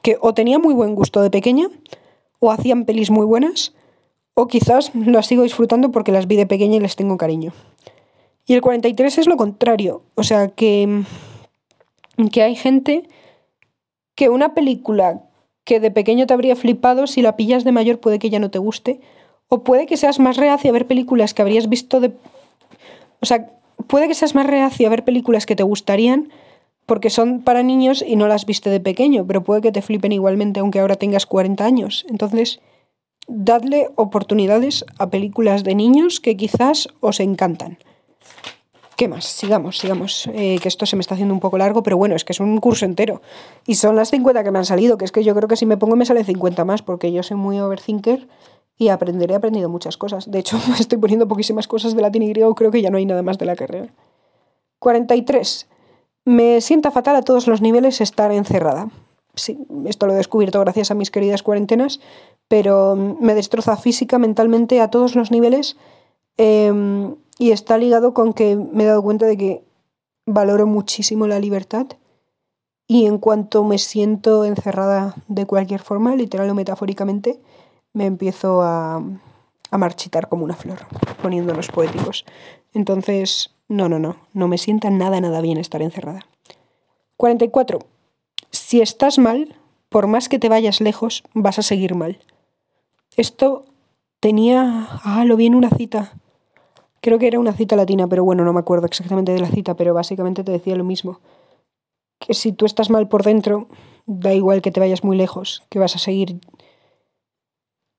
que 0.00 0.16
o 0.20 0.32
tenía 0.32 0.58
muy 0.58 0.74
buen 0.74 0.94
gusto 0.94 1.20
de 1.22 1.30
pequeña, 1.30 1.68
o 2.38 2.50
hacían 2.50 2.84
pelis 2.84 3.10
muy 3.10 3.26
buenas, 3.26 3.74
o 4.34 4.46
quizás 4.46 4.92
las 4.94 5.26
sigo 5.26 5.42
disfrutando 5.42 5.90
porque 5.90 6.12
las 6.12 6.26
vi 6.26 6.36
de 6.36 6.46
pequeña 6.46 6.76
y 6.76 6.80
les 6.80 6.96
tengo 6.96 7.16
cariño. 7.16 7.52
Y 8.46 8.54
el 8.54 8.62
43 8.62 9.18
es 9.18 9.26
lo 9.26 9.36
contrario, 9.36 10.02
o 10.14 10.22
sea 10.22 10.48
que, 10.48 11.02
que 12.30 12.42
hay 12.42 12.56
gente 12.56 13.08
que 14.14 14.28
una 14.28 14.54
película 14.54 15.22
que 15.64 15.80
de 15.80 15.90
pequeño 15.90 16.26
te 16.26 16.34
habría 16.34 16.56
flipado, 16.56 17.06
si 17.06 17.22
la 17.22 17.36
pillas 17.36 17.64
de 17.64 17.72
mayor 17.72 17.98
puede 18.00 18.18
que 18.18 18.30
ya 18.30 18.38
no 18.38 18.50
te 18.50 18.58
guste, 18.58 19.00
o 19.48 19.62
puede 19.62 19.86
que 19.86 19.96
seas 19.96 20.18
más 20.18 20.36
reacio 20.36 20.70
a 20.70 20.72
ver 20.72 20.86
películas 20.86 21.34
que 21.34 21.42
habrías 21.42 21.68
visto 21.68 22.00
de... 22.00 22.12
O 23.20 23.26
sea, 23.26 23.48
puede 23.86 24.08
que 24.08 24.14
seas 24.14 24.34
más 24.34 24.46
reacio 24.46 24.86
a 24.86 24.90
ver 24.90 25.04
películas 25.04 25.46
que 25.46 25.56
te 25.56 25.62
gustarían 25.62 26.30
porque 26.86 27.10
son 27.10 27.42
para 27.42 27.62
niños 27.62 28.04
y 28.06 28.16
no 28.16 28.26
las 28.26 28.44
viste 28.44 28.70
de 28.70 28.80
pequeño, 28.80 29.26
pero 29.26 29.44
puede 29.44 29.60
que 29.60 29.72
te 29.72 29.82
flipen 29.82 30.12
igualmente 30.12 30.60
aunque 30.60 30.80
ahora 30.80 30.96
tengas 30.96 31.26
40 31.26 31.64
años. 31.64 32.04
Entonces, 32.08 32.60
dadle 33.28 33.88
oportunidades 33.94 34.84
a 34.98 35.10
películas 35.10 35.64
de 35.64 35.74
niños 35.74 36.20
que 36.20 36.36
quizás 36.36 36.88
os 37.00 37.20
encantan. 37.20 37.78
¿Qué 39.02 39.08
más? 39.08 39.24
Sigamos, 39.24 39.78
sigamos. 39.78 40.28
Eh, 40.32 40.60
que 40.62 40.68
esto 40.68 40.86
se 40.86 40.94
me 40.94 41.00
está 41.00 41.14
haciendo 41.14 41.34
un 41.34 41.40
poco 41.40 41.58
largo, 41.58 41.82
pero 41.82 41.96
bueno, 41.96 42.14
es 42.14 42.24
que 42.24 42.32
es 42.32 42.38
un 42.38 42.58
curso 42.58 42.84
entero. 42.84 43.20
Y 43.66 43.74
son 43.74 43.96
las 43.96 44.10
50 44.10 44.44
que 44.44 44.52
me 44.52 44.60
han 44.60 44.64
salido, 44.64 44.96
que 44.96 45.04
es 45.04 45.10
que 45.10 45.24
yo 45.24 45.34
creo 45.34 45.48
que 45.48 45.56
si 45.56 45.66
me 45.66 45.76
pongo 45.76 45.96
me 45.96 46.06
salen 46.06 46.24
50 46.24 46.64
más, 46.64 46.82
porque 46.82 47.10
yo 47.10 47.24
soy 47.24 47.36
muy 47.36 47.58
overthinker 47.58 48.28
y 48.78 48.90
aprenderé, 48.90 49.32
he 49.34 49.36
aprendido 49.36 49.68
muchas 49.68 49.96
cosas. 49.96 50.30
De 50.30 50.38
hecho, 50.38 50.56
estoy 50.78 50.98
poniendo 50.98 51.26
poquísimas 51.26 51.66
cosas 51.66 51.96
de 51.96 52.02
latín 52.02 52.22
y 52.22 52.28
griego, 52.28 52.54
creo 52.54 52.70
que 52.70 52.80
ya 52.80 52.90
no 52.90 52.96
hay 52.96 53.04
nada 53.04 53.22
más 53.22 53.38
de 53.38 53.46
la 53.46 53.56
carrera. 53.56 53.88
43. 54.78 55.66
Me 56.24 56.60
sienta 56.60 56.92
fatal 56.92 57.16
a 57.16 57.22
todos 57.22 57.48
los 57.48 57.60
niveles 57.60 58.00
estar 58.00 58.30
encerrada. 58.30 58.88
Sí, 59.34 59.58
esto 59.84 60.06
lo 60.06 60.12
he 60.12 60.16
descubierto 60.16 60.60
gracias 60.60 60.92
a 60.92 60.94
mis 60.94 61.10
queridas 61.10 61.42
cuarentenas, 61.42 61.98
pero 62.46 62.94
me 62.94 63.34
destroza 63.34 63.76
física, 63.76 64.18
mentalmente, 64.18 64.80
a 64.80 64.90
todos 64.90 65.16
los 65.16 65.32
niveles. 65.32 65.76
Em, 66.36 67.16
y 67.42 67.50
está 67.50 67.76
ligado 67.76 68.14
con 68.14 68.34
que 68.34 68.54
me 68.54 68.84
he 68.84 68.86
dado 68.86 69.02
cuenta 69.02 69.26
de 69.26 69.36
que 69.36 69.64
valoro 70.26 70.64
muchísimo 70.64 71.26
la 71.26 71.40
libertad. 71.40 71.88
Y 72.86 73.06
en 73.06 73.18
cuanto 73.18 73.64
me 73.64 73.78
siento 73.78 74.44
encerrada 74.44 75.16
de 75.26 75.44
cualquier 75.44 75.80
forma, 75.80 76.14
literal 76.14 76.48
o 76.50 76.54
metafóricamente, 76.54 77.40
me 77.94 78.06
empiezo 78.06 78.62
a, 78.62 79.02
a 79.72 79.78
marchitar 79.78 80.28
como 80.28 80.44
una 80.44 80.54
flor, 80.54 80.86
poniéndonos 81.20 81.66
poéticos. 81.66 82.24
Entonces, 82.74 83.50
no, 83.66 83.88
no, 83.88 83.98
no, 83.98 84.18
no 84.32 84.46
me 84.46 84.56
sienta 84.56 84.90
nada, 84.90 85.20
nada 85.20 85.40
bien 85.40 85.58
estar 85.58 85.82
encerrada. 85.82 86.24
44. 87.16 87.80
Si 88.52 88.80
estás 88.80 89.18
mal, 89.18 89.56
por 89.88 90.06
más 90.06 90.28
que 90.28 90.38
te 90.38 90.48
vayas 90.48 90.80
lejos, 90.80 91.24
vas 91.34 91.58
a 91.58 91.62
seguir 91.62 91.96
mal. 91.96 92.20
Esto 93.16 93.64
tenía... 94.20 94.86
Ah, 95.02 95.24
lo 95.24 95.36
vi 95.36 95.46
en 95.46 95.56
una 95.56 95.70
cita. 95.70 96.12
Creo 97.02 97.18
que 97.18 97.26
era 97.26 97.40
una 97.40 97.52
cita 97.52 97.74
latina, 97.74 98.06
pero 98.06 98.22
bueno, 98.22 98.44
no 98.44 98.52
me 98.52 98.60
acuerdo 98.60 98.86
exactamente 98.86 99.32
de 99.32 99.40
la 99.40 99.48
cita, 99.48 99.74
pero 99.74 99.92
básicamente 99.92 100.44
te 100.44 100.52
decía 100.52 100.76
lo 100.76 100.84
mismo. 100.84 101.18
Que 102.20 102.32
si 102.32 102.52
tú 102.52 102.64
estás 102.64 102.90
mal 102.90 103.08
por 103.08 103.24
dentro, 103.24 103.66
da 104.06 104.32
igual 104.32 104.62
que 104.62 104.70
te 104.70 104.78
vayas 104.78 105.02
muy 105.02 105.16
lejos, 105.16 105.64
que 105.68 105.80
vas 105.80 105.96
a 105.96 105.98
seguir 105.98 106.38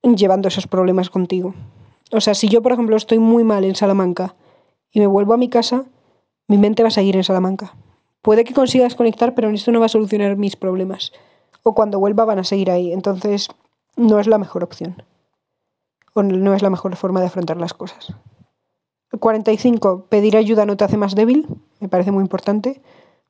llevando 0.04 0.48
esos 0.48 0.68
problemas 0.68 1.10
contigo. 1.10 1.54
O 2.14 2.22
sea, 2.22 2.34
si 2.34 2.48
yo, 2.48 2.62
por 2.62 2.72
ejemplo, 2.72 2.96
estoy 2.96 3.20
muy 3.20 3.44
mal 3.44 3.66
en 3.66 3.76
Salamanca 3.76 4.36
y 4.90 5.02
me 5.02 5.08
vuelvo 5.08 5.34
a 5.34 5.38
mi 5.38 5.50
casa, 5.50 5.84
mi 6.48 6.58
mente 6.58 6.82
va 6.82 6.88
a 6.88 6.92
seguir 6.92 7.18
en 7.18 7.26
Salamanca. 7.26 7.76
Puede 8.22 8.46
que 8.46 8.54
consiga 8.54 8.86
desconectar, 8.86 9.36
pero 9.36 9.50
esto 9.50 9.74
no 9.74 9.82
va 9.82 9.88
a 9.88 9.90
solucionar 9.90 10.38
mis 10.38 10.56
problemas. 10.56 11.12
O 11.62 11.76
cuando 11.76 12.00
vuelva 12.00 12.24
van 12.24 12.40
a 12.40 12.46
seguir 12.46 12.72
ahí. 12.72 12.94
Entonces, 12.94 13.50
no 13.98 14.22
es 14.22 14.28
la 14.28 14.38
mejor 14.38 14.64
opción. 14.64 15.04
O 16.14 16.24
no 16.24 16.54
es 16.54 16.62
la 16.62 16.70
mejor 16.70 16.96
forma 16.96 17.20
de 17.20 17.26
afrontar 17.26 17.58
las 17.58 17.74
cosas. 17.74 18.16
45. 19.20 20.06
Pedir 20.10 20.38
ayuda 20.38 20.66
no 20.66 20.78
te 20.78 20.84
hace 20.84 20.98
más 20.98 21.16
débil. 21.16 21.48
Me 21.80 21.90
parece 21.90 22.12
muy 22.12 22.22
importante. 22.22 22.82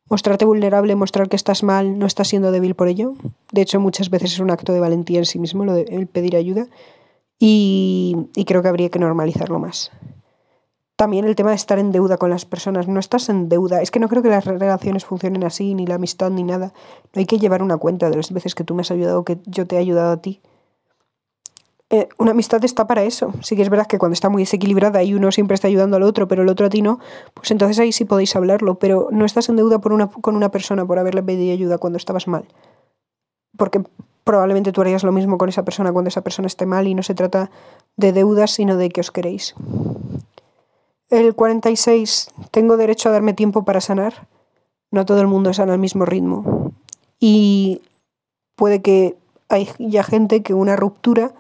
Mostrarte 0.10 0.46
vulnerable, 0.46 0.96
mostrar 0.96 1.30
que 1.30 1.36
estás 1.36 1.64
mal, 1.64 1.98
no 1.98 2.06
estás 2.06 2.28
siendo 2.28 2.52
débil 2.52 2.76
por 2.76 2.88
ello. 2.88 3.14
De 3.52 3.62
hecho, 3.62 3.80
muchas 3.80 4.10
veces 4.10 4.34
es 4.34 4.40
un 4.40 4.52
acto 4.52 4.74
de 4.74 4.80
valentía 4.80 5.20
en 5.20 5.26
sí 5.26 5.40
mismo, 5.40 5.66
lo 5.66 5.74
de 5.74 5.84
el 5.84 6.08
pedir 6.08 6.36
ayuda. 6.36 6.68
Y, 7.40 8.28
y 8.36 8.46
creo 8.46 8.62
que 8.62 8.68
habría 8.68 8.90
que 8.90 9.00
normalizarlo 9.00 9.60
más. 9.60 9.92
También 10.96 11.26
el 11.26 11.36
tema 11.36 11.50
de 11.50 11.56
estar 11.56 11.80
en 11.80 11.92
deuda 11.92 12.18
con 12.18 12.30
las 12.30 12.46
personas. 12.46 12.88
No 12.88 13.00
estás 13.00 13.30
en 13.30 13.50
deuda. 13.50 13.82
Es 13.82 13.92
que 13.92 14.00
no 14.00 14.08
creo 14.08 14.22
que 14.22 14.30
las 14.30 14.46
relaciones 14.46 15.06
funcionen 15.06 15.44
así, 15.44 15.74
ni 15.74 15.88
la 15.88 15.96
amistad, 15.96 16.30
ni 16.30 16.44
nada. 16.44 16.74
No 17.14 17.20
hay 17.20 17.26
que 17.26 17.40
llevar 17.40 17.64
una 17.64 17.78
cuenta 17.78 18.10
de 18.10 18.16
las 18.16 18.32
veces 18.32 18.56
que 18.56 18.64
tú 18.64 18.76
me 18.76 18.82
has 18.82 18.92
ayudado 18.92 19.24
que 19.24 19.40
yo 19.46 19.66
te 19.66 19.76
he 19.76 19.80
ayudado 19.80 20.12
a 20.12 20.22
ti. 20.22 20.42
Eh, 21.94 22.10
una 22.18 22.32
amistad 22.32 22.66
está 22.66 22.88
para 22.88 23.04
eso. 23.04 23.32
Sí 23.44 23.56
que 23.56 23.62
es 23.62 23.70
verdad 23.70 23.86
que 23.86 24.00
cuando 24.00 24.14
está 24.14 24.28
muy 24.28 24.42
desequilibrada 24.42 25.04
y 25.04 25.14
uno 25.14 25.32
siempre 25.32 25.54
está 25.54 25.68
ayudando 25.68 25.96
al 25.96 26.02
otro, 26.02 26.28
pero 26.28 26.42
el 26.42 26.50
otro 26.50 26.66
a 26.66 26.70
ti 26.72 26.82
no, 26.82 27.00
pues 27.36 27.52
entonces 27.52 27.78
ahí 27.78 27.92
sí 27.92 28.04
podéis 28.04 28.36
hablarlo. 28.36 28.80
Pero 28.80 29.10
no 29.12 29.26
estás 29.26 29.48
en 29.50 29.58
deuda 29.58 29.80
una, 29.86 30.08
con 30.08 30.36
una 30.36 30.50
persona 30.50 30.88
por 30.88 30.98
haberle 30.98 31.22
pedido 31.22 31.54
ayuda 31.54 31.78
cuando 31.78 31.98
estabas 31.98 32.28
mal. 32.28 32.46
Porque 33.56 33.84
probablemente 34.24 34.72
tú 34.72 34.82
harías 34.82 35.04
lo 35.04 35.12
mismo 35.12 35.38
con 35.38 35.50
esa 35.50 35.64
persona 35.64 35.94
cuando 35.94 36.08
esa 36.08 36.22
persona 36.22 36.48
esté 36.48 36.66
mal 36.66 36.88
y 36.88 36.96
no 36.96 37.04
se 37.04 37.14
trata 37.14 37.52
de 37.96 38.12
deudas, 38.12 38.50
sino 38.50 38.76
de 38.76 38.90
que 38.90 39.02
os 39.02 39.12
queréis. 39.12 39.54
El 41.12 41.36
46. 41.36 42.32
Tengo 42.50 42.76
derecho 42.76 43.10
a 43.10 43.12
darme 43.12 43.36
tiempo 43.36 43.66
para 43.66 43.82
sanar. 43.82 44.28
No 44.90 45.06
todo 45.06 45.22
el 45.22 45.28
mundo 45.28 45.54
sana 45.54 45.74
al 45.74 45.80
mismo 45.80 46.06
ritmo. 46.06 46.72
Y 47.20 47.84
puede 48.56 48.82
que 48.82 49.16
haya 49.48 50.04
gente 50.04 50.42
que 50.42 50.56
una 50.56 50.76
ruptura 50.76 51.34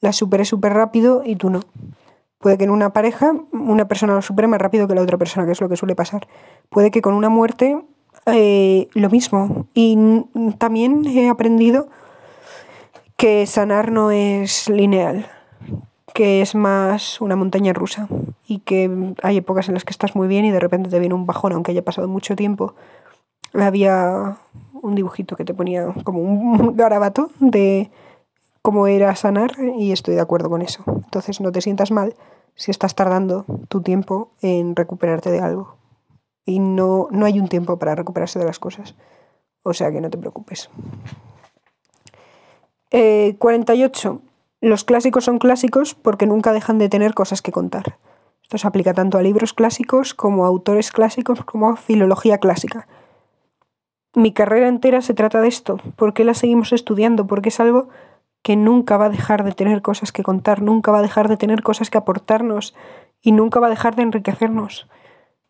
la 0.00 0.12
supere 0.12 0.44
súper 0.44 0.72
rápido 0.72 1.22
y 1.24 1.36
tú 1.36 1.50
no. 1.50 1.60
Puede 2.38 2.58
que 2.58 2.64
en 2.64 2.70
una 2.70 2.92
pareja 2.92 3.34
una 3.52 3.88
persona 3.88 4.14
lo 4.14 4.22
supere 4.22 4.48
más 4.48 4.60
rápido 4.60 4.86
que 4.86 4.94
la 4.94 5.02
otra 5.02 5.18
persona, 5.18 5.46
que 5.46 5.52
es 5.52 5.60
lo 5.60 5.68
que 5.68 5.76
suele 5.76 5.94
pasar. 5.94 6.28
Puede 6.68 6.90
que 6.90 7.02
con 7.02 7.14
una 7.14 7.28
muerte 7.28 7.82
eh, 8.26 8.88
lo 8.94 9.10
mismo. 9.10 9.66
Y 9.74 9.98
también 10.58 11.06
he 11.06 11.28
aprendido 11.28 11.88
que 13.16 13.46
sanar 13.46 13.90
no 13.90 14.10
es 14.10 14.68
lineal 14.68 15.26
que 16.16 16.40
es 16.40 16.54
más 16.54 17.20
una 17.20 17.36
montaña 17.36 17.74
rusa 17.74 18.08
y 18.48 18.60
que 18.60 19.14
hay 19.22 19.36
épocas 19.36 19.68
en 19.68 19.74
las 19.74 19.84
que 19.84 19.90
estás 19.90 20.16
muy 20.16 20.28
bien 20.28 20.46
y 20.46 20.50
de 20.50 20.58
repente 20.58 20.88
te 20.88 20.98
viene 20.98 21.14
un 21.14 21.26
bajón, 21.26 21.52
aunque 21.52 21.72
haya 21.72 21.84
pasado 21.84 22.08
mucho 22.08 22.34
tiempo. 22.34 22.74
Había 23.52 24.38
un 24.72 24.94
dibujito 24.94 25.36
que 25.36 25.44
te 25.44 25.52
ponía 25.52 25.92
como 26.04 26.20
un 26.20 26.74
garabato 26.76 27.30
de 27.38 27.90
cómo 28.66 28.88
era 28.88 29.14
sanar 29.14 29.52
y 29.78 29.92
estoy 29.92 30.16
de 30.16 30.20
acuerdo 30.20 30.50
con 30.50 30.60
eso. 30.60 30.82
Entonces 30.88 31.40
no 31.40 31.52
te 31.52 31.60
sientas 31.60 31.92
mal 31.92 32.16
si 32.56 32.72
estás 32.72 32.96
tardando 32.96 33.44
tu 33.68 33.80
tiempo 33.80 34.32
en 34.42 34.74
recuperarte 34.74 35.30
de 35.30 35.38
algo. 35.38 35.76
Y 36.44 36.58
no, 36.58 37.06
no 37.12 37.26
hay 37.26 37.38
un 37.38 37.46
tiempo 37.46 37.78
para 37.78 37.94
recuperarse 37.94 38.40
de 38.40 38.44
las 38.44 38.58
cosas. 38.58 38.96
O 39.62 39.72
sea 39.72 39.92
que 39.92 40.00
no 40.00 40.10
te 40.10 40.18
preocupes. 40.18 40.68
Eh, 42.90 43.36
48. 43.38 44.20
Los 44.60 44.82
clásicos 44.82 45.26
son 45.26 45.38
clásicos 45.38 45.94
porque 45.94 46.26
nunca 46.26 46.52
dejan 46.52 46.78
de 46.78 46.88
tener 46.88 47.14
cosas 47.14 47.42
que 47.42 47.52
contar. 47.52 47.98
Esto 48.42 48.58
se 48.58 48.66
aplica 48.66 48.94
tanto 48.94 49.16
a 49.16 49.22
libros 49.22 49.52
clásicos 49.52 50.12
como 50.12 50.44
a 50.44 50.48
autores 50.48 50.90
clásicos 50.90 51.44
como 51.44 51.70
a 51.70 51.76
filología 51.76 52.38
clásica. 52.38 52.88
Mi 54.12 54.32
carrera 54.32 54.66
entera 54.66 55.02
se 55.02 55.14
trata 55.14 55.40
de 55.40 55.46
esto. 55.46 55.78
¿Por 55.94 56.14
qué 56.14 56.24
la 56.24 56.34
seguimos 56.34 56.72
estudiando? 56.72 57.28
Porque 57.28 57.50
es 57.50 57.60
algo 57.60 57.90
que 58.46 58.54
nunca 58.54 58.96
va 58.96 59.06
a 59.06 59.10
dejar 59.10 59.42
de 59.42 59.50
tener 59.50 59.82
cosas 59.82 60.12
que 60.12 60.22
contar, 60.22 60.62
nunca 60.62 60.92
va 60.92 61.00
a 61.00 61.02
dejar 61.02 61.26
de 61.26 61.36
tener 61.36 61.64
cosas 61.64 61.90
que 61.90 61.98
aportarnos 61.98 62.76
y 63.20 63.32
nunca 63.32 63.58
va 63.58 63.66
a 63.66 63.70
dejar 63.70 63.96
de 63.96 64.02
enriquecernos. 64.02 64.86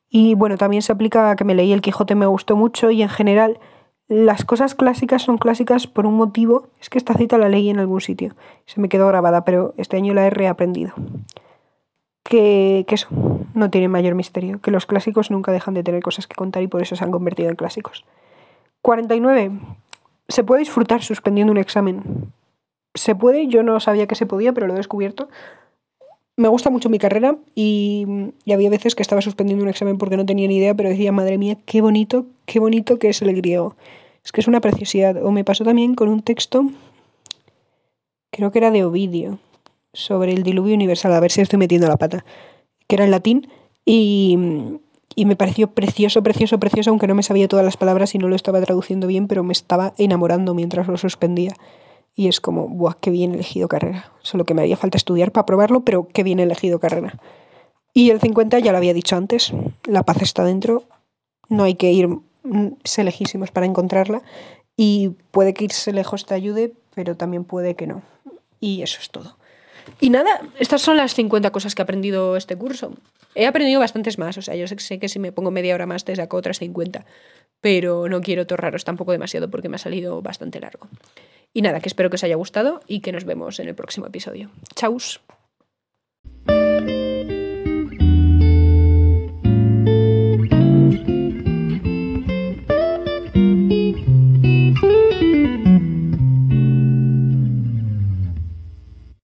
Y 0.09 0.35
bueno, 0.35 0.57
también 0.57 0.81
se 0.81 0.93
aplica 0.93 1.31
a 1.31 1.37
que 1.37 1.45
me 1.45 1.55
leí 1.55 1.75
El 1.75 1.83
Quijote, 1.83 2.15
me 2.15 2.25
gustó 2.25 2.57
mucho 2.57 2.91
y 2.91 3.03
en 3.03 3.11
general 3.11 3.61
las 4.09 4.47
cosas 4.47 4.75
clásicas 4.75 5.21
son 5.21 5.37
clásicas 5.37 5.87
por 5.87 6.07
un 6.07 6.15
motivo. 6.15 6.69
Es 6.81 6.89
que 6.89 6.97
esta 6.97 7.13
cita 7.13 7.37
la 7.37 7.51
leí 7.51 7.69
en 7.69 7.81
algún 7.81 8.01
sitio. 8.01 8.35
Se 8.65 8.81
me 8.81 8.89
quedó 8.89 9.07
grabada, 9.09 9.45
pero 9.45 9.75
este 9.77 9.99
año 9.99 10.15
la 10.15 10.27
he 10.27 10.31
reaprendido. 10.31 10.95
Que, 12.23 12.87
que 12.89 12.95
eso 12.95 13.09
no 13.53 13.69
tiene 13.69 13.89
mayor 13.89 14.15
misterio. 14.15 14.63
Que 14.63 14.71
los 14.71 14.87
clásicos 14.87 15.31
nunca 15.31 15.53
dejan 15.53 15.75
de 15.75 15.83
tener 15.83 16.03
cosas 16.03 16.27
que 16.27 16.35
contar 16.35 16.63
y 16.63 16.67
por 16.67 16.81
eso 16.81 16.97
se 16.97 17.05
han 17.05 17.11
convertido 17.11 17.51
en 17.51 17.57
clásicos. 17.57 18.07
49. 18.81 19.51
Se 20.29 20.45
puede 20.45 20.61
disfrutar 20.61 21.03
suspendiendo 21.03 21.53
un 21.53 21.59
examen. 21.59 22.33
Se 22.97 23.15
puede, 23.15 23.47
yo 23.47 23.63
no 23.63 23.79
sabía 23.81 24.07
que 24.07 24.15
se 24.17 24.27
podía, 24.27 24.53
pero 24.53 24.67
lo 24.67 24.75
he 24.75 24.77
descubierto 24.77 25.29
me 26.37 26.49
gusta 26.49 26.71
mucho 26.71 26.91
mi 26.91 26.99
carrera 26.99 27.37
y, 27.55 28.07
había 28.53 28.71
veces 28.71 28.95
que 28.95 29.03
estaba 29.03 29.23
suspendiendo 29.23 29.65
un 29.65 29.71
examen 29.71 29.99
porque 29.99 30.17
no 30.17 30.27
tenía 30.27 30.47
ni 30.49 30.57
idea, 30.57 30.75
pero 30.75 30.91
decía, 30.91 31.13
madre 31.13 31.39
mía, 31.39 31.57
qué 31.65 31.81
bonito, 31.81 32.27
qué 32.45 32.59
bonito 32.59 32.99
que 32.99 33.09
es 33.09 33.23
el 33.23 33.35
griego. 33.35 33.75
Es 34.23 34.33
que 34.33 34.41
es 34.41 34.49
una 34.49 34.61
preciosidad. 34.61 35.25
O 35.25 35.31
me 35.31 35.45
pasó 35.45 35.65
también 35.65 35.95
con 35.95 36.09
un 36.09 36.23
texto, 36.23 36.67
creo 38.31 38.51
que 38.53 38.59
era 38.59 38.71
de 38.71 38.85
Ovidio, 38.85 39.39
sobre 39.93 40.33
el 40.33 40.43
diluvio 40.43 40.75
universal, 40.75 41.13
a 41.15 41.21
ver 41.21 41.33
si 41.33 41.41
estoy 41.41 41.59
metiendo 41.59 41.89
la 41.89 41.97
pata, 41.97 42.25
que 42.87 42.97
era 42.97 43.05
en 43.05 43.11
latín 43.11 43.49
y, 43.87 44.37
y 45.15 45.25
me 45.25 45.37
pareció 45.37 45.69
precioso, 45.69 46.23
precioso, 46.23 46.61
precioso, 46.61 46.91
aunque 46.91 47.07
no 47.07 47.15
me 47.15 47.23
sabía 47.23 47.49
todas 47.49 47.65
las 47.65 47.79
palabras 47.79 48.15
y 48.15 48.19
no 48.19 48.29
lo 48.29 48.37
estaba 48.37 48.61
traduciendo 48.61 49.07
bien, 49.07 49.27
pero 49.27 49.43
me 49.43 49.53
estaba 49.53 49.95
enamorando 49.97 50.53
mientras 50.55 50.87
lo 50.87 50.99
suspendía. 50.99 51.55
Y 52.17 52.29
es 52.29 52.41
como, 52.41 52.69
¡buah, 52.69 52.97
qué 53.01 53.11
bien 53.11 53.35
elegido 53.35 53.69
carrera! 53.69 54.11
Solo 54.23 54.45
que 54.45 54.55
me 54.55 54.63
haría 54.63 54.77
falta 54.77 54.97
estudiar 54.97 55.31
para 55.31 55.47
probarlo, 55.47 55.85
pero 55.85 56.09
qué 56.09 56.25
bien 56.25 56.41
elegido 56.41 56.81
carrera. 56.81 57.21
Y 57.93 58.11
el 58.11 58.21
50 58.21 58.59
ya 58.59 58.73
lo 58.73 58.79
había 58.79 58.95
dicho 58.95 59.17
antes, 59.17 59.53
la 59.85 60.03
paz 60.03 60.23
está 60.23 60.43
dentro, 60.45 60.85
no 61.49 61.65
hay 61.65 61.75
que 61.75 61.93
ir 61.93 62.09
se 62.85 63.05
lejísimos 63.05 63.51
para 63.51 63.67
encontrarla 63.67 64.23
y 64.77 65.11
puede 65.31 65.55
que 65.55 65.65
irse 65.65 65.93
lejos 65.93 66.27
te 66.27 66.35
ayude, 66.35 66.73
pero 66.95 67.17
también 67.17 67.45
puede 67.45 67.75
que 67.75 67.87
no. 67.87 68.03
Y 68.61 68.83
eso 68.83 68.99
es 69.01 69.11
todo. 69.11 69.37
Y 70.01 70.11
nada, 70.11 70.41
estas 70.59 70.83
son 70.83 70.97
las 70.97 71.15
50 71.15 71.51
cosas 71.51 71.75
que 71.75 71.83
he 71.83 71.85
aprendido 71.85 72.37
este 72.37 72.57
curso. 72.57 72.93
He 73.35 73.47
aprendido 73.47 73.81
bastantes 73.81 74.19
más, 74.19 74.37
o 74.39 74.43
sea, 74.43 74.55
yo 74.57 74.67
sé 74.67 74.99
que 74.99 75.09
si 75.09 75.19
me 75.19 75.33
pongo 75.33 75.51
media 75.51 75.75
hora 75.75 75.87
más 75.87 76.05
te 76.05 76.17
saco 76.17 76.37
otras 76.37 76.59
50, 76.59 77.05
pero 77.61 78.09
no 78.09 78.21
quiero 78.21 78.47
torraros 78.47 78.85
tampoco 78.85 79.13
demasiado 79.13 79.51
porque 79.51 79.69
me 79.69 79.77
ha 79.77 79.79
salido 79.79 80.23
bastante 80.23 80.61
largo. 80.61 80.89
Y 81.53 81.63
nada, 81.63 81.81
que 81.81 81.89
espero 81.89 82.11
que 82.11 82.17
os 82.17 82.25
haya 82.25 82.37
gustado 82.37 82.81
y 82.87 83.01
que 83.01 83.13
nos 83.13 83.25
vemos 83.25 83.59
en 83.61 83.69
el 83.69 83.75
próximo 83.75 84.07
episodio. 84.07 84.51
Chaus. 84.75 85.21